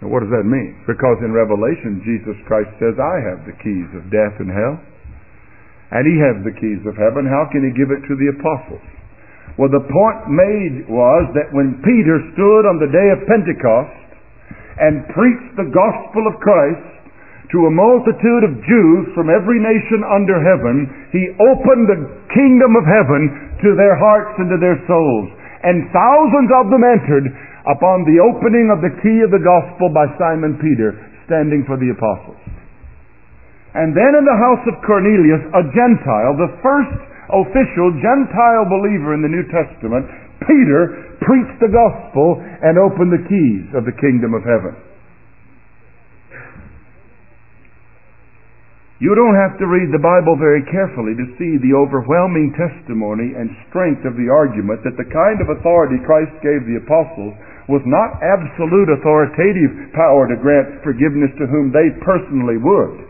Now, 0.04 0.12
what 0.12 0.24
does 0.24 0.34
that 0.36 0.44
mean? 0.44 0.76
Because 0.84 1.18
in 1.24 1.32
Revelation, 1.32 2.04
Jesus 2.04 2.36
Christ 2.48 2.72
says, 2.84 3.00
I 3.00 3.18
have 3.24 3.48
the 3.48 3.56
keys 3.64 3.90
of 3.96 4.12
death 4.12 4.36
and 4.44 4.52
hell. 4.52 4.76
And 5.96 6.04
he 6.04 6.18
has 6.20 6.36
the 6.44 6.56
keys 6.58 6.84
of 6.84 7.00
heaven. 7.00 7.24
How 7.30 7.48
can 7.48 7.64
he 7.64 7.72
give 7.72 7.94
it 7.94 8.04
to 8.04 8.16
the 8.20 8.34
apostles? 8.36 8.84
Well, 9.56 9.72
the 9.72 9.88
point 9.88 10.28
made 10.28 10.92
was 10.92 11.32
that 11.32 11.54
when 11.56 11.80
Peter 11.80 12.20
stood 12.36 12.64
on 12.68 12.76
the 12.82 12.92
day 12.92 13.08
of 13.16 13.24
Pentecost 13.24 14.04
and 14.84 15.08
preached 15.16 15.56
the 15.56 15.72
gospel 15.72 16.28
of 16.28 16.36
Christ 16.44 16.84
to 17.56 17.70
a 17.70 17.72
multitude 17.72 18.44
of 18.44 18.60
Jews 18.68 19.16
from 19.16 19.32
every 19.32 19.64
nation 19.64 20.04
under 20.12 20.36
heaven, 20.44 20.92
he 21.16 21.32
opened 21.40 21.88
the 21.88 22.02
kingdom 22.36 22.76
of 22.76 22.84
heaven 22.84 23.56
to 23.64 23.80
their 23.80 23.96
hearts 23.96 24.36
and 24.44 24.52
to 24.52 24.60
their 24.60 24.76
souls. 24.84 25.30
And 25.64 25.88
thousands 25.96 26.52
of 26.52 26.68
them 26.68 26.84
entered 26.84 27.32
upon 27.66 28.06
the 28.06 28.22
opening 28.22 28.70
of 28.70 28.82
the 28.86 28.94
key 29.02 29.20
of 29.26 29.34
the 29.34 29.42
gospel 29.42 29.90
by 29.90 30.06
Simon 30.22 30.58
Peter, 30.62 30.94
standing 31.26 31.66
for 31.66 31.78
the 31.82 31.90
apostles. 31.90 32.42
And 33.76 33.92
then 33.92 34.16
in 34.16 34.24
the 34.24 34.40
house 34.40 34.64
of 34.72 34.80
Cornelius, 34.86 35.44
a 35.52 35.64
Gentile, 35.74 36.34
the 36.40 36.56
first 36.64 36.96
official 37.28 37.92
Gentile 38.00 38.66
believer 38.70 39.18
in 39.18 39.26
the 39.26 39.34
New 39.34 39.44
Testament, 39.52 40.06
Peter 40.46 41.18
preached 41.26 41.60
the 41.60 41.74
gospel 41.74 42.40
and 42.40 42.78
opened 42.78 43.12
the 43.12 43.26
keys 43.28 43.68
of 43.74 43.84
the 43.84 43.98
kingdom 44.00 44.38
of 44.38 44.46
heaven. 44.46 44.78
You 49.04 49.12
don't 49.12 49.36
have 49.36 49.60
to 49.60 49.68
read 49.68 49.92
the 49.92 50.00
Bible 50.00 50.40
very 50.40 50.64
carefully 50.72 51.20
to 51.20 51.36
see 51.36 51.60
the 51.60 51.76
overwhelming 51.76 52.56
testimony 52.56 53.36
and 53.36 53.52
strength 53.68 54.08
of 54.08 54.16
the 54.16 54.32
argument 54.32 54.88
that 54.88 54.96
the 54.96 55.12
kind 55.12 55.44
of 55.44 55.52
authority 55.52 56.00
Christ 56.08 56.32
gave 56.40 56.64
the 56.64 56.80
apostles 56.80 57.36
was 57.66 57.82
not 57.86 58.22
absolute 58.22 58.94
authoritative 58.94 59.94
power 59.98 60.30
to 60.30 60.38
grant 60.38 60.82
forgiveness 60.86 61.34
to 61.42 61.50
whom 61.50 61.74
they 61.74 61.90
personally 62.06 62.62
would 62.62 63.06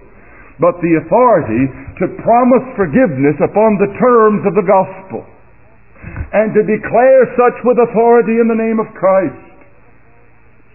but 0.60 0.80
the 0.80 0.95
authority 1.03 1.68
to 1.99 2.16
promise 2.24 2.64
forgiveness 2.80 3.36
upon 3.43 3.76
the 3.76 3.91
terms 3.99 4.41
of 4.47 4.56
the 4.56 4.64
gospel 4.64 5.28
and 6.32 6.56
to 6.56 6.64
declare 6.64 7.24
such 7.36 7.58
with 7.68 7.76
authority 7.82 8.39
in 8.39 8.47
the 8.47 8.56
name 8.56 8.80
of 8.80 8.88
Christ. 8.95 9.51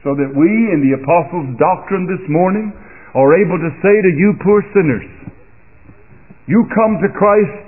So 0.04 0.16
that 0.16 0.32
we, 0.32 0.50
in 0.72 0.80
the 0.80 0.96
Apostles' 0.96 1.56
doctrine 1.60 2.08
this 2.08 2.24
morning, 2.28 2.72
are 3.12 3.36
able 3.36 3.60
to 3.60 3.70
say 3.84 3.96
to 4.00 4.12
you 4.16 4.32
poor 4.40 4.64
sinners, 4.72 5.06
you 6.48 6.64
come 6.72 6.98
to 7.04 7.08
Christ, 7.12 7.64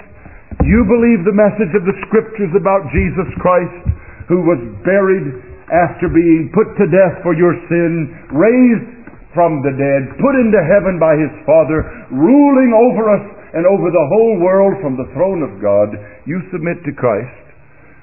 you 0.64 0.84
believe 0.88 1.22
the 1.22 1.36
message 1.36 1.72
of 1.76 1.84
the 1.84 1.96
Scriptures 2.08 2.52
about 2.56 2.88
Jesus 2.88 3.28
Christ, 3.40 3.84
who 4.28 4.42
was 4.42 4.58
buried 4.84 5.51
after 5.72 6.12
being 6.12 6.52
put 6.52 6.68
to 6.76 6.86
death 6.92 7.24
for 7.24 7.32
your 7.32 7.56
sin, 7.72 8.12
raised 8.28 9.02
from 9.32 9.64
the 9.64 9.72
dead, 9.72 10.02
put 10.20 10.36
into 10.36 10.60
heaven 10.68 11.00
by 11.00 11.16
his 11.16 11.32
Father, 11.48 11.80
ruling 12.12 12.76
over 12.76 13.08
us 13.08 13.24
and 13.56 13.64
over 13.64 13.88
the 13.88 14.08
whole 14.12 14.36
world 14.40 14.76
from 14.84 15.00
the 15.00 15.08
throne 15.16 15.40
of 15.40 15.60
God, 15.60 15.96
you 16.28 16.40
submit 16.52 16.80
to 16.84 16.92
Christ 16.92 17.42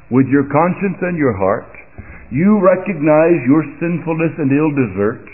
with 0.09 0.25
your 0.29 0.49
conscience 0.49 0.97
and 1.05 1.17
your 1.17 1.37
heart. 1.37 1.69
You 2.33 2.61
recognize 2.61 3.41
your 3.45 3.65
sinfulness 3.81 4.33
and 4.37 4.49
ill 4.53 4.73
desert. 4.73 5.25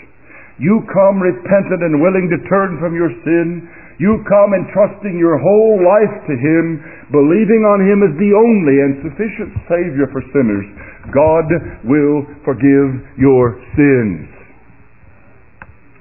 You 0.56 0.80
come 0.88 1.20
repentant 1.20 1.84
and 1.84 2.00
willing 2.00 2.32
to 2.32 2.48
turn 2.48 2.80
from 2.80 2.96
your 2.96 3.12
sin. 3.24 3.68
You 4.00 4.24
come 4.24 4.56
entrusting 4.56 5.16
your 5.20 5.36
whole 5.36 5.76
life 5.80 6.16
to 6.28 6.34
Him, 6.36 6.80
believing 7.12 7.64
on 7.68 7.84
Him 7.84 8.00
as 8.04 8.12
the 8.16 8.32
only 8.32 8.76
and 8.80 8.92
sufficient 9.04 9.52
Savior 9.68 10.08
for 10.12 10.24
sinners. 10.32 10.64
God 11.12 11.46
will 11.84 12.26
forgive 12.42 13.18
your 13.18 13.58
sins. 13.74 14.30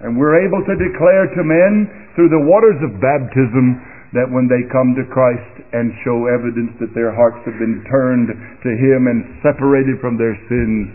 And 0.02 0.18
we're 0.18 0.38
able 0.44 0.62
to 0.62 0.76
declare 0.78 1.26
to 1.34 1.44
men 1.44 1.90
through 2.14 2.30
the 2.30 2.46
waters 2.46 2.78
of 2.86 3.02
baptism 3.02 3.82
that 4.14 4.32
when 4.32 4.48
they 4.48 4.64
come 4.72 4.96
to 4.96 5.04
Christ 5.12 5.66
and 5.76 5.92
show 6.08 6.32
evidence 6.32 6.72
that 6.80 6.96
their 6.96 7.12
hearts 7.12 7.44
have 7.44 7.60
been 7.60 7.84
turned 7.92 8.32
to 8.32 8.72
Him 8.80 9.12
and 9.12 9.42
separated 9.44 10.00
from 10.00 10.16
their 10.16 10.36
sins, 10.48 10.88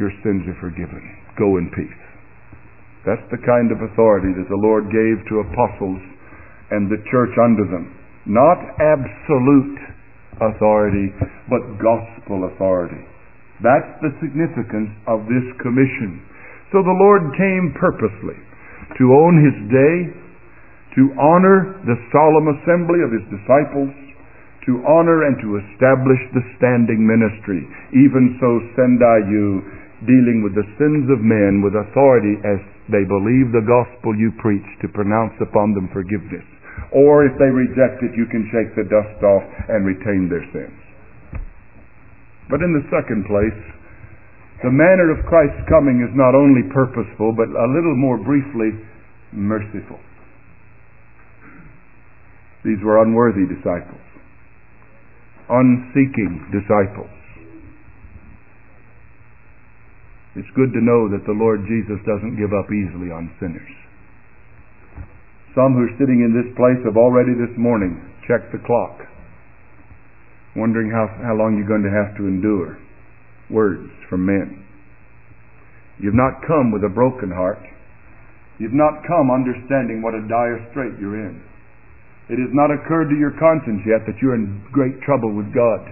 your 0.00 0.12
sins 0.24 0.44
are 0.48 0.60
forgiven. 0.60 1.02
Go 1.36 1.60
in 1.60 1.68
peace. 1.76 2.02
That's 3.04 3.26
the 3.30 3.42
kind 3.44 3.70
of 3.70 3.84
authority 3.84 4.32
that 4.32 4.48
the 4.48 4.62
Lord 4.64 4.88
gave 4.88 5.20
to 5.28 5.44
apostles 5.44 6.00
and 6.72 6.90
the 6.90 7.00
church 7.12 7.32
under 7.38 7.68
them. 7.68 7.92
Not 8.26 8.58
absolute 8.82 9.78
authority, 10.40 11.12
but 11.48 11.62
gospel 11.80 12.48
authority. 12.52 13.00
That's 13.64 13.88
the 14.04 14.12
significance 14.20 14.92
of 15.08 15.24
this 15.28 15.46
commission. 15.64 16.20
So 16.72 16.84
the 16.84 16.98
Lord 17.00 17.32
came 17.38 17.72
purposely 17.78 18.36
to 18.98 19.04
own 19.16 19.40
his 19.40 19.56
day, 19.72 19.96
to 20.96 21.02
honor 21.20 21.80
the 21.84 21.96
solemn 22.12 22.52
assembly 22.52 23.00
of 23.00 23.12
his 23.12 23.24
disciples, 23.32 23.92
to 24.66 24.82
honor 24.82 25.30
and 25.30 25.38
to 25.40 25.62
establish 25.62 26.18
the 26.34 26.42
standing 26.58 27.06
ministry. 27.06 27.62
Even 27.94 28.34
so 28.42 28.60
send 28.74 28.98
I 28.98 29.22
you, 29.30 29.62
dealing 30.04 30.42
with 30.44 30.52
the 30.52 30.66
sins 30.76 31.08
of 31.08 31.24
men 31.24 31.64
with 31.64 31.72
authority 31.72 32.36
as 32.44 32.60
they 32.92 33.06
believe 33.06 33.54
the 33.54 33.64
gospel 33.64 34.12
you 34.12 34.34
preach, 34.42 34.66
to 34.82 34.88
pronounce 34.92 35.34
upon 35.40 35.72
them 35.72 35.88
forgiveness. 35.94 36.44
Or 36.92 37.26
if 37.26 37.34
they 37.38 37.50
reject 37.50 38.02
it, 38.02 38.14
you 38.14 38.26
can 38.30 38.46
shake 38.54 38.74
the 38.76 38.86
dust 38.86 39.18
off 39.24 39.46
and 39.68 39.86
retain 39.86 40.30
their 40.30 40.46
sins. 40.54 40.78
But 42.48 42.62
in 42.62 42.70
the 42.70 42.86
second 42.94 43.26
place, 43.26 43.60
the 44.62 44.70
manner 44.70 45.10
of 45.10 45.26
Christ's 45.26 45.66
coming 45.68 46.00
is 46.00 46.14
not 46.14 46.34
only 46.34 46.62
purposeful, 46.72 47.34
but 47.34 47.50
a 47.50 47.68
little 47.68 47.96
more 47.98 48.16
briefly, 48.16 48.72
merciful. 49.32 50.00
These 52.64 52.82
were 52.82 53.02
unworthy 53.02 53.46
disciples, 53.46 54.06
unseeking 55.50 56.50
disciples. 56.50 57.12
It's 60.36 60.50
good 60.54 60.72
to 60.72 60.84
know 60.84 61.08
that 61.10 61.24
the 61.26 61.36
Lord 61.36 61.64
Jesus 61.68 62.00
doesn't 62.04 62.36
give 62.36 62.52
up 62.52 62.68
easily 62.68 63.10
on 63.10 63.30
sinners. 63.40 63.85
Some 65.56 65.72
who 65.72 65.88
are 65.88 65.96
sitting 65.96 66.20
in 66.20 66.36
this 66.36 66.52
place 66.52 66.76
have 66.84 67.00
already 67.00 67.32
this 67.32 67.56
morning 67.56 67.96
checked 68.28 68.52
the 68.52 68.60
clock, 68.60 69.00
wondering 70.52 70.92
how, 70.92 71.08
how 71.24 71.32
long 71.32 71.56
you're 71.56 71.64
going 71.64 71.80
to 71.80 71.96
have 71.96 72.12
to 72.20 72.28
endure 72.28 72.76
words 73.48 73.88
from 74.12 74.28
men. 74.28 74.60
You've 75.96 76.12
not 76.12 76.44
come 76.44 76.76
with 76.76 76.84
a 76.84 76.92
broken 76.92 77.32
heart. 77.32 77.64
You've 78.60 78.76
not 78.76 79.00
come 79.08 79.32
understanding 79.32 80.04
what 80.04 80.12
a 80.12 80.28
dire 80.28 80.60
strait 80.76 81.00
you're 81.00 81.24
in. 81.24 81.40
It 82.28 82.36
has 82.36 82.52
not 82.52 82.68
occurred 82.68 83.08
to 83.08 83.16
your 83.16 83.32
conscience 83.40 83.80
yet 83.88 84.04
that 84.04 84.20
you're 84.20 84.36
in 84.36 84.60
great 84.76 85.00
trouble 85.08 85.32
with 85.32 85.48
God 85.56 85.88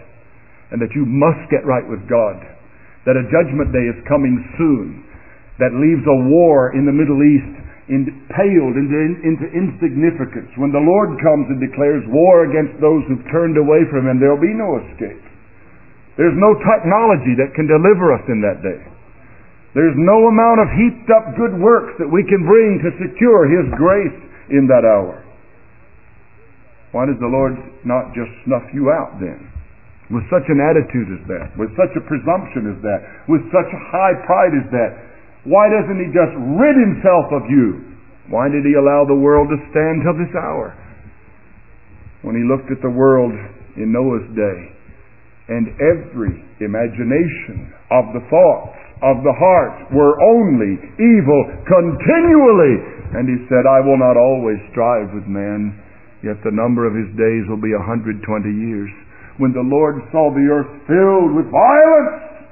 and 0.76 0.82
that 0.84 0.92
you 0.92 1.08
must 1.08 1.40
get 1.48 1.64
right 1.64 1.88
with 1.88 2.04
God. 2.04 2.36
That 3.08 3.16
a 3.16 3.24
judgment 3.32 3.72
day 3.72 3.88
is 3.88 3.96
coming 4.12 4.36
soon 4.60 5.08
that 5.56 5.72
leaves 5.72 6.04
a 6.04 6.20
war 6.28 6.76
in 6.76 6.84
the 6.84 6.92
Middle 6.92 7.24
East 7.24 7.63
paled 7.86 8.74
into, 8.80 8.96
into 9.20 9.46
insignificance. 9.52 10.48
When 10.56 10.72
the 10.72 10.80
Lord 10.80 11.20
comes 11.20 11.52
and 11.52 11.60
declares 11.60 12.00
war 12.08 12.48
against 12.48 12.80
those 12.80 13.04
who've 13.04 13.28
turned 13.28 13.60
away 13.60 13.84
from 13.92 14.08
Him, 14.08 14.16
there'll 14.16 14.40
be 14.40 14.56
no 14.56 14.80
escape. 14.88 15.20
There's 16.16 16.36
no 16.38 16.56
technology 16.64 17.36
that 17.36 17.52
can 17.52 17.68
deliver 17.68 18.14
us 18.14 18.24
in 18.30 18.40
that 18.40 18.64
day. 18.64 18.80
There's 19.74 19.98
no 19.98 20.30
amount 20.30 20.62
of 20.62 20.68
heaped 20.70 21.10
up 21.10 21.34
good 21.34 21.58
works 21.58 21.98
that 21.98 22.08
we 22.08 22.22
can 22.24 22.46
bring 22.46 22.78
to 22.80 22.90
secure 23.02 23.50
His 23.50 23.66
grace 23.74 24.18
in 24.48 24.70
that 24.70 24.86
hour. 24.86 25.20
Why 26.94 27.10
does 27.10 27.18
the 27.18 27.26
Lord 27.26 27.58
not 27.82 28.14
just 28.14 28.30
snuff 28.46 28.62
you 28.70 28.94
out 28.94 29.18
then? 29.18 29.50
With 30.14 30.22
such 30.30 30.46
an 30.46 30.62
attitude 30.62 31.10
as 31.10 31.22
that, 31.26 31.50
with 31.58 31.74
such 31.74 31.90
a 31.98 32.06
presumption 32.06 32.70
as 32.70 32.78
that, 32.86 33.26
with 33.26 33.42
such 33.50 33.66
a 33.66 33.80
high 33.90 34.14
pride 34.24 34.54
as 34.54 34.68
that, 34.70 34.92
why 35.44 35.68
doesn't 35.68 36.00
He 36.00 36.08
just 36.12 36.34
rid 36.56 36.76
Himself 36.76 37.32
of 37.32 37.44
you? 37.48 37.96
Why 38.32 38.48
did 38.48 38.64
He 38.64 38.74
allow 38.74 39.04
the 39.04 39.16
world 39.16 39.52
to 39.52 39.58
stand 39.70 40.04
till 40.04 40.16
this 40.16 40.34
hour? 40.36 40.72
When 42.24 42.36
He 42.36 42.44
looked 42.48 42.72
at 42.72 42.80
the 42.80 42.92
world 42.92 43.32
in 43.76 43.92
Noah's 43.92 44.24
day, 44.32 44.60
and 45.48 45.68
every 45.76 46.40
imagination 46.64 47.68
of 47.92 48.16
the 48.16 48.24
thoughts 48.32 48.80
of 49.04 49.20
the 49.20 49.36
heart 49.36 49.92
were 49.92 50.16
only 50.24 50.80
evil 50.96 51.40
continually. 51.68 52.80
And 53.12 53.28
he 53.28 53.44
said, 53.52 53.68
I 53.68 53.84
will 53.84 54.00
not 54.00 54.16
always 54.16 54.56
strive 54.72 55.12
with 55.12 55.28
man, 55.28 55.76
yet 56.24 56.40
the 56.40 56.54
number 56.54 56.88
of 56.88 56.96
his 56.96 57.12
days 57.12 57.44
will 57.52 57.60
be 57.60 57.76
a 57.76 57.84
hundred 57.84 58.24
twenty 58.24 58.50
years. 58.50 58.88
When 59.36 59.52
the 59.52 59.66
Lord 59.66 60.00
saw 60.08 60.32
the 60.32 60.48
earth 60.48 60.72
filled 60.88 61.36
with 61.36 61.52
violence, 61.52 62.48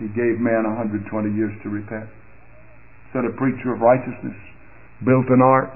he 0.00 0.08
gave 0.16 0.40
man 0.40 0.64
a 0.64 0.72
hundred 0.72 1.04
twenty 1.12 1.34
years 1.36 1.52
to 1.62 1.68
repent. 1.68 2.08
Said 3.12 3.26
a 3.26 3.34
preacher 3.34 3.74
of 3.74 3.80
righteousness, 3.80 4.38
built 5.04 5.26
an 5.30 5.42
ark. 5.42 5.74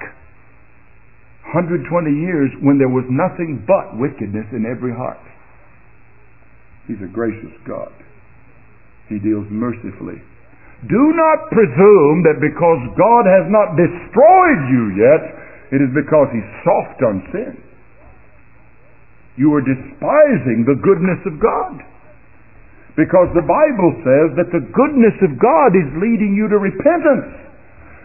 120 1.50 1.86
years 2.10 2.50
when 2.62 2.78
there 2.78 2.90
was 2.90 3.04
nothing 3.10 3.62
but 3.66 3.94
wickedness 3.98 4.46
in 4.52 4.64
every 4.64 4.94
heart. 4.94 5.20
He's 6.86 7.00
a 7.02 7.10
gracious 7.10 7.52
God. 7.66 7.92
He 9.08 9.18
deals 9.18 9.46
mercifully. 9.50 10.20
Do 10.88 11.04
not 11.16 11.48
presume 11.48 12.24
that 12.28 12.44
because 12.44 12.80
God 12.96 13.24
has 13.24 13.46
not 13.48 13.76
destroyed 13.76 14.60
you 14.68 14.84
yet, 15.00 15.22
it 15.72 15.80
is 15.80 15.92
because 15.96 16.28
He's 16.32 16.50
soft 16.60 17.00
on 17.00 17.24
sin. 17.32 17.56
You 19.36 19.54
are 19.54 19.64
despising 19.64 20.68
the 20.68 20.78
goodness 20.78 21.20
of 21.26 21.40
God. 21.40 21.80
Because 22.94 23.26
the 23.34 23.42
Bible 23.42 23.92
says 24.06 24.28
that 24.38 24.50
the 24.54 24.64
goodness 24.70 25.16
of 25.26 25.38
God 25.42 25.74
is 25.74 25.88
leading 25.98 26.38
you 26.38 26.46
to 26.46 26.62
repentance. 26.62 27.30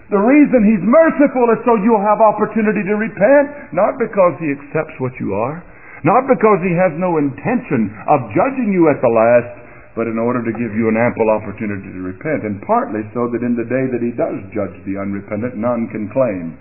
The 0.10 0.18
reason 0.18 0.66
He's 0.66 0.82
merciful 0.82 1.46
is 1.54 1.62
so 1.62 1.78
you'll 1.86 2.02
have 2.02 2.18
opportunity 2.18 2.82
to 2.82 2.96
repent, 2.98 3.74
not 3.78 4.02
because 4.02 4.34
He 4.42 4.50
accepts 4.50 4.98
what 4.98 5.14
you 5.22 5.38
are, 5.38 5.62
not 6.04 6.32
because 6.32 6.64
he 6.64 6.72
has 6.80 6.96
no 6.96 7.20
intention 7.20 7.92
of 8.08 8.32
judging 8.32 8.72
you 8.72 8.88
at 8.88 9.04
the 9.04 9.12
last, 9.12 9.52
but 10.00 10.08
in 10.08 10.16
order 10.16 10.40
to 10.40 10.54
give 10.56 10.72
you 10.72 10.88
an 10.88 10.96
ample 10.96 11.28
opportunity 11.28 11.92
to 11.92 12.00
repent, 12.00 12.48
and 12.48 12.64
partly 12.64 13.04
so 13.12 13.28
that 13.28 13.44
in 13.44 13.60
the 13.60 13.68
day 13.68 13.84
that 13.92 14.00
he 14.00 14.16
does 14.16 14.40
judge 14.56 14.76
the 14.88 14.96
unrepentant, 14.96 15.60
none 15.60 15.92
can 15.92 16.08
claim 16.16 16.56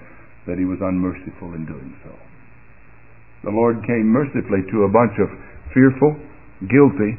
that 0.51 0.59
he 0.59 0.66
was 0.66 0.83
unmerciful 0.83 1.55
in 1.55 1.62
doing 1.70 1.95
so. 2.03 2.11
The 3.47 3.55
Lord 3.55 3.79
came 3.87 4.11
mercifully 4.11 4.66
to 4.74 4.91
a 4.91 4.91
bunch 4.91 5.14
of 5.22 5.31
fearful, 5.70 6.18
guilty 6.66 7.14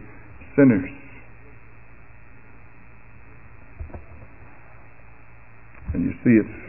sinners. 0.60 0.92
And 5.94 6.06
you 6.06 6.14
see, 6.24 6.38
it's 6.38 6.60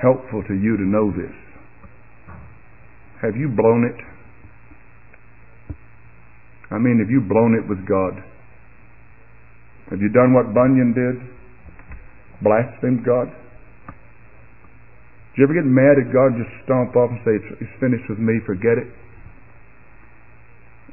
helpful 0.00 0.42
to 0.48 0.54
you 0.54 0.76
to 0.76 0.82
know 0.82 1.10
this. 1.12 1.34
Have 3.22 3.36
you 3.36 3.48
blown 3.48 3.84
it? 3.84 3.98
I 6.70 6.78
mean, 6.78 7.00
have 7.00 7.10
you 7.10 7.20
blown 7.20 7.54
it 7.54 7.68
with 7.68 7.84
God? 7.88 8.22
Have 9.90 10.00
you 10.00 10.08
done 10.12 10.34
what 10.34 10.54
Bunyan 10.54 10.92
did? 10.92 11.16
Blasphemed 12.42 13.04
God? 13.04 13.32
Did 15.32 15.42
you 15.42 15.44
ever 15.44 15.54
get 15.54 15.64
mad 15.64 15.96
at 15.98 16.12
God 16.12 16.36
and 16.36 16.44
just 16.44 16.52
stomp 16.64 16.94
off 16.94 17.10
and 17.10 17.20
say, 17.24 17.40
it's 17.60 17.76
finished 17.80 18.04
with 18.08 18.18
me, 18.18 18.38
forget 18.44 18.76
it? 18.76 18.90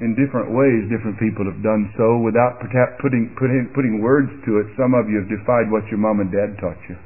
In 0.03 0.11
different 0.11 0.51
ways, 0.51 0.91
different 0.91 1.15
people 1.15 1.47
have 1.47 1.63
done 1.63 1.87
so 1.95 2.19
without 2.19 2.59
putting, 2.99 3.31
putting, 3.39 3.71
putting 3.71 4.03
words 4.03 4.27
to 4.43 4.59
it. 4.59 4.67
Some 4.75 4.91
of 4.91 5.07
you 5.07 5.23
have 5.23 5.31
defied 5.31 5.71
what 5.71 5.87
your 5.87 6.03
mom 6.03 6.19
and 6.19 6.27
dad 6.27 6.59
taught 6.59 6.79
you. 6.91 6.99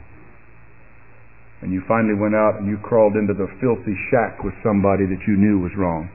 And 1.61 1.69
you 1.69 1.85
finally 1.85 2.17
went 2.17 2.33
out 2.33 2.57
and 2.57 2.65
you 2.65 2.81
crawled 2.81 3.13
into 3.13 3.37
the 3.37 3.45
filthy 3.61 3.93
shack 4.09 4.41
with 4.41 4.57
somebody 4.65 5.05
that 5.05 5.21
you 5.29 5.37
knew 5.37 5.61
was 5.61 5.75
wrong. 5.77 6.09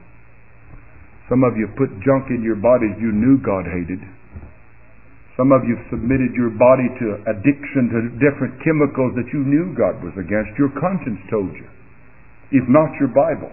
Some 1.31 1.47
of 1.47 1.55
you 1.55 1.71
put 1.79 1.89
junk 2.03 2.27
in 2.27 2.43
your 2.43 2.59
bodies 2.59 2.99
you 2.99 3.15
knew 3.15 3.39
God 3.39 3.63
hated. 3.71 4.03
Some 5.39 5.51
of 5.55 5.63
you 5.63 5.79
submitted 5.87 6.35
your 6.35 6.51
body 6.51 6.87
to 6.99 7.23
addiction 7.27 7.91
to 7.91 7.99
different 8.19 8.55
chemicals 8.63 9.15
that 9.15 9.27
you 9.31 9.47
knew 9.47 9.71
God 9.75 9.99
was 10.03 10.15
against. 10.19 10.55
Your 10.59 10.71
conscience 10.75 11.19
told 11.31 11.51
you, 11.55 11.67
if 12.51 12.67
not 12.67 12.91
your 12.99 13.11
Bible. 13.11 13.51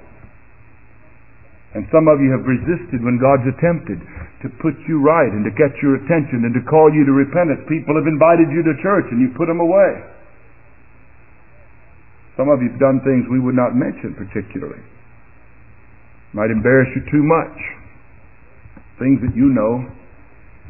And 1.73 1.89
some 1.89 2.05
of 2.05 2.21
you 2.21 2.29
have 2.37 2.45
resisted 2.45 3.01
when 3.01 3.17
God's 3.17 3.49
attempted 3.49 3.97
to 4.45 4.49
put 4.61 4.77
you 4.85 5.01
right 5.01 5.33
and 5.33 5.41
to 5.49 5.53
get 5.57 5.73
your 5.81 5.97
attention 5.97 6.45
and 6.45 6.53
to 6.53 6.63
call 6.69 6.93
you 6.93 7.09
to 7.09 7.15
repentance. 7.17 7.65
People 7.65 7.97
have 7.97 8.05
invited 8.05 8.53
you 8.53 8.61
to 8.61 8.75
church 8.85 9.09
and 9.09 9.25
you 9.25 9.33
put 9.33 9.49
them 9.49 9.61
away. 9.61 9.93
Some 12.37 12.53
of 12.53 12.61
you 12.61 12.69
have 12.73 12.81
done 12.81 13.01
things 13.05 13.25
we 13.29 13.41
would 13.41 13.57
not 13.57 13.73
mention 13.73 14.13
particularly 14.13 14.81
might 16.33 16.49
embarrass 16.49 16.89
you 16.97 17.05
too 17.13 17.21
much. 17.21 17.57
Things 18.99 19.21
that 19.21 19.37
you 19.37 19.53
know. 19.53 19.85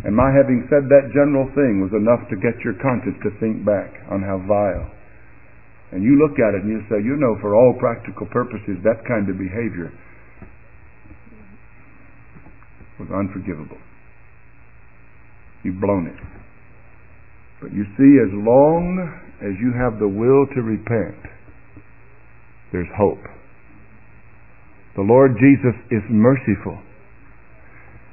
And 0.02 0.14
my 0.14 0.34
having 0.34 0.66
said 0.66 0.90
that 0.90 1.14
general 1.14 1.46
thing 1.54 1.78
was 1.78 1.94
enough 1.94 2.26
to 2.30 2.36
get 2.42 2.58
your 2.66 2.74
conscience 2.82 3.14
to 3.22 3.30
think 3.38 3.62
back 3.62 3.94
on 4.10 4.22
how 4.26 4.42
vile. 4.42 4.90
And 5.94 6.02
you 6.02 6.18
look 6.18 6.42
at 6.42 6.58
it 6.58 6.66
and 6.66 6.70
you 6.72 6.82
say, 6.90 6.98
you 6.98 7.14
know, 7.14 7.38
for 7.38 7.54
all 7.54 7.76
practical 7.78 8.26
purposes, 8.26 8.80
that 8.82 9.06
kind 9.06 9.30
of 9.30 9.38
behavior 9.38 9.94
was 13.02 13.10
unforgivable. 13.10 13.78
You've 15.66 15.82
blown 15.82 16.06
it. 16.06 16.20
But 17.60 17.74
you 17.74 17.86
see, 17.98 18.18
as 18.22 18.30
long 18.30 18.98
as 19.42 19.54
you 19.58 19.74
have 19.74 19.98
the 19.98 20.10
will 20.10 20.46
to 20.54 20.60
repent, 20.62 21.18
there's 22.70 22.90
hope. 22.94 23.22
The 24.94 25.06
Lord 25.06 25.34
Jesus 25.38 25.74
is 25.90 26.02
merciful. 26.10 26.78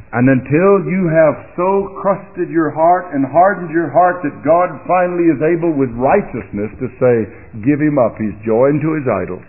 And 0.10 0.26
until 0.26 0.90
you 0.90 1.06
have 1.06 1.54
so 1.54 1.94
crusted 2.02 2.50
your 2.50 2.74
heart 2.74 3.14
and 3.14 3.22
hardened 3.30 3.70
your 3.70 3.94
heart 3.94 4.26
that 4.26 4.42
God 4.42 4.74
finally 4.90 5.30
is 5.30 5.38
able 5.38 5.70
with 5.70 5.94
righteousness 5.94 6.74
to 6.82 6.90
say, 6.98 7.16
give 7.62 7.78
him 7.78 8.02
up, 8.02 8.18
he's 8.18 8.34
joined 8.42 8.82
to 8.82 8.98
his 8.98 9.06
idols. 9.06 9.46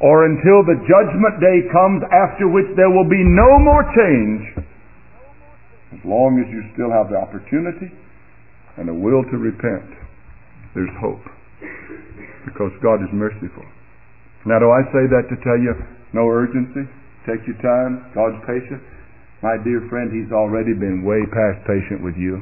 Or 0.00 0.24
until 0.24 0.64
the 0.64 0.80
judgment 0.88 1.36
day 1.44 1.68
comes 1.68 2.00
after 2.08 2.48
which 2.48 2.72
there 2.76 2.88
will 2.88 3.08
be 3.08 3.20
no 3.20 3.60
more 3.60 3.84
change, 3.92 4.64
as 5.92 6.02
long 6.08 6.40
as 6.40 6.48
you 6.48 6.64
still 6.72 6.88
have 6.88 7.12
the 7.12 7.20
opportunity 7.20 7.92
and 8.80 8.88
a 8.88 8.96
will 8.96 9.20
to 9.28 9.36
repent, 9.36 9.92
there's 10.72 10.92
hope. 11.04 11.20
Because 12.48 12.72
God 12.80 13.04
is 13.04 13.12
merciful. 13.12 13.66
Now 14.48 14.56
do 14.56 14.72
I 14.72 14.80
say 14.88 15.04
that 15.04 15.28
to 15.28 15.36
tell 15.44 15.60
you 15.60 15.76
no 16.16 16.24
urgency. 16.26 16.88
Take 17.28 17.44
your 17.44 17.60
time. 17.60 18.08
God's 18.16 18.40
patient. 18.48 18.80
My 19.42 19.60
dear 19.60 19.84
friend, 19.92 20.08
He's 20.08 20.32
already 20.32 20.72
been 20.72 21.04
way 21.04 21.20
past 21.28 21.60
patient 21.68 22.02
with 22.02 22.16
you. 22.16 22.40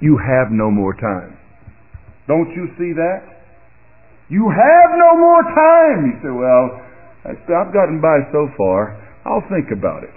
You 0.00 0.18
have 0.18 0.54
no 0.54 0.70
more 0.70 0.94
time. 0.94 1.36
Don't 2.28 2.50
you 2.54 2.70
see 2.78 2.94
that? 2.94 3.35
You 4.28 4.50
have 4.50 4.90
no 4.98 5.10
more 5.18 5.42
time. 5.54 5.98
You 6.10 6.14
say, 6.18 6.32
well, 6.34 6.64
I've 7.26 7.72
gotten 7.74 8.02
by 8.02 8.26
so 8.32 8.50
far. 8.58 8.98
I'll 9.24 9.46
think 9.50 9.70
about 9.70 10.02
it. 10.02 10.14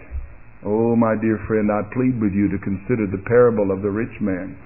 Oh, 0.66 0.96
my 0.96 1.16
dear 1.16 1.40
friend, 1.48 1.70
I 1.72 1.86
plead 1.94 2.20
with 2.20 2.34
you 2.34 2.50
to 2.50 2.60
consider 2.60 3.08
the 3.08 3.24
parable 3.26 3.72
of 3.72 3.82
the 3.82 3.90
rich 3.90 4.14
man 4.20 4.58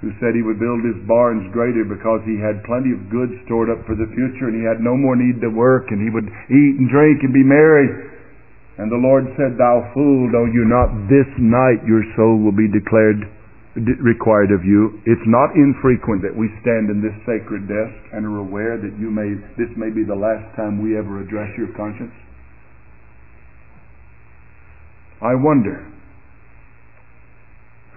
who 0.00 0.08
said 0.16 0.32
he 0.32 0.40
would 0.40 0.56
build 0.56 0.80
his 0.80 0.96
barns 1.04 1.44
greater 1.52 1.84
because 1.84 2.24
he 2.24 2.40
had 2.40 2.64
plenty 2.64 2.88
of 2.88 3.12
goods 3.12 3.36
stored 3.44 3.68
up 3.68 3.84
for 3.84 3.92
the 3.92 4.08
future 4.16 4.48
and 4.48 4.56
he 4.56 4.64
had 4.64 4.80
no 4.80 4.96
more 4.96 5.12
need 5.12 5.44
to 5.44 5.52
work 5.52 5.92
and 5.92 6.00
he 6.00 6.08
would 6.08 6.24
eat 6.24 6.74
and 6.80 6.88
drink 6.88 7.20
and 7.20 7.36
be 7.36 7.44
merry. 7.44 8.08
And 8.80 8.88
the 8.88 8.96
Lord 8.96 9.28
said, 9.36 9.60
Thou 9.60 9.92
fool, 9.92 10.32
know 10.32 10.48
you 10.48 10.64
not 10.64 10.88
this 11.12 11.28
night 11.36 11.84
your 11.84 12.00
soul 12.16 12.40
will 12.40 12.56
be 12.56 12.72
declared 12.72 13.28
required 13.76 14.50
of 14.50 14.66
you. 14.66 14.98
It's 15.06 15.26
not 15.30 15.54
infrequent 15.54 16.26
that 16.26 16.34
we 16.34 16.50
stand 16.62 16.90
in 16.90 16.98
this 16.98 17.14
sacred 17.22 17.70
desk 17.70 17.98
and 18.12 18.26
are 18.26 18.42
aware 18.42 18.74
that 18.74 18.98
you 18.98 19.14
may 19.14 19.38
this 19.54 19.70
may 19.78 19.94
be 19.94 20.02
the 20.02 20.16
last 20.16 20.42
time 20.58 20.82
we 20.82 20.98
ever 20.98 21.22
address 21.22 21.54
your 21.54 21.70
conscience. 21.78 22.14
I 25.22 25.36
wonder 25.38 25.86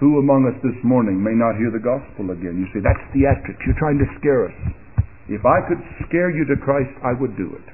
who 0.04 0.20
among 0.20 0.44
us 0.52 0.60
this 0.60 0.76
morning 0.84 1.16
may 1.24 1.32
not 1.32 1.56
hear 1.56 1.72
the 1.72 1.80
gospel 1.80 2.36
again? 2.36 2.60
You 2.60 2.68
say, 2.76 2.84
that's 2.84 3.00
theatrics. 3.16 3.64
You're 3.64 3.80
trying 3.80 3.96
to 4.04 4.10
scare 4.20 4.52
us. 4.52 4.58
If 5.32 5.48
I 5.48 5.64
could 5.64 5.80
scare 6.04 6.28
you 6.28 6.44
to 6.52 6.60
Christ, 6.60 6.92
I 7.00 7.16
would 7.16 7.40
do 7.40 7.56
it. 7.56 7.68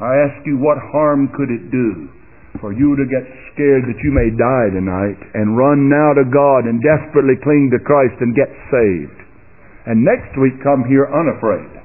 I 0.00 0.16
ask 0.24 0.40
you, 0.48 0.56
what 0.56 0.80
harm 0.80 1.28
could 1.36 1.52
it 1.52 1.68
do 1.68 2.08
for 2.60 2.72
you 2.72 2.96
to 2.96 3.06
get 3.08 3.24
scared 3.52 3.88
that 3.88 4.02
you 4.04 4.12
may 4.12 4.28
die 4.34 4.68
tonight 4.74 5.20
and 5.32 5.56
run 5.56 5.88
now 5.88 6.12
to 6.12 6.26
God 6.28 6.68
and 6.68 6.82
desperately 6.84 7.40
cling 7.40 7.72
to 7.72 7.80
Christ 7.80 8.18
and 8.20 8.36
get 8.36 8.52
saved. 8.68 9.18
And 9.88 10.04
next 10.04 10.36
week 10.36 10.60
come 10.62 10.84
here 10.84 11.08
unafraid. 11.08 11.82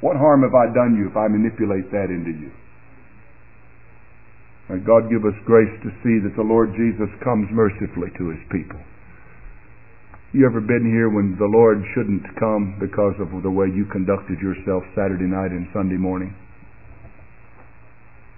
What 0.00 0.16
harm 0.16 0.42
have 0.42 0.54
I 0.54 0.72
done 0.72 0.96
you 0.96 1.10
if 1.10 1.16
I 1.16 1.28
manipulate 1.28 1.90
that 1.90 2.08
into 2.08 2.32
you? 2.32 2.50
May 4.68 4.80
God 4.84 5.08
give 5.08 5.24
us 5.24 5.34
grace 5.48 5.72
to 5.82 5.90
see 6.04 6.20
that 6.22 6.36
the 6.36 6.44
Lord 6.44 6.76
Jesus 6.76 7.08
comes 7.24 7.48
mercifully 7.50 8.12
to 8.18 8.28
his 8.30 8.42
people. 8.52 8.78
You 10.36 10.44
ever 10.44 10.60
been 10.60 10.84
here 10.84 11.08
when 11.08 11.40
the 11.40 11.48
Lord 11.48 11.80
shouldn't 11.96 12.22
come 12.36 12.76
because 12.76 13.16
of 13.16 13.32
the 13.42 13.50
way 13.50 13.72
you 13.72 13.88
conducted 13.88 14.36
yourself 14.44 14.84
Saturday 14.92 15.24
night 15.24 15.56
and 15.56 15.66
Sunday 15.72 15.96
morning? 15.96 16.36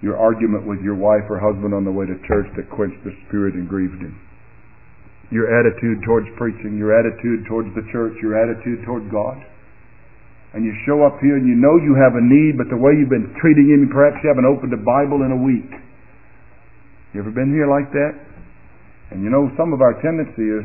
Your 0.01 0.17
argument 0.17 0.65
with 0.65 0.81
your 0.81 0.97
wife 0.97 1.29
or 1.29 1.37
husband 1.37 1.73
on 1.73 1.85
the 1.85 1.93
way 1.93 2.09
to 2.09 2.17
church 2.25 2.49
that 2.57 2.69
quenched 2.73 3.01
the 3.05 3.13
Spirit 3.29 3.53
and 3.53 3.69
grieved 3.69 4.01
Him. 4.01 4.17
Your 5.29 5.47
attitude 5.47 6.01
towards 6.03 6.27
preaching, 6.37 6.75
your 6.75 6.91
attitude 6.91 7.45
towards 7.47 7.69
the 7.77 7.85
church, 7.93 8.17
your 8.21 8.35
attitude 8.35 8.83
toward 8.83 9.09
God 9.13 9.39
and 10.51 10.67
you 10.67 10.75
show 10.83 11.07
up 11.07 11.15
here 11.23 11.39
and 11.39 11.47
you 11.47 11.55
know 11.55 11.79
you 11.79 11.95
have 11.95 12.19
a 12.19 12.23
need, 12.23 12.59
but 12.59 12.67
the 12.67 12.75
way 12.75 12.91
you've 12.99 13.11
been 13.11 13.31
treating 13.39 13.71
him, 13.71 13.87
perhaps 13.87 14.19
you 14.19 14.27
haven't 14.27 14.47
opened 14.47 14.75
a 14.75 14.83
Bible 14.83 15.23
in 15.23 15.31
a 15.31 15.39
week. 15.39 15.71
You 17.15 17.23
ever 17.23 17.31
been 17.31 17.55
here 17.55 17.71
like 17.71 17.87
that? 17.95 18.13
And 19.15 19.23
you 19.23 19.31
know, 19.31 19.47
some 19.55 19.71
of 19.71 19.79
our 19.79 19.95
tendency 20.03 20.43
is, 20.43 20.63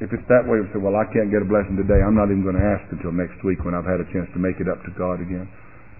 if 0.00 0.08
it's 0.16 0.24
that 0.32 0.48
way, 0.48 0.60
we 0.64 0.68
say, 0.72 0.80
well, 0.80 0.96
I 0.96 1.04
can't 1.12 1.28
get 1.28 1.44
a 1.44 1.48
blessing 1.48 1.76
today. 1.76 2.00
I'm 2.00 2.16
not 2.16 2.32
even 2.32 2.40
going 2.40 2.56
to 2.56 2.64
ask 2.64 2.84
until 2.88 3.12
next 3.12 3.36
week 3.44 3.60
when 3.68 3.76
I've 3.76 3.88
had 3.88 4.00
a 4.00 4.08
chance 4.12 4.28
to 4.32 4.40
make 4.40 4.60
it 4.64 4.68
up 4.68 4.80
to 4.88 4.92
God 4.96 5.20
again. 5.20 5.48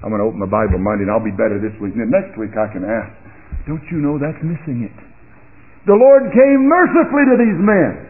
I'm 0.03 0.15
going 0.15 0.23
to 0.23 0.29
open 0.31 0.39
my 0.39 0.51
Bible 0.51 0.79
Monday 0.79 1.07
and 1.07 1.11
I'll 1.11 1.25
be 1.25 1.35
better 1.35 1.59
this 1.59 1.75
week. 1.83 1.99
And 1.99 2.07
then 2.07 2.13
next 2.15 2.39
week 2.39 2.55
I 2.55 2.71
can 2.71 2.87
ask. 2.87 3.11
Don't 3.67 3.83
you 3.91 3.99
know 3.99 4.17
that's 4.17 4.39
missing 4.41 4.87
it? 4.87 4.97
The 5.91 5.97
Lord 5.97 6.31
came 6.31 6.69
mercifully 6.69 7.25
to 7.33 7.37
these 7.41 7.59
men. 7.59 8.09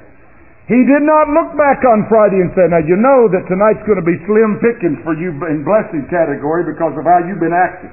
He 0.68 0.84
did 0.84 1.00
not 1.00 1.32
look 1.32 1.56
back 1.56 1.80
on 1.88 2.04
Friday 2.12 2.44
and 2.44 2.52
say, 2.52 2.68
now 2.68 2.84
you 2.84 3.00
know 3.00 3.24
that 3.32 3.48
tonight's 3.48 3.80
going 3.88 3.96
to 3.96 4.04
be 4.04 4.20
slim 4.28 4.60
pickings 4.60 5.00
for 5.00 5.16
you 5.16 5.32
in 5.48 5.64
blessing 5.64 6.04
category 6.12 6.68
because 6.68 6.92
of 6.92 7.08
how 7.08 7.24
you've 7.24 7.40
been 7.40 7.56
acting. 7.56 7.88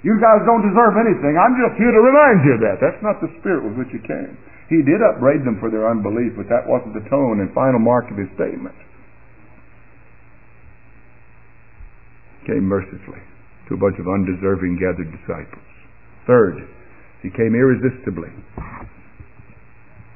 You 0.00 0.16
guys 0.16 0.40
don't 0.48 0.64
deserve 0.64 0.96
anything. 0.96 1.36
I'm 1.36 1.58
just 1.60 1.76
here 1.76 1.92
to 1.92 2.00
remind 2.00 2.48
you 2.48 2.56
of 2.56 2.62
that. 2.64 2.80
That's 2.80 3.02
not 3.04 3.20
the 3.20 3.28
spirit 3.42 3.66
with 3.66 3.76
which 3.76 3.92
he 3.92 4.00
came. 4.00 4.40
He 4.72 4.80
did 4.80 5.04
upbraid 5.04 5.44
them 5.44 5.60
for 5.60 5.68
their 5.68 5.84
unbelief, 5.84 6.32
but 6.38 6.48
that 6.48 6.64
wasn't 6.64 6.96
the 6.96 7.04
tone 7.12 7.44
and 7.44 7.52
final 7.52 7.82
mark 7.82 8.08
of 8.08 8.16
his 8.16 8.30
statement. 8.38 8.76
Came 12.48 12.64
mercifully 12.64 13.20
to 13.68 13.76
a 13.76 13.80
bunch 13.80 14.00
of 14.00 14.08
undeserving 14.08 14.80
gathered 14.80 15.12
disciples. 15.12 15.68
Third, 16.24 16.64
he 17.20 17.28
came 17.28 17.52
irresistibly. 17.52 18.32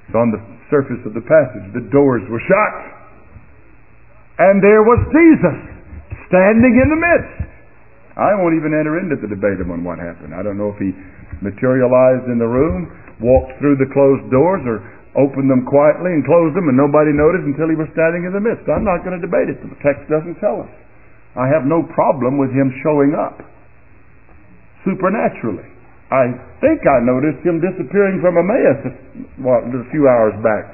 It's 0.08 0.16
on 0.16 0.32
the 0.32 0.40
surface 0.72 1.04
of 1.04 1.12
the 1.12 1.20
passage. 1.20 1.76
The 1.76 1.84
doors 1.92 2.24
were 2.32 2.40
shut. 2.40 2.74
And 4.40 4.64
there 4.64 4.80
was 4.80 4.96
Jesus 5.12 5.58
standing 6.32 6.80
in 6.80 6.88
the 6.88 6.96
midst. 6.96 7.52
I 8.16 8.32
won't 8.40 8.56
even 8.56 8.72
enter 8.72 8.96
into 8.96 9.20
the 9.20 9.28
debate 9.28 9.60
on 9.60 9.84
what 9.84 10.00
happened. 10.00 10.32
I 10.32 10.40
don't 10.40 10.56
know 10.56 10.72
if 10.72 10.80
he 10.80 10.96
materialized 11.44 12.32
in 12.32 12.40
the 12.40 12.48
room, 12.48 12.88
walked 13.20 13.60
through 13.60 13.76
the 13.76 13.92
closed 13.92 14.32
doors, 14.32 14.64
or 14.64 14.80
opened 15.20 15.52
them 15.52 15.68
quietly 15.68 16.16
and 16.16 16.24
closed 16.24 16.56
them 16.56 16.72
and 16.72 16.76
nobody 16.80 17.12
noticed 17.12 17.44
until 17.44 17.68
he 17.68 17.76
was 17.76 17.92
standing 17.92 18.24
in 18.24 18.32
the 18.32 18.40
midst. 18.40 18.64
I'm 18.72 18.88
not 18.88 19.04
going 19.04 19.20
to 19.20 19.22
debate 19.22 19.52
it. 19.52 19.60
The 19.60 19.76
text 19.84 20.08
doesn't 20.08 20.40
tell 20.40 20.64
us. 20.64 20.72
I 21.36 21.48
have 21.48 21.64
no 21.64 21.82
problem 21.96 22.36
with 22.36 22.52
him 22.52 22.68
showing 22.84 23.16
up 23.16 23.40
supernaturally. 24.84 25.64
I 26.12 26.28
think 26.60 26.84
I 26.84 27.00
noticed 27.00 27.40
him 27.40 27.56
disappearing 27.62 28.20
from 28.20 28.36
Emmaus 28.36 28.80
well, 29.40 29.64
a 29.64 29.88
few 29.88 30.04
hours 30.04 30.36
back, 30.44 30.68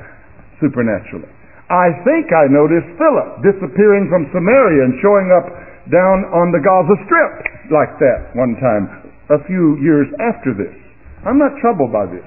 supernaturally. 0.58 1.30
I 1.70 1.94
think 2.02 2.32
I 2.32 2.50
noticed 2.50 2.90
Philip 2.98 3.44
disappearing 3.44 4.10
from 4.10 4.26
Samaria 4.34 4.88
and 4.88 4.98
showing 4.98 5.28
up 5.30 5.46
down 5.92 6.26
on 6.32 6.50
the 6.50 6.58
Gaza 6.64 6.96
Strip 7.06 7.34
like 7.70 7.92
that 8.00 8.32
one 8.34 8.56
time, 8.58 9.12
a 9.30 9.38
few 9.46 9.76
years 9.78 10.08
after 10.18 10.56
this. 10.56 10.74
I'm 11.22 11.38
not 11.38 11.54
troubled 11.60 11.92
by 11.92 12.08
this. 12.08 12.24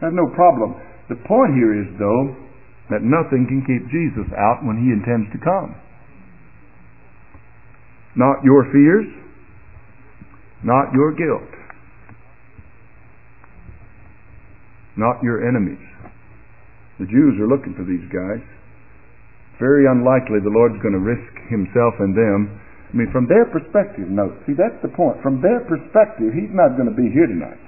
I 0.00 0.10
have 0.10 0.16
no 0.16 0.26
problem. 0.34 0.74
The 1.12 1.20
point 1.28 1.54
here 1.54 1.76
is, 1.76 1.86
though, 2.00 2.34
that 2.90 3.04
nothing 3.04 3.46
can 3.46 3.62
keep 3.62 3.84
Jesus 3.92 4.26
out 4.34 4.64
when 4.64 4.80
he 4.80 4.90
intends 4.90 5.28
to 5.36 5.38
come. 5.38 5.76
Not 8.14 8.44
your 8.44 8.64
fears, 8.72 9.06
not 10.62 10.92
your 10.92 11.12
guilt. 11.16 11.48
Not 14.96 15.22
your 15.24 15.48
enemies. 15.48 15.80
The 17.00 17.08
Jews 17.08 17.40
are 17.40 17.48
looking 17.48 17.72
for 17.72 17.88
these 17.88 18.04
guys. 18.12 18.44
Very 19.56 19.88
unlikely 19.88 20.44
the 20.44 20.52
Lord's 20.52 20.76
going 20.84 20.92
to 20.92 21.00
risk 21.00 21.32
himself 21.48 21.96
and 21.98 22.12
them. 22.12 22.60
I 22.92 22.92
mean, 22.92 23.08
from 23.08 23.24
their 23.24 23.48
perspective, 23.48 24.12
note, 24.12 24.36
see, 24.44 24.52
that's 24.52 24.76
the 24.84 24.92
point. 24.92 25.16
From 25.24 25.40
their 25.40 25.64
perspective, 25.64 26.36
he's 26.36 26.52
not 26.52 26.76
going 26.76 26.92
to 26.92 26.94
be 26.94 27.08
here 27.08 27.24
tonight. 27.24 27.62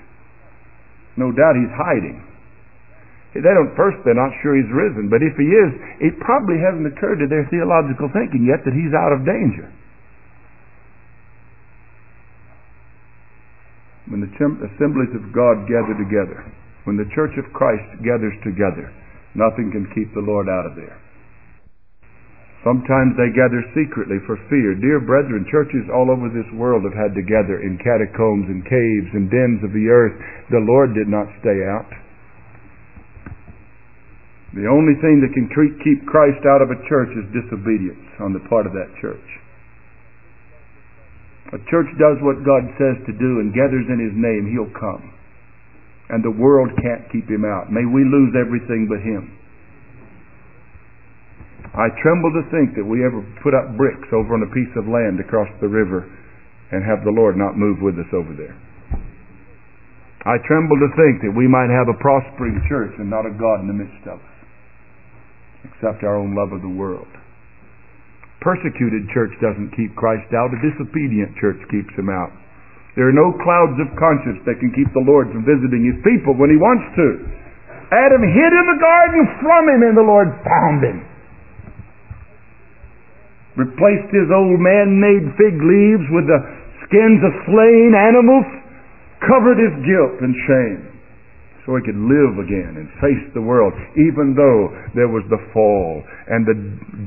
No 1.16 1.32
doubt 1.32 1.57
he's 1.57 1.72
hiding. 1.72 2.20
They 3.32 3.42
don't, 3.42 3.74
first, 3.74 3.99
they're 4.05 4.14
not 4.14 4.30
sure 4.45 4.55
he's 4.55 4.70
risen, 4.70 5.11
but 5.11 5.18
if 5.24 5.34
he 5.34 5.49
is, 5.49 5.70
it 5.99 6.14
probably 6.22 6.61
hasn't 6.61 6.86
occurred 6.86 7.18
to 7.18 7.26
their 7.26 7.49
theological 7.51 8.07
thinking 8.14 8.47
yet 8.47 8.62
that 8.62 8.76
he's 8.76 8.95
out 8.95 9.11
of 9.11 9.26
danger. 9.26 9.66
When 14.09 14.20
the 14.20 14.28
assemblies 14.28 15.12
of 15.16 15.32
God 15.32 15.64
gather 15.64 15.96
together, 15.96 16.44
when 16.84 17.00
the 17.00 17.09
church 17.16 17.32
of 17.40 17.52
Christ 17.57 18.05
gathers 18.05 18.36
together, 18.44 18.92
nothing 19.32 19.72
can 19.72 19.88
keep 19.96 20.12
the 20.12 20.24
Lord 20.24 20.48
out 20.48 20.68
of 20.68 20.76
there. 20.76 21.00
Sometimes 22.64 23.12
they 23.20 23.28
gather 23.36 23.61
secretly 23.76 24.16
for 24.24 24.40
fear. 24.48 24.72
Dear 24.72 25.00
brethren, 25.05 25.44
churches 25.52 25.84
all 25.92 26.09
over 26.09 26.32
this 26.32 26.48
world 26.57 26.84
have 26.88 26.96
had 26.96 27.12
to 27.12 27.20
gather 27.20 27.61
in 27.61 27.76
catacombs 27.76 28.48
and 28.48 28.64
caves 28.64 29.11
and 29.12 29.28
dens 29.28 29.61
of 29.61 29.76
the 29.76 29.84
earth. 29.92 30.16
The 30.48 30.64
Lord 30.64 30.96
did 30.96 31.05
not 31.05 31.28
stay 31.44 31.61
out. 31.68 31.92
The 34.57 34.64
only 34.64 34.96
thing 35.05 35.20
that 35.20 35.36
can 35.36 35.50
keep 35.52 36.09
Christ 36.09 36.40
out 36.48 36.64
of 36.64 36.72
a 36.72 36.80
church 36.88 37.12
is 37.12 37.36
disobedience 37.36 38.09
on 38.20 38.32
the 38.32 38.40
part 38.48 38.64
of 38.64 38.72
that 38.72 38.96
church. 38.96 39.28
A 41.55 41.59
church 41.70 41.86
does 42.02 42.18
what 42.18 42.42
God 42.42 42.66
says 42.74 42.98
to 43.07 43.14
do 43.14 43.38
and 43.38 43.55
gathers 43.55 43.86
in 43.86 44.02
His 44.02 44.11
name, 44.18 44.50
He'll 44.50 44.74
come. 44.74 45.07
And 46.11 46.18
the 46.18 46.34
world 46.34 46.74
can't 46.82 47.07
keep 47.14 47.30
Him 47.30 47.46
out. 47.46 47.70
May 47.70 47.86
we 47.86 48.02
lose 48.02 48.34
everything 48.34 48.90
but 48.90 48.98
Him. 48.98 49.38
I 51.78 51.94
tremble 52.02 52.34
to 52.34 52.44
think 52.50 52.74
that 52.74 52.82
we 52.82 53.07
ever 53.07 53.22
put 53.42 53.55
up 53.55 53.78
bricks 53.78 54.11
over 54.11 54.34
on 54.34 54.42
a 54.42 54.50
piece 54.50 54.74
of 54.74 54.90
land 54.90 55.22
across 55.22 55.50
the 55.62 55.70
river 55.70 56.11
and 56.74 56.82
have 56.82 57.07
the 57.07 57.14
Lord 57.14 57.38
not 57.38 57.55
move 57.55 57.78
with 57.78 58.02
us 58.02 58.11
over 58.11 58.34
there. 58.34 58.59
I 60.26 60.42
tremble 60.50 60.78
to 60.82 60.90
think 60.98 61.22
that 61.22 61.34
we 61.38 61.46
might 61.46 61.70
have 61.70 61.86
a 61.86 61.98
prospering 62.02 62.59
church 62.66 62.98
and 62.98 63.11
not 63.11 63.30
a 63.30 63.34
God 63.34 63.62
in 63.62 63.70
the 63.70 63.78
midst 63.78 64.02
of 64.11 64.18
us, 64.18 64.36
except 65.70 66.02
our 66.02 66.18
own 66.18 66.34
love 66.34 66.50
of 66.50 66.62
the 66.62 66.74
world 66.74 67.11
persecuted 68.45 69.09
church 69.11 69.32
doesn't 69.40 69.72
keep 69.72 69.97
Christ 69.97 70.28
out. 70.36 70.53
A 70.53 70.61
disobedient 70.61 71.32
church 71.40 71.59
keeps 71.72 71.90
him 71.97 72.12
out. 72.12 72.28
There 72.95 73.09
are 73.09 73.16
no 73.16 73.32
clouds 73.40 73.80
of 73.80 73.90
conscience 73.99 74.38
that 74.45 74.61
can 74.61 74.70
keep 74.70 74.86
the 74.92 75.03
Lord 75.03 75.32
from 75.32 75.42
visiting 75.42 75.82
his 75.82 75.99
people 76.05 76.36
when 76.36 76.53
he 76.53 76.61
wants 76.61 76.86
to. 76.95 77.09
Adam 77.90 78.22
hid 78.22 78.53
in 78.53 78.66
the 78.68 78.78
garden 78.78 79.22
from 79.40 79.62
him 79.72 79.80
and 79.82 79.97
the 79.97 80.07
Lord 80.07 80.30
found 80.45 80.78
him. 80.84 80.99
Replaced 83.57 84.12
his 84.12 84.30
old 84.30 84.61
man-made 84.61 85.24
fig 85.40 85.57
leaves 85.59 86.07
with 86.12 86.28
the 86.28 86.40
skins 86.86 87.24
of 87.24 87.32
slain 87.51 87.97
animals, 87.97 88.47
covered 89.24 89.59
his 89.59 89.74
guilt 89.88 90.20
and 90.20 90.34
shame 90.47 90.93
so 91.65 91.77
he 91.77 91.83
could 91.85 91.97
live 91.97 92.37
again 92.45 92.77
and 92.77 92.87
face 93.01 93.25
the 93.33 93.41
world, 93.41 93.73
even 93.97 94.37
though 94.37 94.69
there 94.93 95.09
was 95.09 95.25
the 95.33 95.41
fall 95.57 96.05
and 96.29 96.45
the 96.45 96.57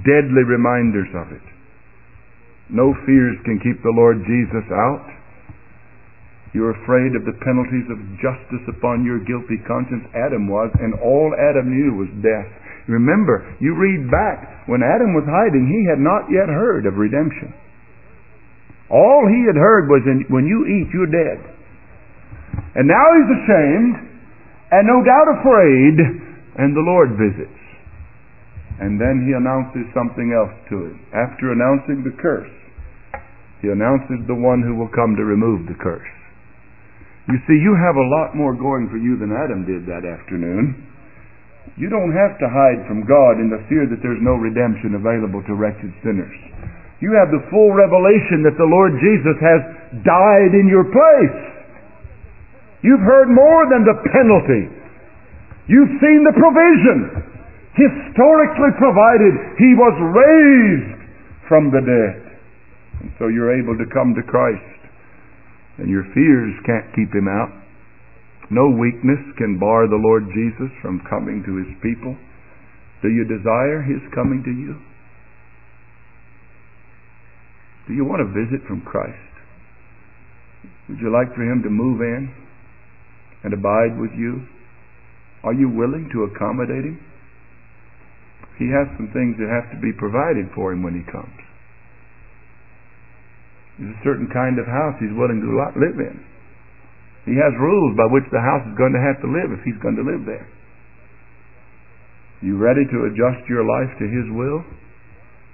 deadly 0.02 0.42
reminders 0.42 1.10
of 1.14 1.30
it. 1.30 1.46
No 2.74 2.92
fears 3.06 3.38
can 3.46 3.62
keep 3.62 3.80
the 3.86 3.94
Lord 3.94 4.18
Jesus 4.26 4.66
out. 4.74 5.06
You're 6.58 6.74
afraid 6.74 7.14
of 7.14 7.24
the 7.24 7.38
penalties 7.46 7.86
of 7.94 8.02
justice 8.18 8.66
upon 8.68 9.06
your 9.06 9.22
guilty 9.24 9.62
conscience. 9.70 10.10
Adam 10.18 10.50
was, 10.50 10.74
and 10.82 10.98
all 11.06 11.32
Adam 11.38 11.70
knew 11.70 12.02
was 12.02 12.10
death. 12.26 12.50
Remember, 12.90 13.46
you 13.60 13.76
read 13.78 14.10
back, 14.10 14.66
when 14.66 14.82
Adam 14.82 15.14
was 15.14 15.28
hiding, 15.28 15.70
he 15.70 15.86
had 15.86 16.00
not 16.00 16.32
yet 16.32 16.50
heard 16.50 16.88
of 16.88 16.98
redemption. 16.98 17.54
All 18.90 19.28
he 19.28 19.44
had 19.46 19.60
heard 19.60 19.92
was, 19.92 20.02
when 20.32 20.48
you 20.48 20.66
eat, 20.66 20.88
you're 20.96 21.12
dead. 21.12 21.40
And 22.74 22.88
now 22.88 23.06
he's 23.20 23.32
ashamed 23.44 24.17
and 24.72 24.84
no 24.84 25.00
doubt 25.04 25.28
afraid, 25.40 25.96
and 26.60 26.76
the 26.76 26.84
Lord 26.84 27.16
visits. 27.16 27.62
And 28.78 29.02
then 29.02 29.26
he 29.26 29.34
announces 29.34 29.90
something 29.94 30.30
else 30.36 30.54
to 30.70 30.92
him. 30.92 31.02
After 31.10 31.50
announcing 31.50 32.06
the 32.06 32.14
curse, 32.22 32.52
he 33.62 33.74
announces 33.74 34.22
the 34.30 34.38
one 34.38 34.62
who 34.62 34.78
will 34.78 34.92
come 34.94 35.18
to 35.18 35.26
remove 35.26 35.66
the 35.66 35.80
curse. 35.82 36.06
You 37.28 37.42
see, 37.50 37.58
you 37.60 37.74
have 37.76 37.98
a 37.98 38.08
lot 38.08 38.38
more 38.38 38.54
going 38.54 38.88
for 38.88 39.02
you 39.02 39.18
than 39.18 39.34
Adam 39.34 39.66
did 39.66 39.84
that 39.90 40.06
afternoon. 40.06 40.78
You 41.76 41.90
don't 41.92 42.16
have 42.16 42.40
to 42.40 42.48
hide 42.48 42.88
from 42.88 43.04
God 43.04 43.42
in 43.42 43.52
the 43.52 43.60
fear 43.68 43.84
that 43.90 44.00
there's 44.00 44.24
no 44.24 44.40
redemption 44.40 44.96
available 44.96 45.44
to 45.44 45.58
wretched 45.58 45.92
sinners. 46.06 46.38
You 47.04 47.14
have 47.20 47.30
the 47.30 47.44
full 47.52 47.76
revelation 47.76 48.42
that 48.48 48.56
the 48.56 48.66
Lord 48.66 48.96
Jesus 48.98 49.38
has 49.42 49.62
died 50.06 50.54
in 50.56 50.72
your 50.72 50.88
place. 50.88 51.57
You've 52.82 53.06
heard 53.06 53.30
more 53.30 53.66
than 53.70 53.84
the 53.86 53.98
penalty. 54.14 54.64
You've 55.68 55.98
seen 56.00 56.22
the 56.24 56.36
provision. 56.38 57.24
Historically 57.74 58.74
provided, 58.78 59.34
He 59.58 59.74
was 59.78 59.96
raised 60.14 61.02
from 61.48 61.70
the 61.70 61.82
dead. 61.82 62.40
And 63.02 63.12
so 63.20 63.28
you're 63.28 63.54
able 63.54 63.78
to 63.78 63.86
come 63.94 64.16
to 64.16 64.24
Christ 64.26 64.78
and 65.78 65.90
your 65.90 66.06
fears 66.14 66.54
can't 66.66 66.90
keep 66.96 67.14
him 67.14 67.30
out. 67.30 67.54
No 68.50 68.70
weakness 68.70 69.22
can 69.38 69.60
bar 69.60 69.88
the 69.88 70.02
Lord 70.02 70.26
Jesus 70.34 70.74
from 70.82 71.06
coming 71.10 71.44
to 71.46 71.54
his 71.62 71.72
people. 71.84 72.18
Do 73.02 73.10
you 73.10 73.26
desire 73.30 73.86
his 73.86 74.02
coming 74.16 74.42
to 74.42 74.50
you? 74.50 74.74
Do 77.88 77.94
you 77.94 78.06
want 78.06 78.26
a 78.26 78.34
visit 78.34 78.66
from 78.68 78.82
Christ? 78.82 79.16
Would 80.90 81.00
you 81.00 81.12
like 81.14 81.30
for 81.36 81.44
him 81.44 81.62
to 81.64 81.70
move 81.70 82.02
in 82.02 82.34
and 83.48 83.56
abide 83.56 83.96
with 83.96 84.12
you? 84.20 84.44
Are 85.48 85.56
you 85.56 85.72
willing 85.72 86.12
to 86.12 86.28
accommodate 86.28 86.84
him? 86.84 87.00
He 88.60 88.68
has 88.76 88.92
some 89.00 89.08
things 89.16 89.40
that 89.40 89.48
have 89.48 89.72
to 89.72 89.80
be 89.80 89.96
provided 89.96 90.52
for 90.52 90.76
him 90.76 90.84
when 90.84 91.00
he 91.00 91.08
comes. 91.08 91.32
There's 93.80 93.96
a 93.96 94.04
certain 94.04 94.28
kind 94.34 94.60
of 94.60 94.68
house 94.68 95.00
he's 95.00 95.16
willing 95.16 95.40
to 95.40 95.48
live 95.80 95.96
in. 95.96 96.20
He 97.24 97.40
has 97.40 97.56
rules 97.56 97.96
by 97.96 98.12
which 98.12 98.28
the 98.36 98.44
house 98.44 98.68
is 98.68 98.76
going 98.76 98.92
to 98.92 99.00
have 99.00 99.24
to 99.24 99.30
live 99.32 99.56
if 99.56 99.64
he's 99.64 99.80
going 99.80 99.96
to 99.96 100.04
live 100.04 100.28
there. 100.28 100.50
You 102.44 102.60
ready 102.60 102.84
to 102.84 103.08
adjust 103.08 103.48
your 103.48 103.64
life 103.64 103.96
to 104.02 104.06
his 104.12 104.28
will? 104.36 104.60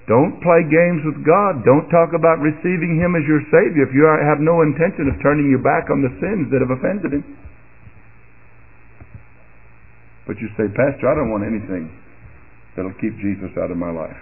Don't 0.08 0.42
play 0.42 0.66
games 0.66 1.06
with 1.06 1.22
God. 1.22 1.62
Don't 1.62 1.88
talk 1.94 2.16
about 2.16 2.42
receiving 2.42 2.98
him 2.98 3.16
as 3.16 3.24
your 3.28 3.44
Savior 3.54 3.86
if 3.86 3.94
you 3.94 4.04
have 4.08 4.42
no 4.42 4.66
intention 4.66 5.14
of 5.14 5.20
turning 5.22 5.48
your 5.48 5.62
back 5.62 5.92
on 5.94 6.02
the 6.02 6.12
sins 6.18 6.50
that 6.50 6.60
have 6.64 6.74
offended 6.74 7.22
him. 7.22 7.26
But 10.26 10.40
you 10.40 10.48
say, 10.56 10.72
Pastor, 10.72 11.12
I 11.12 11.16
don't 11.16 11.32
want 11.32 11.44
anything 11.44 11.92
that'll 12.76 12.96
keep 13.04 13.14
Jesus 13.20 13.52
out 13.60 13.72
of 13.72 13.78
my 13.78 13.92
life. 13.92 14.20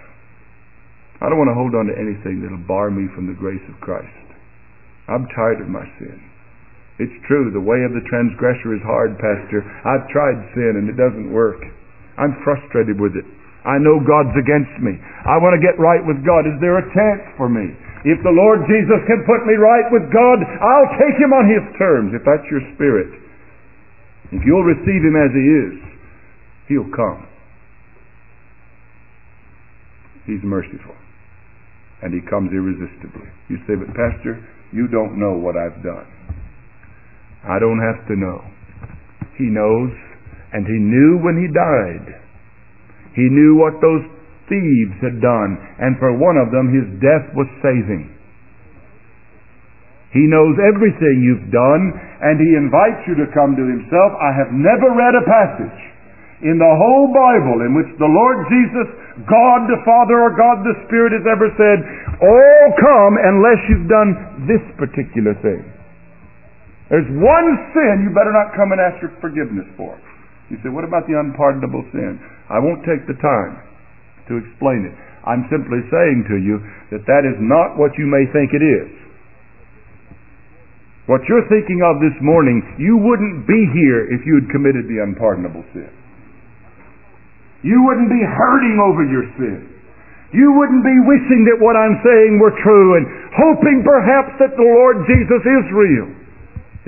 I 1.22 1.30
don't 1.30 1.38
want 1.38 1.54
to 1.54 1.58
hold 1.58 1.78
on 1.78 1.86
to 1.86 1.94
anything 1.94 2.42
that'll 2.42 2.66
bar 2.66 2.90
me 2.90 3.06
from 3.14 3.30
the 3.30 3.38
grace 3.38 3.62
of 3.70 3.78
Christ. 3.78 4.10
I'm 5.06 5.30
tired 5.34 5.62
of 5.62 5.70
my 5.70 5.86
sin. 6.02 6.18
It's 6.98 7.26
true, 7.26 7.50
the 7.54 7.62
way 7.62 7.82
of 7.86 7.94
the 7.94 8.04
transgressor 8.10 8.74
is 8.74 8.82
hard, 8.82 9.14
Pastor. 9.18 9.62
I've 9.62 10.10
tried 10.10 10.38
sin 10.54 10.82
and 10.82 10.90
it 10.90 10.98
doesn't 10.98 11.30
work. 11.30 11.62
I'm 12.18 12.36
frustrated 12.42 12.98
with 12.98 13.14
it. 13.16 13.26
I 13.62 13.78
know 13.78 14.02
God's 14.02 14.34
against 14.34 14.74
me. 14.82 14.98
I 14.98 15.38
want 15.38 15.54
to 15.54 15.62
get 15.62 15.78
right 15.78 16.02
with 16.02 16.18
God. 16.26 16.42
Is 16.50 16.58
there 16.58 16.82
a 16.82 16.90
chance 16.90 17.22
for 17.38 17.46
me? 17.46 17.70
If 18.02 18.18
the 18.26 18.34
Lord 18.34 18.66
Jesus 18.66 18.98
can 19.06 19.22
put 19.22 19.46
me 19.46 19.54
right 19.54 19.86
with 19.94 20.10
God, 20.10 20.42
I'll 20.42 20.90
take 20.98 21.14
him 21.22 21.30
on 21.30 21.46
his 21.46 21.62
terms, 21.78 22.10
if 22.10 22.26
that's 22.26 22.46
your 22.50 22.62
spirit. 22.74 23.14
If 24.34 24.42
you'll 24.42 24.66
receive 24.66 25.02
him 25.06 25.14
as 25.14 25.30
he 25.30 25.46
is, 25.46 25.91
he'll 26.68 26.90
come. 26.94 27.26
He's 30.26 30.42
merciful 30.42 30.94
and 32.02 32.10
he 32.10 32.20
comes 32.26 32.50
irresistibly. 32.50 33.30
You 33.46 33.62
say, 33.64 33.78
but 33.78 33.94
Pastor, 33.94 34.42
you 34.74 34.90
don't 34.90 35.14
know 35.14 35.38
what 35.38 35.54
I've 35.54 35.78
done. 35.86 36.06
I 37.46 37.62
don't 37.62 37.78
have 37.78 38.02
to 38.10 38.18
know. 38.18 38.42
He 39.38 39.46
knows, 39.46 39.94
and 40.52 40.66
he 40.66 40.78
knew 40.82 41.22
when 41.22 41.38
he 41.38 41.46
died. 41.46 42.06
He 43.14 43.30
knew 43.30 43.54
what 43.54 43.78
those 43.78 44.02
thieves 44.50 44.98
had 44.98 45.22
done, 45.22 45.54
and 45.78 45.94
for 46.02 46.18
one 46.18 46.36
of 46.36 46.50
them 46.50 46.74
his 46.74 46.86
death 46.98 47.30
was 47.38 47.46
saving. 47.62 48.10
He 50.10 50.26
knows 50.28 50.58
everything 50.58 51.22
you've 51.22 51.54
done, 51.54 51.82
and 52.20 52.36
he 52.36 52.58
invites 52.58 53.06
you 53.06 53.14
to 53.16 53.32
come 53.32 53.54
to 53.54 53.64
himself. 53.64 54.10
I 54.18 54.34
have 54.42 54.52
never 54.52 54.90
read 54.92 55.14
a 55.16 55.24
passage 55.24 55.91
in 56.42 56.58
the 56.58 56.74
whole 56.74 57.08
Bible 57.14 57.62
in 57.62 57.74
which 57.78 57.90
the 58.02 58.10
Lord 58.10 58.46
Jesus 58.50 58.88
God 59.28 59.68
the 59.68 59.80
Father 59.84 60.24
or 60.24 60.32
God 60.32 60.64
the 60.64 60.72
Spirit 60.88 61.12
has 61.12 61.26
ever 61.28 61.52
said, 61.54 61.78
all 62.24 62.66
come 62.80 63.20
unless 63.20 63.60
you've 63.68 63.90
done 63.90 64.48
this 64.48 64.62
particular 64.80 65.36
thing. 65.44 65.62
There's 66.88 67.08
one 67.20 67.48
sin 67.76 68.04
you 68.04 68.10
better 68.12 68.32
not 68.32 68.56
come 68.56 68.72
and 68.72 68.80
ask 68.80 69.00
for 69.04 69.12
forgiveness 69.20 69.68
for. 69.76 69.96
You 70.48 70.56
say, 70.64 70.72
what 70.72 70.84
about 70.84 71.08
the 71.08 71.16
unpardonable 71.16 71.84
sin? 71.92 72.20
I 72.48 72.60
won't 72.60 72.84
take 72.84 73.04
the 73.08 73.16
time 73.20 73.60
to 74.28 74.40
explain 74.40 74.88
it. 74.88 74.94
I'm 75.24 75.46
simply 75.48 75.80
saying 75.88 76.26
to 76.28 76.36
you 76.40 76.60
that 76.92 77.04
that 77.06 77.24
is 77.24 77.38
not 77.38 77.78
what 77.78 77.94
you 77.96 78.08
may 78.08 78.26
think 78.32 78.52
it 78.52 78.64
is. 78.64 78.90
What 81.06 81.22
you're 81.28 81.46
thinking 81.48 81.80
of 81.84 82.00
this 82.00 82.14
morning, 82.20 82.62
you 82.78 82.96
wouldn't 82.96 83.46
be 83.46 83.60
here 83.76 84.08
if 84.12 84.24
you 84.24 84.40
had 84.40 84.48
committed 84.50 84.88
the 84.88 85.02
unpardonable 85.02 85.64
sin. 85.72 86.01
You 87.62 87.82
wouldn't 87.86 88.10
be 88.10 88.22
hurting 88.22 88.76
over 88.82 89.02
your 89.06 89.26
sin. 89.38 89.72
You 90.32 90.50
wouldn't 90.56 90.82
be 90.82 90.98
wishing 91.06 91.44
that 91.52 91.60
what 91.60 91.76
I'm 91.76 92.00
saying 92.02 92.40
were 92.40 92.56
true 92.64 92.96
and 92.96 93.04
hoping 93.36 93.84
perhaps 93.84 94.32
that 94.40 94.56
the 94.56 94.64
Lord 94.64 95.04
Jesus 95.04 95.42
is 95.44 95.64
real 95.70 96.08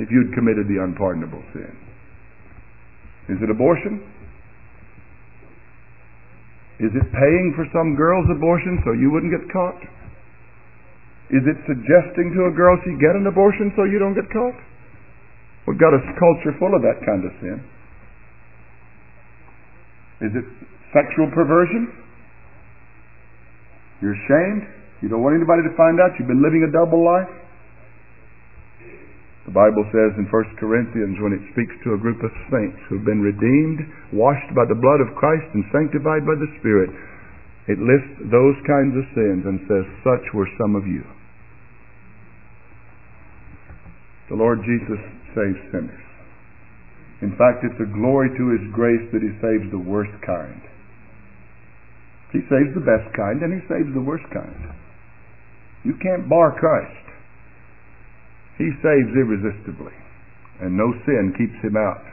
if 0.00 0.08
you'd 0.10 0.32
committed 0.34 0.66
the 0.66 0.80
unpardonable 0.82 1.44
sin. 1.52 1.70
Is 3.28 3.38
it 3.44 3.52
abortion? 3.52 4.00
Is 6.80 6.90
it 6.90 7.06
paying 7.14 7.54
for 7.54 7.68
some 7.70 7.94
girl's 7.94 8.26
abortion 8.32 8.82
so 8.82 8.92
you 8.92 9.12
wouldn't 9.12 9.30
get 9.30 9.46
caught? 9.52 9.78
Is 11.30 11.44
it 11.46 11.56
suggesting 11.68 12.34
to 12.34 12.50
a 12.50 12.52
girl 12.52 12.76
she 12.82 12.96
get 12.98 13.14
an 13.14 13.28
abortion 13.28 13.72
so 13.76 13.84
you 13.84 14.00
don't 14.00 14.16
get 14.16 14.26
caught? 14.32 14.58
We've 15.68 15.80
got 15.80 15.94
a 15.94 16.00
culture 16.18 16.52
full 16.58 16.74
of 16.74 16.82
that 16.82 17.00
kind 17.06 17.24
of 17.24 17.32
sin. 17.40 17.60
Is 20.22 20.30
it 20.34 20.46
sexual 20.94 21.30
perversion? 21.34 21.90
You're 24.02 24.14
ashamed? 24.14 24.68
You 25.02 25.08
don't 25.08 25.22
want 25.22 25.34
anybody 25.34 25.66
to 25.66 25.72
find 25.74 25.98
out 25.98 26.14
you've 26.18 26.30
been 26.30 26.44
living 26.44 26.62
a 26.62 26.70
double 26.70 27.02
life? 27.02 27.32
The 29.44 29.52
Bible 29.52 29.84
says 29.92 30.16
in 30.16 30.24
1 30.24 30.56
Corinthians 30.56 31.20
when 31.20 31.36
it 31.36 31.44
speaks 31.52 31.76
to 31.84 31.92
a 31.92 32.00
group 32.00 32.16
of 32.24 32.32
saints 32.48 32.80
who've 32.88 33.04
been 33.04 33.20
redeemed, 33.20 33.84
washed 34.16 34.48
by 34.56 34.64
the 34.64 34.78
blood 34.78 35.04
of 35.04 35.12
Christ, 35.20 35.44
and 35.52 35.64
sanctified 35.68 36.24
by 36.24 36.32
the 36.40 36.48
Spirit, 36.60 36.88
it 37.68 37.76
lists 37.76 38.28
those 38.32 38.56
kinds 38.64 38.96
of 38.96 39.04
sins 39.12 39.44
and 39.44 39.60
says, 39.68 39.84
Such 40.00 40.24
were 40.32 40.48
some 40.56 40.76
of 40.76 40.88
you. 40.88 41.04
The 44.28 44.36
Lord 44.36 44.64
Jesus 44.64 45.00
saves 45.36 45.60
sinners. 45.72 46.03
In 47.24 47.32
fact, 47.40 47.64
it's 47.64 47.80
a 47.80 47.88
glory 47.88 48.28
to 48.36 48.52
His 48.52 48.68
grace 48.76 49.00
that 49.16 49.24
He 49.24 49.32
saves 49.40 49.64
the 49.72 49.80
worst 49.80 50.12
kind. 50.28 50.60
He 52.36 52.44
saves 52.52 52.76
the 52.76 52.84
best 52.84 53.08
kind 53.16 53.40
and 53.40 53.48
He 53.48 53.64
saves 53.64 53.88
the 53.96 54.04
worst 54.04 54.28
kind. 54.28 54.76
You 55.88 55.96
can't 56.04 56.28
bar 56.28 56.52
Christ. 56.52 57.00
He 58.60 58.68
saves 58.84 59.08
irresistibly, 59.16 59.96
and 60.60 60.76
no 60.76 60.92
sin 61.08 61.32
keeps 61.32 61.56
Him 61.64 61.80
out 61.80 62.04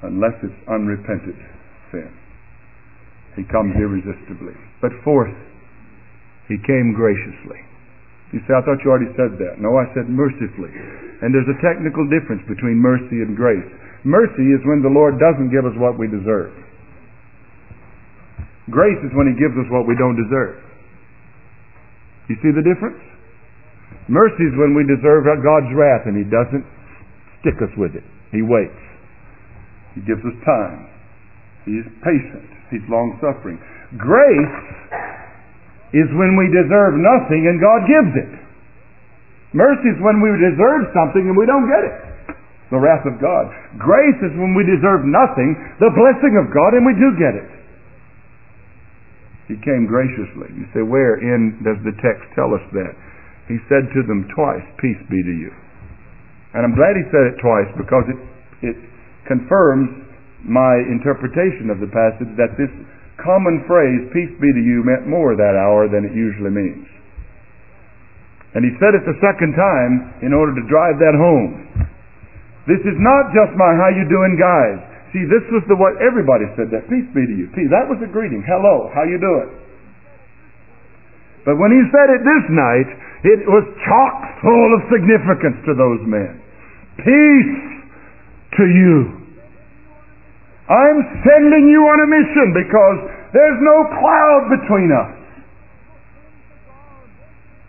unless 0.00 0.34
it's 0.40 0.60
unrepented 0.64 1.36
sin. 1.92 2.08
He 3.36 3.44
comes 3.52 3.76
irresistibly. 3.76 4.56
But 4.80 4.96
fourth, 5.04 5.36
He 6.48 6.56
came 6.64 6.96
graciously. 6.96 7.60
You 8.32 8.40
say, 8.48 8.56
I 8.56 8.64
thought 8.64 8.80
you 8.80 8.88
already 8.88 9.12
said 9.12 9.36
that. 9.40 9.60
No, 9.60 9.76
I 9.76 9.88
said 9.92 10.08
mercifully. 10.08 10.72
And 11.20 11.36
there's 11.36 11.48
a 11.48 11.60
technical 11.60 12.08
difference 12.08 12.44
between 12.48 12.80
mercy 12.80 13.20
and 13.24 13.36
grace. 13.36 13.72
Mercy 14.08 14.56
is 14.56 14.64
when 14.64 14.80
the 14.80 14.88
Lord 14.88 15.20
doesn't 15.20 15.52
give 15.52 15.68
us 15.68 15.76
what 15.76 16.00
we 16.00 16.08
deserve. 16.08 16.56
Grace 18.72 18.96
is 19.04 19.12
when 19.12 19.28
He 19.28 19.36
gives 19.36 19.52
us 19.52 19.68
what 19.68 19.84
we 19.84 19.92
don't 20.00 20.16
deserve. 20.16 20.64
You 22.32 22.40
see 22.40 22.48
the 22.48 22.64
difference? 22.64 22.96
Mercy 24.08 24.48
is 24.48 24.56
when 24.56 24.72
we 24.72 24.88
deserve 24.88 25.28
God's 25.28 25.68
wrath 25.76 26.08
and 26.08 26.16
He 26.16 26.24
doesn't 26.24 26.64
stick 27.44 27.60
us 27.60 27.68
with 27.76 27.92
it. 28.00 28.04
He 28.32 28.40
waits. 28.40 28.80
He 29.92 30.00
gives 30.08 30.24
us 30.24 30.36
time. 30.40 30.88
He 31.68 31.76
is 31.76 31.84
patient. 32.00 32.48
He's 32.72 32.84
long 32.88 33.12
suffering. 33.20 33.60
Grace 34.00 34.56
is 35.92 36.08
when 36.16 36.32
we 36.32 36.48
deserve 36.48 36.96
nothing 36.96 37.44
and 37.44 37.60
God 37.60 37.84
gives 37.84 38.12
it. 38.24 38.32
Mercy 39.52 39.92
is 39.92 40.00
when 40.00 40.24
we 40.24 40.32
deserve 40.40 40.88
something 40.96 41.28
and 41.28 41.36
we 41.36 41.44
don't 41.44 41.68
get 41.68 41.84
it 41.84 42.08
the 42.70 42.80
wrath 42.80 43.04
of 43.08 43.16
God. 43.16 43.48
Grace 43.80 44.20
is 44.20 44.32
when 44.36 44.52
we 44.52 44.64
deserve 44.68 45.08
nothing, 45.08 45.56
the 45.80 45.92
blessing 45.92 46.36
of 46.36 46.52
God, 46.52 46.76
and 46.76 46.84
we 46.84 46.92
do 46.96 47.08
get 47.16 47.32
it. 47.32 47.50
He 49.48 49.56
came 49.64 49.88
graciously. 49.88 50.52
You 50.52 50.68
say, 50.76 50.84
where 50.84 51.16
in 51.16 51.64
does 51.64 51.80
the 51.80 51.96
text 52.04 52.28
tell 52.36 52.52
us 52.52 52.60
that? 52.76 52.92
He 53.48 53.56
said 53.72 53.88
to 53.96 54.04
them 54.04 54.28
twice, 54.36 54.64
Peace 54.76 55.00
be 55.08 55.24
to 55.24 55.34
you. 55.40 55.48
And 56.52 56.68
I'm 56.68 56.76
glad 56.76 57.00
he 57.00 57.08
said 57.08 57.32
it 57.32 57.40
twice 57.40 57.70
because 57.80 58.04
it, 58.12 58.20
it 58.60 58.76
confirms 59.24 59.88
my 60.44 60.84
interpretation 60.92 61.72
of 61.72 61.80
the 61.80 61.88
passage 61.88 62.28
that 62.36 62.60
this 62.60 62.68
common 63.24 63.64
phrase, 63.64 64.12
peace 64.12 64.32
be 64.36 64.52
to 64.52 64.62
you, 64.62 64.84
meant 64.84 65.08
more 65.08 65.32
that 65.32 65.56
hour 65.56 65.88
than 65.88 66.04
it 66.04 66.12
usually 66.12 66.52
means. 66.52 66.84
And 68.52 68.64
he 68.64 68.72
said 68.80 68.96
it 68.96 69.04
the 69.08 69.16
second 69.20 69.56
time 69.56 70.20
in 70.24 70.36
order 70.36 70.52
to 70.56 70.64
drive 70.68 71.00
that 71.00 71.16
home. 71.16 71.68
This 72.68 72.84
is 72.84 73.00
not 73.00 73.32
just 73.32 73.56
my 73.56 73.72
how 73.80 73.88
you 73.88 74.04
doing 74.04 74.36
guys. 74.36 74.76
See, 75.16 75.24
this 75.24 75.40
was 75.48 75.64
the 75.72 75.76
what 75.80 75.96
everybody 76.04 76.44
said 76.52 76.68
that. 76.68 76.84
Peace 76.92 77.08
be 77.16 77.24
to 77.24 77.32
you. 77.32 77.48
Peace. 77.56 77.72
That 77.72 77.88
was 77.88 77.96
a 78.04 78.10
greeting. 78.12 78.44
Hello. 78.44 78.92
How 78.92 79.08
you 79.08 79.16
doing? 79.16 79.48
But 81.48 81.56
when 81.56 81.72
he 81.72 81.80
said 81.88 82.12
it 82.12 82.20
this 82.20 82.44
night, 82.52 82.88
it 83.24 83.40
was 83.48 83.64
chock 83.88 84.16
full 84.44 84.70
of 84.76 84.84
significance 84.92 85.56
to 85.64 85.72
those 85.72 86.04
men. 86.04 86.44
Peace 87.00 87.56
to 88.60 88.64
you. 88.68 89.16
I'm 90.68 91.00
sending 91.24 91.72
you 91.72 91.88
on 91.88 91.98
a 92.04 92.08
mission 92.12 92.52
because 92.52 92.98
there's 93.32 93.60
no 93.64 93.88
cloud 93.96 94.42
between 94.60 94.92
us. 94.92 95.16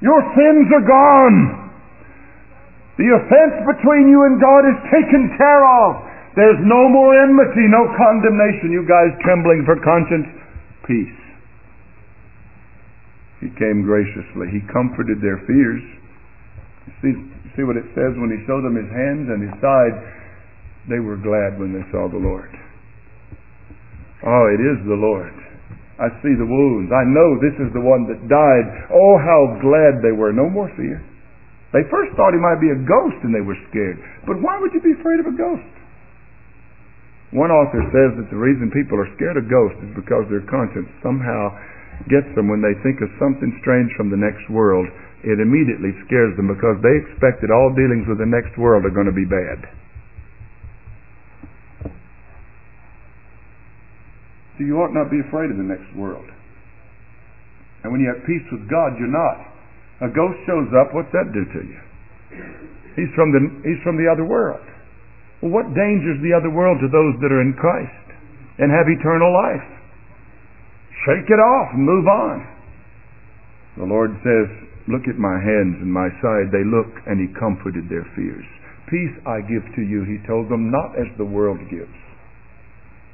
Your 0.03 0.19
sins 0.35 0.67
are 0.75 0.83
gone. 0.83 1.68
The 2.99 3.15
offense 3.15 3.63
between 3.63 4.11
you 4.11 4.27
and 4.27 4.43
God 4.43 4.67
is 4.67 4.75
taken 4.91 5.31
care 5.39 5.63
of. 5.63 6.03
There's 6.35 6.59
no 6.67 6.91
more 6.91 7.15
enmity, 7.15 7.63
no 7.71 7.87
condemnation. 7.95 8.75
You 8.75 8.83
guys 8.83 9.15
trembling 9.23 9.63
for 9.63 9.79
conscience, 9.79 10.27
peace. 10.83 11.19
He 13.39 13.47
came 13.55 13.87
graciously. 13.87 14.51
He 14.51 14.59
comforted 14.67 15.23
their 15.23 15.39
fears. 15.47 15.79
See, 16.99 17.15
see 17.55 17.63
what 17.63 17.79
it 17.79 17.87
says 17.95 18.19
when 18.19 18.35
he 18.35 18.43
showed 18.43 18.67
them 18.67 18.75
his 18.75 18.91
hands 18.91 19.31
and 19.31 19.47
his 19.47 19.55
side? 19.63 19.95
They 20.91 20.99
were 20.99 21.15
glad 21.15 21.55
when 21.55 21.71
they 21.71 21.87
saw 21.95 22.11
the 22.11 22.19
Lord. 22.19 22.51
Oh, 24.27 24.45
it 24.51 24.59
is 24.59 24.83
the 24.83 24.99
Lord. 24.99 25.31
I 26.03 26.11
see 26.19 26.35
the 26.35 26.47
wounds. 26.47 26.91
I 26.91 27.07
know 27.07 27.39
this 27.39 27.55
is 27.63 27.71
the 27.71 27.79
one 27.79 28.11
that 28.11 28.27
died. 28.27 28.67
Oh, 28.91 29.15
how 29.23 29.55
glad 29.63 30.03
they 30.03 30.11
were. 30.11 30.35
No 30.35 30.51
more 30.51 30.67
fear. 30.75 30.99
They 31.69 31.85
first 31.93 32.17
thought 32.17 32.33
he 32.33 32.41
might 32.41 32.57
be 32.57 32.73
a 32.73 32.81
ghost 32.81 33.21
and 33.21 33.29
they 33.29 33.45
were 33.45 33.57
scared. 33.69 34.01
But 34.25 34.41
why 34.41 34.57
would 34.57 34.73
you 34.73 34.81
be 34.81 34.97
afraid 34.97 35.21
of 35.21 35.29
a 35.29 35.35
ghost? 35.37 35.69
One 37.29 37.53
author 37.53 37.85
says 37.93 38.17
that 38.17 38.29
the 38.33 38.41
reason 38.41 38.73
people 38.73 38.97
are 38.97 39.13
scared 39.13 39.37
of 39.37 39.45
ghosts 39.45 39.77
is 39.85 39.93
because 39.93 40.25
their 40.33 40.41
conscience 40.49 40.89
somehow 41.05 41.53
gets 42.09 42.25
them 42.33 42.49
when 42.49 42.65
they 42.65 42.73
think 42.81 43.05
of 43.05 43.13
something 43.21 43.53
strange 43.61 43.93
from 43.93 44.09
the 44.09 44.17
next 44.17 44.49
world. 44.49 44.89
It 45.21 45.37
immediately 45.37 45.93
scares 46.09 46.33
them 46.41 46.49
because 46.49 46.81
they 46.81 46.95
expect 47.05 47.45
that 47.45 47.53
all 47.53 47.69
dealings 47.77 48.09
with 48.09 48.17
the 48.17 48.25
next 48.25 48.57
world 48.57 48.81
are 48.81 48.93
going 48.93 49.05
to 49.05 49.13
be 49.13 49.29
bad. 49.29 49.61
So 54.57 54.65
you 54.65 54.81
ought 54.81 54.95
not 54.97 55.13
be 55.13 55.21
afraid 55.21 55.53
of 55.53 55.57
the 55.61 55.69
next 55.69 55.87
world. 55.93 56.25
And 57.83 57.93
when 57.93 58.01
you 58.01 58.09
have 58.09 58.25
peace 58.25 58.43
with 58.51 58.65
God, 58.67 58.97
you're 58.97 59.07
not. 59.11 59.48
A 59.99 60.07
ghost 60.07 60.39
shows 60.47 60.71
up, 60.79 60.95
what's 60.95 61.11
that 61.11 61.31
do 61.35 61.43
to 61.43 61.61
you? 61.67 61.79
He's 62.95 63.11
from 63.15 63.35
the, 63.35 63.41
he's 63.67 63.81
from 63.83 63.99
the 63.99 64.07
other 64.07 64.23
world. 64.23 64.63
Well, 65.43 65.51
what 65.51 65.71
danger's 65.75 66.19
the 66.23 66.35
other 66.35 66.51
world 66.51 66.79
to 66.79 66.87
those 66.91 67.15
that 67.19 67.31
are 67.31 67.43
in 67.43 67.55
Christ 67.55 68.07
and 68.59 68.71
have 68.71 68.87
eternal 68.87 69.31
life? 69.31 69.67
Shake 71.07 71.27
it 71.31 71.39
off 71.39 71.75
and 71.75 71.83
move 71.83 72.07
on. 72.07 72.37
The 73.79 73.87
Lord 73.87 74.11
says, 74.23 74.47
Look 74.91 75.05
at 75.07 75.21
my 75.21 75.37
hands 75.37 75.79
and 75.79 75.91
my 75.91 76.09
side. 76.19 76.49
They 76.49 76.65
look, 76.65 76.89
and 77.05 77.21
He 77.21 77.29
comforted 77.37 77.87
their 77.87 78.07
fears. 78.17 78.47
Peace 78.89 79.15
I 79.23 79.45
give 79.45 79.63
to 79.77 79.83
you, 79.85 80.01
He 80.03 80.17
told 80.25 80.49
them, 80.49 80.73
not 80.73 80.97
as 80.97 81.07
the 81.15 81.29
world 81.29 81.61
gives. 81.69 81.93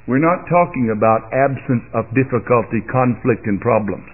We're 0.08 0.24
not 0.24 0.48
talking 0.48 0.94
about 0.94 1.28
absence 1.34 1.84
of 1.92 2.08
difficulty, 2.16 2.80
conflict, 2.88 3.44
and 3.44 3.60
problems. 3.60 4.08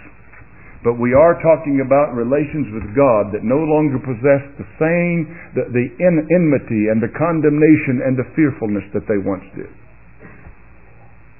But 0.82 0.98
we 0.98 1.14
are 1.14 1.38
talking 1.38 1.78
about 1.78 2.18
relations 2.18 2.66
with 2.74 2.90
God 2.98 3.30
that 3.30 3.46
no 3.46 3.62
longer 3.62 4.02
possess 4.02 4.42
the 4.58 4.66
same, 4.82 5.30
the, 5.54 5.70
the 5.70 5.86
in, 6.02 6.26
enmity 6.26 6.90
and 6.90 6.98
the 6.98 7.14
condemnation 7.14 8.02
and 8.02 8.18
the 8.18 8.26
fearfulness 8.34 8.82
that 8.90 9.06
they 9.06 9.22
once 9.22 9.46
did. 9.54 9.70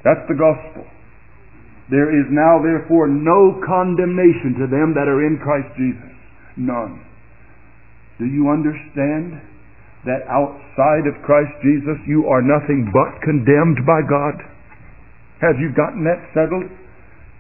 That's 0.07 0.23
the 0.31 0.39
gospel. 0.39 0.87
There 1.91 2.15
is 2.15 2.31
now 2.31 2.63
therefore 2.63 3.11
no 3.11 3.59
condemnation 3.67 4.63
to 4.63 4.71
them 4.71 4.95
that 4.95 5.11
are 5.11 5.27
in 5.27 5.43
Christ 5.43 5.75
Jesus. 5.75 6.15
None. 6.55 7.03
Do 8.23 8.31
you 8.31 8.47
understand 8.47 9.43
that 10.07 10.23
outside 10.31 11.11
of 11.11 11.19
Christ 11.27 11.51
Jesus 11.67 11.99
you 12.07 12.31
are 12.31 12.43
nothing 12.43 12.87
but 12.95 13.19
condemned 13.27 13.83
by 13.83 14.07
God? 14.07 14.39
Have 15.43 15.59
you 15.59 15.75
gotten 15.75 16.07
that 16.07 16.23
settled? 16.31 16.71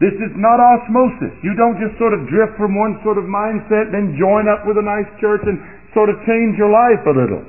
This 0.02 0.18
is 0.18 0.34
not 0.34 0.58
osmosis. 0.58 1.30
You 1.46 1.54
don't 1.54 1.78
just 1.78 1.94
sort 1.94 2.10
of 2.10 2.26
drift 2.26 2.58
from 2.58 2.74
one 2.74 2.98
sort 3.06 3.22
of 3.22 3.30
mindset, 3.30 3.94
then 3.94 4.18
join 4.18 4.50
up 4.50 4.66
with 4.66 4.74
a 4.74 4.82
nice 4.82 5.06
church 5.22 5.46
and 5.46 5.62
sort 5.94 6.10
of 6.10 6.18
change 6.26 6.58
your 6.58 6.74
life 6.74 6.98
a 7.06 7.14
little. 7.14 7.46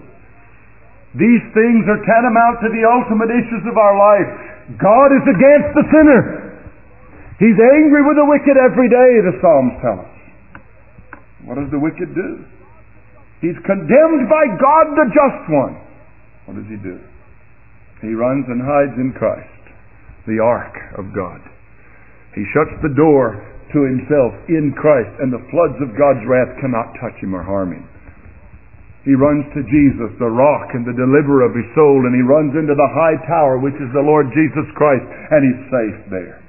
These 1.18 1.41
things 1.58 1.82
are 1.89 1.97
tantamount 2.06 2.62
to 2.62 2.70
the 2.70 2.86
ultimate 2.86 3.34
issues 3.34 3.66
of 3.66 3.74
our 3.74 3.97
life. 3.97 4.30
God 4.78 5.10
is 5.18 5.26
against 5.26 5.72
the 5.74 5.86
sinner. 5.89 6.22
He's 7.41 7.58
angry 7.58 8.06
with 8.06 8.22
the 8.22 8.28
wicked 8.30 8.54
every 8.62 8.86
day, 8.86 9.12
the 9.26 9.34
Psalms 9.41 9.74
tell 9.82 9.97
us. 10.06 10.14
What 11.49 11.58
does 11.58 11.74
the 11.74 11.82
wicked 11.82 12.14
do? 12.14 12.45
He's 13.41 13.58
condemned 13.66 14.30
by 14.30 14.45
God 14.62 14.86
the 14.93 15.10
just 15.10 15.41
one. 15.49 15.74
What 16.45 16.62
does 16.62 16.70
he 16.70 16.78
do? 16.78 17.01
He 18.06 18.14
runs 18.14 18.45
and 18.45 18.62
hides 18.62 18.93
in 19.01 19.10
Christ, 19.18 19.74
the 20.30 20.38
ark 20.38 20.78
of 21.01 21.10
God. 21.18 21.41
He 22.34 22.45
shuts 22.53 22.73
the 22.81 22.93
door 22.97 23.39
to 23.73 23.79
himself 23.86 24.34
in 24.49 24.73
Christ, 24.77 25.13
and 25.21 25.34
the 25.34 25.45
floods 25.53 25.77
of 25.81 25.97
God's 25.97 26.25
wrath 26.25 26.53
cannot 26.61 26.97
touch 27.01 27.17
him 27.21 27.34
or 27.34 27.41
harm 27.41 27.73
him. 27.73 27.86
He 29.05 29.13
runs 29.13 29.43
to 29.51 29.67
Jesus, 29.67 30.15
the 30.17 30.31
rock 30.31 30.71
and 30.73 30.88
the 30.88 30.95
deliverer 30.95 31.43
of 31.43 31.53
his 31.53 31.67
soul, 31.75 32.07
and 32.07 32.15
he 32.15 32.23
runs 32.23 32.55
into 32.55 32.73
the 32.73 32.91
high 32.95 33.19
tower, 33.27 33.59
which 33.59 33.75
is 33.75 33.91
the 33.91 34.05
Lord 34.05 34.31
Jesus 34.31 34.67
Christ, 34.79 35.03
and 35.03 35.41
he's 35.43 35.63
safe 35.67 35.99
there. 36.09 36.39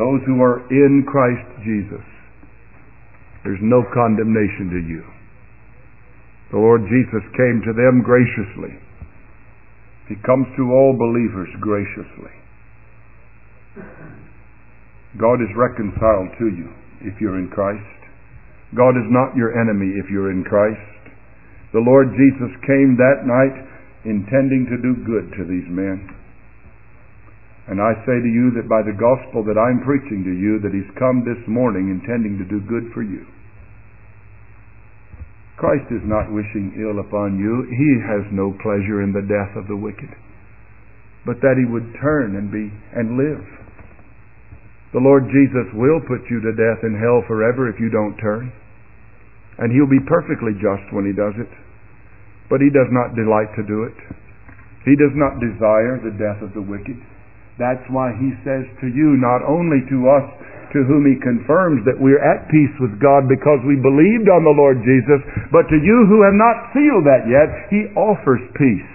Those 0.00 0.24
who 0.24 0.40
are 0.40 0.64
in 0.72 1.04
Christ 1.04 1.44
Jesus 1.64 2.04
there's 3.46 3.62
no 3.62 3.86
condemnation 3.94 4.74
to 4.74 4.82
you. 4.82 5.06
The 6.50 6.58
Lord 6.58 6.82
Jesus 6.90 7.22
came 7.38 7.62
to 7.62 7.70
them 7.78 8.02
graciously. 8.02 8.74
He 10.10 10.18
comes 10.26 10.50
to 10.58 10.74
all 10.74 10.98
believers 10.98 11.46
graciously. 11.62 12.34
God 15.16 15.40
is 15.40 15.52
reconciled 15.56 16.30
to 16.38 16.48
you 16.52 16.68
if 17.00 17.20
you're 17.20 17.38
in 17.38 17.48
Christ. 17.48 17.96
God 18.76 18.98
is 18.98 19.08
not 19.08 19.36
your 19.36 19.56
enemy 19.56 19.96
if 19.96 20.10
you're 20.10 20.30
in 20.30 20.44
Christ. 20.44 20.82
The 21.72 21.84
Lord 21.84 22.12
Jesus 22.16 22.52
came 22.66 22.96
that 22.96 23.24
night 23.24 23.56
intending 24.04 24.68
to 24.70 24.78
do 24.78 24.92
good 25.04 25.32
to 25.36 25.44
these 25.44 25.66
men. 25.68 26.08
And 27.66 27.82
I 27.82 27.98
say 28.06 28.22
to 28.22 28.30
you 28.30 28.54
that 28.54 28.70
by 28.70 28.86
the 28.86 28.94
gospel 28.94 29.42
that 29.42 29.58
I'm 29.58 29.82
preaching 29.82 30.22
to 30.22 30.34
you, 30.34 30.62
that 30.62 30.70
He's 30.74 30.86
come 30.98 31.26
this 31.26 31.42
morning 31.50 31.90
intending 31.90 32.38
to 32.38 32.46
do 32.46 32.62
good 32.62 32.94
for 32.94 33.02
you. 33.02 33.26
Christ 35.56 35.88
is 35.90 36.04
not 36.04 36.30
wishing 36.30 36.76
ill 36.76 37.00
upon 37.00 37.40
you. 37.40 37.64
He 37.72 37.98
has 38.04 38.28
no 38.30 38.52
pleasure 38.60 39.02
in 39.02 39.10
the 39.16 39.24
death 39.24 39.56
of 39.56 39.66
the 39.66 39.76
wicked, 39.76 40.12
but 41.24 41.40
that 41.40 41.56
he 41.56 41.64
would 41.64 41.96
turn 41.96 42.36
and 42.36 42.52
be 42.52 42.68
and 42.92 43.16
live. 43.16 43.65
The 44.96 45.04
Lord 45.04 45.28
Jesus 45.28 45.68
will 45.76 46.00
put 46.08 46.24
you 46.32 46.40
to 46.40 46.56
death 46.56 46.80
in 46.80 46.96
hell 46.96 47.20
forever 47.28 47.68
if 47.68 47.76
you 47.76 47.92
don't 47.92 48.16
turn. 48.16 48.48
And 49.60 49.68
he'll 49.68 49.92
be 49.92 50.00
perfectly 50.08 50.56
just 50.56 50.88
when 50.88 51.04
he 51.04 51.12
does 51.12 51.36
it. 51.36 51.52
But 52.48 52.64
he 52.64 52.72
does 52.72 52.88
not 52.88 53.12
delight 53.12 53.52
to 53.60 53.64
do 53.68 53.84
it. 53.84 53.98
He 54.88 54.96
does 54.96 55.12
not 55.12 55.36
desire 55.36 56.00
the 56.00 56.16
death 56.16 56.40
of 56.40 56.56
the 56.56 56.64
wicked. 56.64 56.96
That's 57.60 57.84
why 57.92 58.16
he 58.16 58.40
says 58.40 58.64
to 58.80 58.88
you, 58.88 59.20
not 59.20 59.44
only 59.44 59.84
to 59.84 59.98
us, 60.08 60.28
to 60.72 60.80
whom 60.88 61.04
he 61.04 61.20
confirms 61.20 61.84
that 61.84 62.00
we're 62.00 62.24
at 62.24 62.48
peace 62.48 62.72
with 62.80 62.96
God 62.96 63.28
because 63.28 63.60
we 63.68 63.76
believed 63.76 64.32
on 64.32 64.48
the 64.48 64.56
Lord 64.56 64.80
Jesus, 64.80 65.20
but 65.52 65.68
to 65.68 65.76
you 65.76 66.08
who 66.08 66.24
have 66.24 66.40
not 66.40 66.72
sealed 66.72 67.04
that 67.04 67.28
yet, 67.28 67.68
he 67.68 67.92
offers 68.00 68.40
peace. 68.56 68.92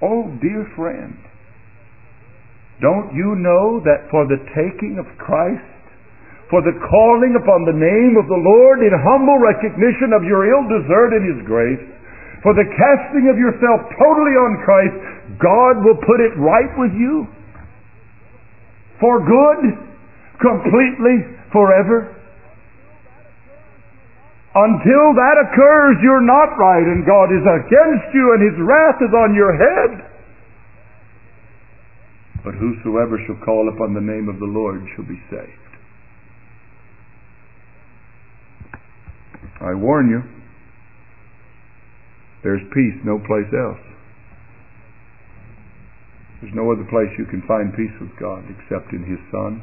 Oh, 0.00 0.32
dear 0.40 0.64
friend, 0.72 1.20
don't 2.82 3.14
you 3.14 3.38
know 3.38 3.78
that 3.86 4.10
for 4.10 4.26
the 4.26 4.42
taking 4.52 4.98
of 4.98 5.06
Christ, 5.16 5.62
for 6.50 6.60
the 6.60 6.76
calling 6.90 7.38
upon 7.38 7.64
the 7.64 7.78
name 7.78 8.18
of 8.18 8.28
the 8.28 8.42
Lord 8.42 8.82
in 8.82 8.92
humble 8.92 9.38
recognition 9.38 10.12
of 10.12 10.26
your 10.26 10.50
ill 10.50 10.66
desert 10.66 11.16
in 11.16 11.22
His 11.24 11.40
grace, 11.46 11.80
for 12.42 12.52
the 12.52 12.66
casting 12.66 13.30
of 13.30 13.38
yourself 13.38 13.86
totally 13.96 14.34
on 14.34 14.60
Christ, 14.66 14.98
God 15.38 15.86
will 15.86 15.96
put 16.02 16.18
it 16.18 16.34
right 16.36 16.74
with 16.76 16.92
you? 16.98 17.30
for 19.02 19.18
good, 19.18 19.74
completely, 20.38 21.26
forever. 21.50 22.14
Until 24.54 25.06
that 25.18 25.36
occurs, 25.42 25.98
you're 26.06 26.22
not 26.22 26.54
right, 26.54 26.86
and 26.86 27.02
God 27.02 27.34
is 27.34 27.42
against 27.42 28.14
you, 28.14 28.24
and 28.38 28.40
His 28.46 28.56
wrath 28.62 29.02
is 29.02 29.10
on 29.10 29.34
your 29.34 29.58
head. 29.58 30.06
But 32.44 32.54
whosoever 32.54 33.18
shall 33.26 33.38
call 33.44 33.70
upon 33.72 33.94
the 33.94 34.00
name 34.00 34.28
of 34.28 34.38
the 34.38 34.50
Lord 34.50 34.82
shall 34.94 35.06
be 35.06 35.20
saved. 35.30 35.62
I 39.60 39.74
warn 39.74 40.10
you, 40.10 40.22
there's 42.42 42.62
peace 42.74 42.98
no 43.04 43.18
place 43.22 43.46
else. 43.54 43.78
There's 46.42 46.54
no 46.58 46.72
other 46.72 46.82
place 46.90 47.14
you 47.16 47.26
can 47.30 47.46
find 47.46 47.70
peace 47.70 47.94
with 48.02 48.10
God 48.18 48.42
except 48.50 48.90
in 48.90 49.06
His 49.06 49.22
Son. 49.30 49.62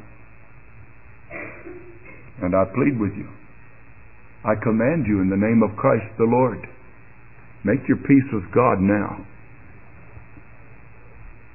And 2.41 2.55
I 2.55 2.63
plead 2.71 2.95
with 2.95 3.11
you. 3.19 3.27
I 4.47 4.55
command 4.63 5.03
you 5.05 5.19
in 5.19 5.27
the 5.27 5.35
name 5.35 5.59
of 5.59 5.75
Christ 5.75 6.07
the 6.17 6.23
Lord. 6.23 6.63
Make 7.65 7.83
your 7.89 7.97
peace 7.97 8.29
with 8.31 8.47
God 8.55 8.79
now. 8.79 9.27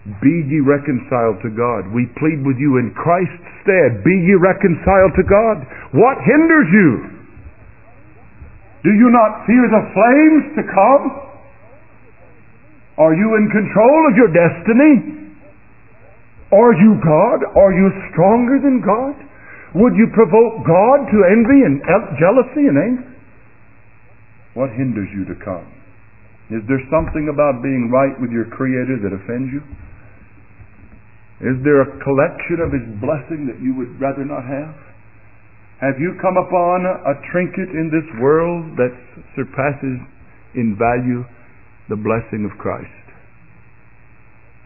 Be 0.05 0.45
ye 0.53 0.61
reconciled 0.61 1.41
to 1.41 1.49
God. 1.49 1.89
We 1.89 2.05
plead 2.21 2.45
with 2.45 2.61
you 2.61 2.77
in 2.77 2.93
Christ's 2.93 3.41
stead. 3.65 4.05
Be 4.05 4.13
ye 4.13 4.37
reconciled 4.37 5.17
to 5.17 5.25
God. 5.25 5.65
What 5.97 6.21
hinders 6.29 6.69
you? 6.69 6.89
Do 8.85 8.93
you 8.93 9.09
not 9.09 9.49
fear 9.49 9.65
the 9.65 9.85
flames 9.97 10.45
to 10.61 10.63
come? 10.69 11.05
Are 13.01 13.17
you 13.17 13.41
in 13.41 13.49
control 13.49 14.01
of 14.05 14.15
your 14.15 14.29
destiny? 14.29 15.25
Are 16.53 16.77
you 16.77 17.01
God? 17.01 17.41
Are 17.57 17.73
you 17.73 17.89
stronger 18.13 18.61
than 18.61 18.85
God? 18.85 19.17
Would 19.75 19.97
you 19.97 20.07
provoke 20.13 20.69
God 20.69 21.09
to 21.09 21.19
envy 21.33 21.65
and 21.65 21.81
jealousy 22.21 22.69
and 22.69 22.77
anger? 22.77 23.09
What 24.53 24.69
hinders 24.77 25.09
you 25.17 25.25
to 25.33 25.37
come? 25.43 25.67
Is 26.53 26.61
there 26.69 26.85
something 26.93 27.33
about 27.33 27.65
being 27.65 27.89
right 27.91 28.15
with 28.21 28.31
your 28.31 28.45
Creator 28.53 29.01
that 29.01 29.17
offends 29.17 29.49
you? 29.51 29.65
Is 31.45 31.61
there 31.61 31.85
a 31.85 32.01
collection 32.01 32.65
of 32.65 32.73
His 32.73 32.89
blessing 33.05 33.45
that 33.53 33.61
you 33.61 33.77
would 33.77 34.01
rather 34.01 34.25
not 34.25 34.49
have? 34.49 34.73
Have 35.85 36.01
you 36.01 36.17
come 36.17 36.41
upon 36.41 36.89
a 36.89 37.21
trinket 37.29 37.69
in 37.69 37.93
this 37.93 38.09
world 38.17 38.81
that 38.81 38.97
surpasses 39.37 40.01
in 40.57 40.73
value 40.81 41.21
the 41.93 42.01
blessing 42.01 42.49
of 42.49 42.57
Christ? 42.57 42.89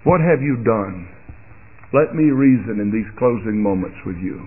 What 0.06 0.22
have 0.22 0.38
you 0.38 0.62
done? 0.62 1.10
Let 1.90 2.14
me 2.14 2.30
reason 2.30 2.78
in 2.78 2.94
these 2.94 3.10
closing 3.18 3.58
moments 3.58 3.98
with 4.06 4.22
you. 4.22 4.46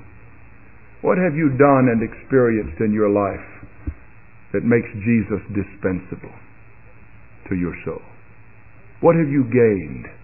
What 1.02 1.18
have 1.18 1.36
you 1.36 1.52
done 1.58 1.90
and 1.92 2.00
experienced 2.00 2.80
in 2.80 2.94
your 2.94 3.10
life 3.10 3.48
that 4.54 4.64
makes 4.64 4.88
Jesus 5.04 5.42
dispensable 5.52 6.32
to 7.50 7.56
your 7.60 7.76
soul? 7.84 8.06
What 9.02 9.18
have 9.18 9.28
you 9.28 9.44
gained? 9.50 10.20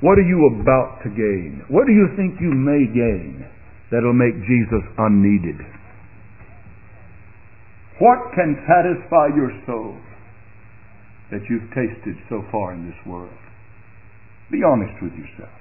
What 0.00 0.16
are 0.18 0.24
you 0.24 0.60
about 0.60 1.04
to 1.04 1.10
gain? 1.10 1.64
What 1.68 1.86
do 1.86 1.92
you 1.92 2.08
think 2.16 2.40
you 2.40 2.52
may 2.52 2.88
gain 2.88 3.44
that'll 3.92 4.16
make 4.16 4.34
Jesus 4.48 4.84
unneeded? 4.96 5.60
What 8.00 8.32
can 8.32 8.56
satisfy 8.64 9.28
your 9.36 9.52
soul 9.66 10.00
that 11.30 11.44
you've 11.50 11.68
tasted 11.76 12.16
so 12.30 12.40
far 12.50 12.72
in 12.72 12.88
this 12.88 12.96
world? 13.04 13.36
Be 14.50 14.64
honest 14.64 14.96
with 15.02 15.12
yourself. 15.12 15.52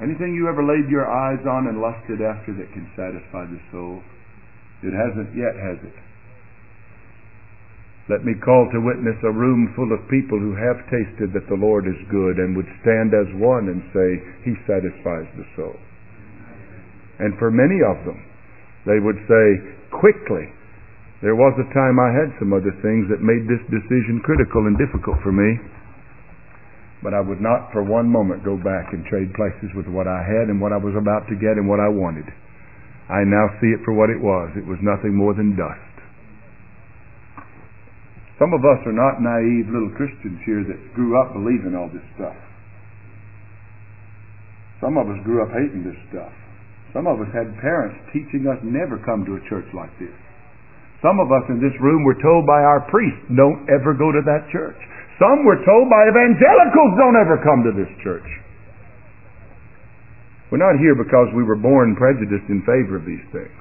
Anything 0.00 0.34
you 0.34 0.48
ever 0.48 0.62
laid 0.62 0.88
your 0.88 1.10
eyes 1.10 1.42
on 1.46 1.66
and 1.66 1.82
lusted 1.82 2.22
after 2.22 2.54
that 2.54 2.72
can 2.72 2.86
satisfy 2.94 3.50
the 3.50 3.58
soul? 3.70 4.00
It 4.82 4.94
hasn't 4.94 5.34
yet, 5.34 5.58
has 5.58 5.78
it? 5.82 5.94
Let 8.12 8.28
me 8.28 8.36
call 8.44 8.68
to 8.68 8.84
witness 8.84 9.16
a 9.24 9.32
room 9.32 9.72
full 9.72 9.88
of 9.88 10.04
people 10.12 10.36
who 10.36 10.52
have 10.52 10.84
tasted 10.92 11.32
that 11.32 11.48
the 11.48 11.56
Lord 11.56 11.88
is 11.88 11.96
good 12.12 12.36
and 12.36 12.52
would 12.52 12.68
stand 12.84 13.16
as 13.16 13.24
one 13.40 13.72
and 13.72 13.80
say, 13.88 14.08
He 14.44 14.52
satisfies 14.68 15.24
the 15.32 15.48
soul. 15.56 15.72
And 17.24 17.32
for 17.40 17.48
many 17.48 17.80
of 17.80 18.04
them, 18.04 18.20
they 18.84 19.00
would 19.00 19.16
say, 19.24 19.46
quickly, 19.96 20.44
there 21.24 21.40
was 21.40 21.56
a 21.56 21.72
time 21.72 21.96
I 21.96 22.12
had 22.12 22.36
some 22.36 22.52
other 22.52 22.76
things 22.84 23.08
that 23.08 23.24
made 23.24 23.48
this 23.48 23.64
decision 23.72 24.20
critical 24.20 24.68
and 24.68 24.76
difficult 24.76 25.16
for 25.24 25.32
me. 25.32 25.56
But 27.00 27.16
I 27.16 27.24
would 27.24 27.40
not 27.40 27.72
for 27.72 27.80
one 27.80 28.12
moment 28.12 28.44
go 28.44 28.60
back 28.60 28.92
and 28.92 29.08
trade 29.08 29.32
places 29.32 29.72
with 29.72 29.88
what 29.88 30.04
I 30.04 30.20
had 30.20 30.52
and 30.52 30.60
what 30.60 30.76
I 30.76 30.82
was 30.82 30.92
about 31.00 31.32
to 31.32 31.40
get 31.40 31.56
and 31.56 31.64
what 31.64 31.80
I 31.80 31.88
wanted. 31.88 32.28
I 33.08 33.24
now 33.24 33.56
see 33.56 33.72
it 33.72 33.80
for 33.88 33.96
what 33.96 34.12
it 34.12 34.20
was. 34.20 34.52
It 34.52 34.68
was 34.68 34.82
nothing 34.84 35.16
more 35.16 35.32
than 35.32 35.56
dust. 35.56 35.91
Some 38.42 38.58
of 38.58 38.66
us 38.66 38.82
are 38.90 38.98
not 38.98 39.22
naive 39.22 39.70
little 39.70 39.94
Christians 39.94 40.42
here 40.42 40.66
that 40.66 40.98
grew 40.98 41.14
up 41.14 41.30
believing 41.30 41.78
all 41.78 41.86
this 41.86 42.02
stuff. 42.18 42.34
Some 44.82 44.98
of 44.98 45.06
us 45.06 45.22
grew 45.22 45.46
up 45.46 45.54
hating 45.54 45.86
this 45.86 45.94
stuff. 46.10 46.34
Some 46.90 47.06
of 47.06 47.22
us 47.22 47.30
had 47.30 47.54
parents 47.62 48.02
teaching 48.10 48.50
us 48.50 48.58
never 48.66 48.98
come 49.06 49.22
to 49.30 49.38
a 49.38 49.42
church 49.46 49.70
like 49.70 49.94
this. 50.02 50.10
Some 51.06 51.22
of 51.22 51.30
us 51.30 51.46
in 51.54 51.62
this 51.62 51.70
room 51.78 52.02
were 52.02 52.18
told 52.18 52.42
by 52.42 52.58
our 52.66 52.82
priests, 52.90 53.22
don't 53.30 53.62
ever 53.70 53.94
go 53.94 54.10
to 54.10 54.26
that 54.26 54.50
church. 54.50 54.80
Some 55.22 55.46
were 55.46 55.62
told 55.62 55.86
by 55.86 56.02
evangelicals, 56.10 56.98
don't 56.98 57.14
ever 57.22 57.38
come 57.46 57.62
to 57.62 57.70
this 57.78 57.94
church. 58.02 58.26
We're 60.50 60.58
not 60.58 60.82
here 60.82 60.98
because 60.98 61.30
we 61.30 61.46
were 61.46 61.54
born 61.54 61.94
prejudiced 61.94 62.50
in 62.50 62.66
favor 62.66 62.98
of 62.98 63.06
these 63.06 63.22
things. 63.30 63.54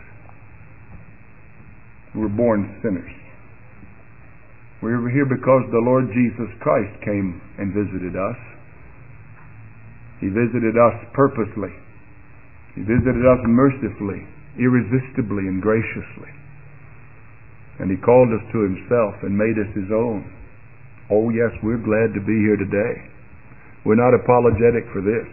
We 2.17 2.25
were 2.25 2.33
born 2.33 2.81
sinners. 2.81 3.20
We 4.81 4.89
are 4.89 5.09
here 5.13 5.29
because 5.29 5.69
the 5.69 5.85
Lord 5.85 6.09
Jesus 6.09 6.49
Christ 6.57 6.89
came 7.05 7.37
and 7.61 7.69
visited 7.69 8.17
us. 8.17 8.39
He 10.17 10.33
visited 10.33 10.73
us 10.73 10.97
purposely. 11.13 11.69
He 12.73 12.81
visited 12.81 13.21
us 13.21 13.41
mercifully, 13.45 14.25
irresistibly, 14.57 15.45
and 15.45 15.61
graciously. 15.61 16.33
And 17.77 17.93
He 17.93 17.97
called 18.01 18.33
us 18.33 18.41
to 18.53 18.65
Himself 18.65 19.21
and 19.21 19.37
made 19.37 19.61
us 19.61 19.69
His 19.77 19.93
own. 19.93 20.25
Oh, 21.13 21.29
yes, 21.29 21.53
we're 21.61 21.81
glad 21.81 22.17
to 22.17 22.21
be 22.25 22.41
here 22.41 22.57
today. 22.57 23.05
We're 23.85 24.01
not 24.01 24.17
apologetic 24.17 24.89
for 24.93 25.05
this. 25.05 25.29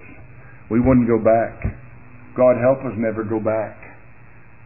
We 0.69 0.81
wouldn't 0.81 1.09
go 1.09 1.17
back. 1.17 1.65
God 2.37 2.61
help 2.61 2.85
us 2.85 2.97
never 3.01 3.25
go 3.25 3.41
back. 3.41 3.81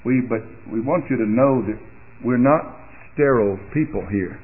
We, 0.04 0.26
but 0.26 0.42
we 0.66 0.80
want 0.82 1.06
you 1.06 1.16
to 1.22 1.26
know 1.26 1.62
that 1.70 1.78
we're 2.24 2.42
not 2.42 2.66
sterile 3.14 3.58
people 3.74 4.02
here. 4.10 4.42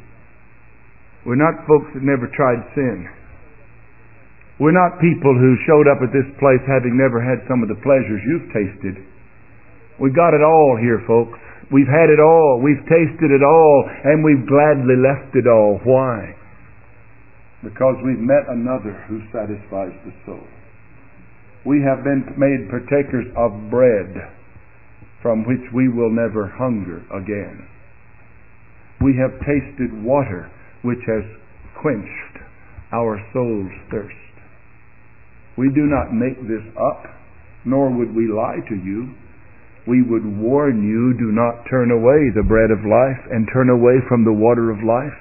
We're 1.28 1.36
not 1.36 1.68
folks 1.68 1.92
that 1.92 2.00
never 2.00 2.24
tried 2.32 2.64
sin. 2.72 3.04
We're 4.56 4.72
not 4.72 4.96
people 4.96 5.36
who 5.36 5.60
showed 5.68 5.84
up 5.84 6.00
at 6.00 6.08
this 6.08 6.24
place 6.40 6.64
having 6.64 6.96
never 6.96 7.20
had 7.20 7.44
some 7.44 7.60
of 7.60 7.68
the 7.68 7.76
pleasures 7.84 8.24
you've 8.24 8.48
tasted. 8.48 8.96
We 10.00 10.08
got 10.08 10.32
it 10.32 10.40
all 10.40 10.80
here, 10.80 11.04
folks. 11.04 11.36
We've 11.68 11.86
had 11.86 12.08
it 12.08 12.16
all. 12.16 12.64
We've 12.64 12.80
tasted 12.88 13.28
it 13.28 13.44
all. 13.44 13.76
And 14.08 14.24
we've 14.24 14.48
gladly 14.48 14.96
left 14.96 15.36
it 15.36 15.44
all. 15.44 15.76
Why? 15.84 16.32
Because 17.60 18.00
we've 18.00 18.24
met 18.24 18.48
another 18.48 18.96
who 19.04 19.20
satisfies 19.28 19.92
the 20.08 20.16
soul. 20.24 20.48
We 21.68 21.84
have 21.84 22.08
been 22.08 22.24
made 22.40 22.72
partakers 22.72 23.28
of 23.36 23.68
bread 23.68 24.16
from 25.20 25.44
which 25.44 25.68
we 25.76 25.92
will 25.92 26.08
never 26.08 26.48
hunger 26.48 27.04
again. 27.12 27.68
We 29.04 29.12
have 29.20 29.36
tasted 29.44 29.92
water 29.92 30.48
which 30.82 31.02
has 31.06 31.24
quenched 31.80 32.34
our 32.92 33.20
soul's 33.32 33.72
thirst. 33.90 34.14
We 35.56 35.68
do 35.74 35.90
not 35.90 36.14
make 36.14 36.38
this 36.46 36.64
up, 36.78 37.02
nor 37.66 37.90
would 37.90 38.14
we 38.14 38.30
lie 38.30 38.62
to 38.68 38.76
you. 38.78 39.14
We 39.86 40.04
would 40.04 40.24
warn 40.24 40.84
you, 40.84 41.16
do 41.18 41.32
not 41.32 41.64
turn 41.66 41.90
away 41.90 42.30
the 42.36 42.46
bread 42.46 42.70
of 42.70 42.84
life 42.84 43.22
and 43.32 43.48
turn 43.52 43.72
away 43.72 43.98
from 44.06 44.22
the 44.22 44.36
water 44.36 44.70
of 44.70 44.84
life. 44.84 45.16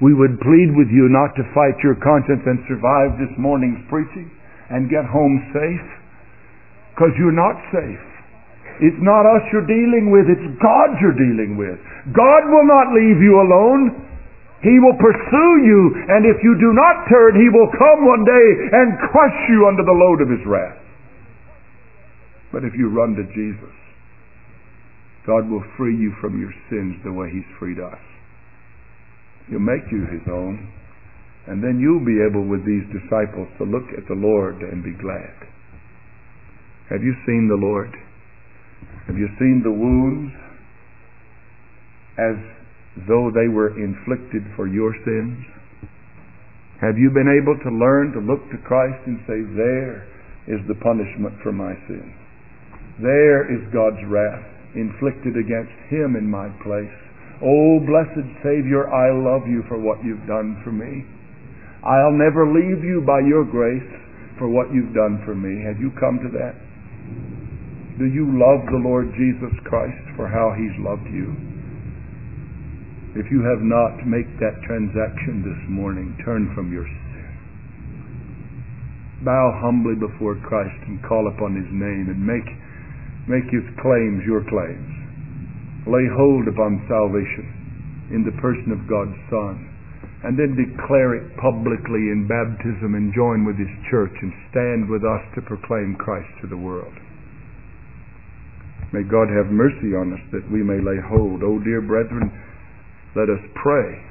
We 0.00 0.14
would 0.14 0.40
plead 0.40 0.70
with 0.74 0.88
you 0.90 1.10
not 1.10 1.34
to 1.36 1.52
fight 1.54 1.78
your 1.82 1.98
conscience 1.98 2.42
and 2.46 2.62
survive 2.66 3.18
this 3.18 3.34
morning's 3.38 3.82
preaching 3.90 4.30
and 4.70 4.90
get 4.90 5.04
home 5.04 5.36
safe, 5.52 5.88
because 6.94 7.12
you're 7.18 7.34
not 7.34 7.58
safe. 7.74 8.06
It's 8.80 9.02
not 9.02 9.22
us 9.22 9.44
you're 9.52 9.66
dealing 9.66 10.10
with, 10.10 10.26
it's 10.26 10.48
God 10.58 10.98
you're 10.98 11.14
dealing 11.14 11.54
with. 11.54 11.78
God 12.10 12.42
will 12.48 12.66
not 12.66 12.90
leave 12.94 13.22
you 13.22 13.38
alone. 13.38 14.13
He 14.64 14.80
will 14.80 14.96
pursue 14.96 15.52
you, 15.60 15.80
and 16.08 16.24
if 16.24 16.40
you 16.40 16.56
do 16.56 16.72
not 16.72 17.04
turn, 17.12 17.36
He 17.36 17.52
will 17.52 17.68
come 17.76 18.08
one 18.08 18.24
day 18.24 18.48
and 18.72 18.96
crush 19.12 19.38
you 19.52 19.68
under 19.68 19.84
the 19.84 19.92
load 19.92 20.24
of 20.24 20.32
His 20.32 20.40
wrath. 20.48 20.80
But 22.48 22.64
if 22.64 22.72
you 22.72 22.88
run 22.88 23.12
to 23.20 23.28
Jesus, 23.36 23.76
God 25.28 25.44
will 25.52 25.64
free 25.76 25.92
you 25.92 26.16
from 26.20 26.40
your 26.40 26.52
sins 26.72 26.96
the 27.04 27.12
way 27.12 27.28
He's 27.28 27.48
freed 27.60 27.76
us. 27.76 28.00
He'll 29.52 29.60
make 29.60 29.84
you 29.92 30.08
His 30.08 30.24
own, 30.32 30.72
and 31.46 31.60
then 31.60 31.76
you'll 31.76 32.04
be 32.04 32.24
able 32.24 32.48
with 32.48 32.64
these 32.64 32.88
disciples 32.88 33.52
to 33.60 33.68
look 33.68 33.92
at 33.92 34.08
the 34.08 34.16
Lord 34.16 34.64
and 34.64 34.80
be 34.80 34.96
glad. 34.96 35.36
Have 36.88 37.04
you 37.04 37.12
seen 37.28 37.52
the 37.52 37.60
Lord? 37.60 37.92
Have 39.06 39.20
you 39.20 39.28
seen 39.36 39.60
the 39.60 39.72
wounds? 39.72 40.32
as 42.14 42.38
though 43.08 43.30
they 43.34 43.48
were 43.50 43.74
inflicted 43.74 44.46
for 44.54 44.66
your 44.66 44.94
sins? 45.04 45.38
Have 46.80 46.98
you 46.98 47.10
been 47.10 47.30
able 47.30 47.56
to 47.64 47.70
learn 47.70 48.12
to 48.12 48.20
look 48.20 48.42
to 48.50 48.66
Christ 48.66 49.02
and 49.06 49.18
say, 49.26 49.40
There 49.56 50.06
is 50.46 50.60
the 50.68 50.78
punishment 50.84 51.34
for 51.42 51.52
my 51.52 51.72
sin. 51.88 52.12
There 53.00 53.48
is 53.48 53.64
God's 53.72 54.02
wrath 54.06 54.44
inflicted 54.74 55.38
against 55.38 55.74
him 55.88 56.14
in 56.18 56.28
my 56.28 56.50
place. 56.62 56.92
Oh, 57.42 57.80
blessed 57.82 58.26
Savior, 58.42 58.86
I 58.90 59.10
love 59.10 59.46
you 59.48 59.62
for 59.66 59.78
what 59.78 60.04
you've 60.04 60.26
done 60.26 60.60
for 60.62 60.70
me. 60.70 61.06
I'll 61.82 62.14
never 62.14 62.46
leave 62.46 62.82
you 62.84 63.02
by 63.06 63.20
your 63.20 63.44
grace 63.44 63.90
for 64.38 64.48
what 64.48 64.72
you've 64.72 64.94
done 64.94 65.22
for 65.24 65.34
me. 65.34 65.62
Have 65.62 65.80
you 65.80 65.90
come 65.98 66.18
to 66.22 66.30
that? 66.38 66.54
Do 67.98 68.06
you 68.06 68.26
love 68.34 68.66
the 68.66 68.82
Lord 68.82 69.14
Jesus 69.14 69.54
Christ 69.64 70.02
for 70.16 70.26
how 70.26 70.54
he's 70.58 70.74
loved 70.82 71.06
you? 71.06 71.53
If 73.14 73.30
you 73.30 73.46
have 73.46 73.62
not, 73.62 74.02
make 74.02 74.26
that 74.42 74.58
transaction 74.66 75.46
this 75.46 75.62
morning. 75.70 76.18
Turn 76.26 76.50
from 76.50 76.74
your 76.74 76.82
sin. 76.82 77.30
Bow 79.22 79.54
humbly 79.62 79.94
before 79.94 80.34
Christ 80.42 80.82
and 80.90 80.98
call 81.06 81.30
upon 81.30 81.54
his 81.54 81.70
name 81.70 82.10
and 82.10 82.18
make, 82.18 82.50
make 83.30 83.46
his 83.54 83.62
claims 83.78 84.26
your 84.26 84.42
claims. 84.50 84.90
Lay 85.86 86.10
hold 86.10 86.50
upon 86.50 86.82
salvation 86.90 88.10
in 88.10 88.26
the 88.26 88.34
person 88.42 88.74
of 88.74 88.90
God's 88.90 89.16
Son 89.30 89.74
and 90.24 90.34
then 90.34 90.56
declare 90.56 91.14
it 91.14 91.36
publicly 91.36 92.08
in 92.08 92.24
baptism 92.24 92.96
and 92.96 93.12
join 93.12 93.44
with 93.44 93.60
his 93.60 93.70
church 93.92 94.16
and 94.24 94.32
stand 94.48 94.88
with 94.88 95.04
us 95.04 95.20
to 95.36 95.44
proclaim 95.44 95.94
Christ 96.00 96.32
to 96.40 96.48
the 96.48 96.56
world. 96.56 96.96
May 98.90 99.04
God 99.04 99.28
have 99.28 99.52
mercy 99.52 99.92
on 99.92 100.16
us 100.16 100.24
that 100.32 100.48
we 100.50 100.64
may 100.64 100.80
lay 100.80 100.96
hold. 100.96 101.44
Oh, 101.44 101.60
dear 101.60 101.84
brethren, 101.84 102.32
let 103.16 103.30
us 103.30 103.42
pray 103.54 104.02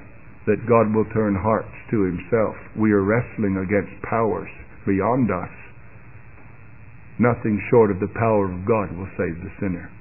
that 0.47 0.67
God 0.67 0.93
will 0.93 1.07
turn 1.13 1.35
hearts 1.35 1.71
to 1.91 2.03
Himself. 2.03 2.55
We 2.75 2.91
are 2.91 3.03
wrestling 3.03 3.59
against 3.59 4.01
powers 4.03 4.49
beyond 4.85 5.31
us. 5.31 5.51
Nothing 7.19 7.61
short 7.69 7.91
of 7.91 7.99
the 7.99 8.11
power 8.15 8.51
of 8.51 8.65
God 8.65 8.91
will 8.97 9.09
save 9.15 9.39
the 9.43 9.53
sinner. 9.59 9.91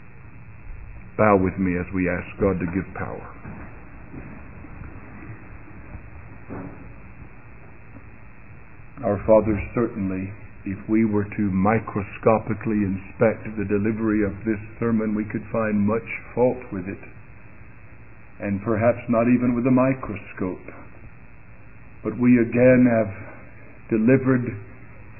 Bow 1.18 1.36
with 1.36 1.58
me 1.58 1.76
as 1.78 1.86
we 1.94 2.08
ask 2.08 2.26
God 2.40 2.58
to 2.58 2.66
give 2.72 2.88
power. 2.94 3.22
Our 9.04 9.18
Father, 9.26 9.58
certainly 9.74 10.32
if 10.64 10.78
we 10.88 11.04
were 11.04 11.24
to 11.24 11.50
microscopically 11.50 12.86
inspect 12.86 13.44
the 13.58 13.66
delivery 13.66 14.22
of 14.24 14.32
this 14.46 14.62
sermon, 14.78 15.14
we 15.14 15.24
could 15.24 15.42
find 15.50 15.74
much 15.74 16.06
fault 16.34 16.62
with 16.72 16.86
it, 16.86 17.02
and 18.40 18.62
perhaps 18.62 19.02
not 19.08 19.28
even 19.28 19.54
with 19.54 19.66
a 19.66 19.74
microscope. 19.74 20.66
But 22.02 22.18
we 22.18 22.38
again 22.40 22.86
have 22.88 23.10
delivered 23.90 24.46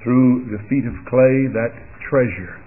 through 0.02 0.50
the 0.50 0.62
feet 0.68 0.86
of 0.88 0.96
clay 1.06 1.46
that 1.54 1.74
treasure 2.10 2.58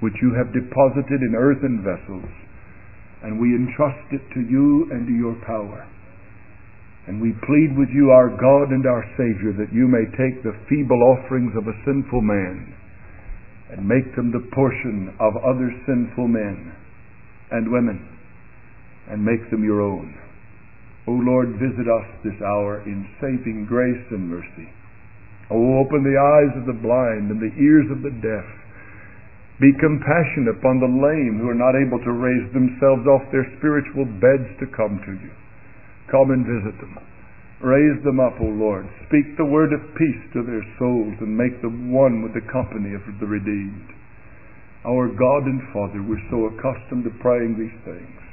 which 0.00 0.16
you 0.22 0.32
have 0.34 0.52
deposited 0.52 1.20
in 1.20 1.36
earthen 1.36 1.84
vessels, 1.84 2.32
and 3.22 3.38
we 3.38 3.54
entrust 3.54 4.08
it 4.10 4.24
to 4.32 4.40
you 4.40 4.88
and 4.90 5.06
to 5.06 5.12
your 5.12 5.36
power. 5.46 5.86
And 7.06 7.20
we 7.20 7.32
plead 7.44 7.76
with 7.76 7.88
you, 7.92 8.10
our 8.10 8.28
God 8.28 8.72
and 8.72 8.86
our 8.86 9.04
Savior, 9.16 9.52
that 9.60 9.72
you 9.72 9.88
may 9.88 10.04
take 10.16 10.42
the 10.42 10.56
feeble 10.68 11.00
offerings 11.04 11.52
of 11.56 11.68
a 11.68 11.76
sinful 11.84 12.22
man 12.22 12.74
and 13.70 13.86
make 13.86 14.14
them 14.16 14.32
the 14.32 14.48
portion 14.54 15.14
of 15.20 15.36
other 15.44 15.70
sinful 15.86 16.28
men 16.28 16.72
and 17.52 17.70
women 17.70 18.09
and 19.10 19.18
make 19.18 19.42
them 19.50 19.66
your 19.66 19.82
own. 19.82 20.14
O 21.10 21.18
Lord, 21.18 21.58
visit 21.58 21.90
us 21.90 22.06
this 22.22 22.38
hour 22.38 22.86
in 22.86 23.02
saving 23.18 23.66
grace 23.66 24.06
and 24.14 24.30
mercy. 24.30 24.70
O 25.50 25.82
open 25.82 26.06
the 26.06 26.14
eyes 26.14 26.54
of 26.54 26.70
the 26.70 26.78
blind 26.78 27.34
and 27.34 27.42
the 27.42 27.50
ears 27.58 27.90
of 27.90 28.06
the 28.06 28.14
deaf. 28.22 28.46
Be 29.58 29.74
compassionate 29.82 30.54
upon 30.54 30.78
the 30.78 30.88
lame 30.88 31.42
who 31.42 31.50
are 31.50 31.58
not 31.58 31.74
able 31.74 31.98
to 31.98 32.14
raise 32.14 32.46
themselves 32.54 33.04
off 33.10 33.26
their 33.34 33.44
spiritual 33.58 34.06
beds 34.22 34.48
to 34.62 34.70
come 34.70 35.02
to 35.02 35.14
you. 35.18 35.34
Come 36.08 36.30
and 36.30 36.46
visit 36.46 36.78
them. 36.78 36.94
Raise 37.60 37.98
them 38.06 38.22
up, 38.22 38.40
O 38.40 38.46
Lord. 38.46 38.86
Speak 39.10 39.36
the 39.36 39.50
word 39.50 39.74
of 39.74 39.98
peace 39.98 40.22
to 40.32 40.46
their 40.46 40.64
souls 40.78 41.18
and 41.20 41.36
make 41.36 41.60
them 41.60 41.92
one 41.92 42.22
with 42.22 42.32
the 42.32 42.46
company 42.48 42.94
of 42.94 43.04
the 43.18 43.26
redeemed. 43.26 43.90
Our 44.86 45.12
God 45.12 45.44
and 45.44 45.60
Father, 45.74 46.00
we're 46.00 46.24
so 46.30 46.48
accustomed 46.48 47.04
to 47.04 47.12
praying 47.20 47.58
these 47.58 47.76
things 47.84 48.29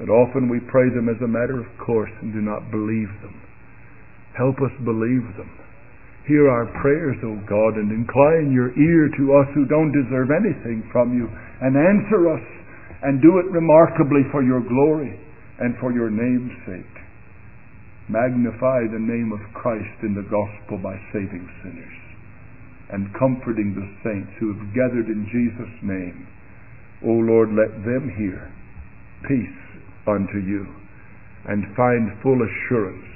that 0.00 0.08
often 0.08 0.48
we 0.48 0.64
pray 0.72 0.88
them 0.88 1.12
as 1.12 1.20
a 1.20 1.28
matter 1.28 1.60
of 1.60 1.68
course 1.84 2.10
and 2.24 2.32
do 2.32 2.40
not 2.40 2.72
believe 2.72 3.12
them. 3.20 3.36
Help 4.32 4.56
us 4.64 4.72
believe 4.80 5.28
them. 5.36 5.52
Hear 6.24 6.48
our 6.48 6.72
prayers, 6.80 7.20
O 7.20 7.36
God, 7.44 7.76
and 7.76 7.92
incline 7.92 8.48
your 8.48 8.72
ear 8.80 9.12
to 9.12 9.24
us 9.36 9.48
who 9.52 9.68
don't 9.68 9.92
deserve 9.92 10.32
anything 10.32 10.88
from 10.88 11.12
you, 11.12 11.28
and 11.60 11.76
answer 11.76 12.32
us, 12.32 12.46
and 13.04 13.20
do 13.20 13.40
it 13.44 13.52
remarkably 13.52 14.24
for 14.32 14.40
your 14.40 14.64
glory 14.64 15.20
and 15.60 15.76
for 15.80 15.92
your 15.92 16.08
name's 16.08 16.52
sake. 16.64 16.96
Magnify 18.08 18.88
the 18.88 19.00
name 19.00 19.32
of 19.36 19.40
Christ 19.52 20.00
in 20.02 20.16
the 20.16 20.24
gospel 20.28 20.80
by 20.80 20.96
saving 21.12 21.44
sinners 21.60 21.98
and 22.90 23.12
comforting 23.14 23.76
the 23.76 23.86
saints 24.02 24.32
who 24.40 24.52
have 24.52 24.74
gathered 24.74 25.06
in 25.06 25.28
Jesus' 25.30 25.76
name. 25.82 26.26
O 27.06 27.12
Lord, 27.22 27.54
let 27.54 27.70
them 27.86 28.10
hear 28.18 28.50
peace 29.28 29.69
unto 30.06 30.38
you 30.38 30.66
and 31.46 31.64
find 31.76 32.10
full 32.22 32.38
assurance 32.42 33.06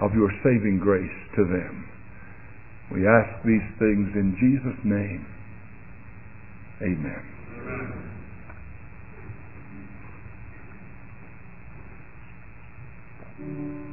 of 0.00 0.14
your 0.14 0.30
saving 0.42 0.78
grace 0.82 1.10
to 1.36 1.44
them. 1.44 1.88
We 2.92 3.06
ask 3.06 3.44
these 3.44 3.66
things 3.78 4.10
in 4.14 4.34
Jesus' 4.40 4.84
name. 4.84 5.26
Amen. 6.82 7.22
Amen. 13.40 13.89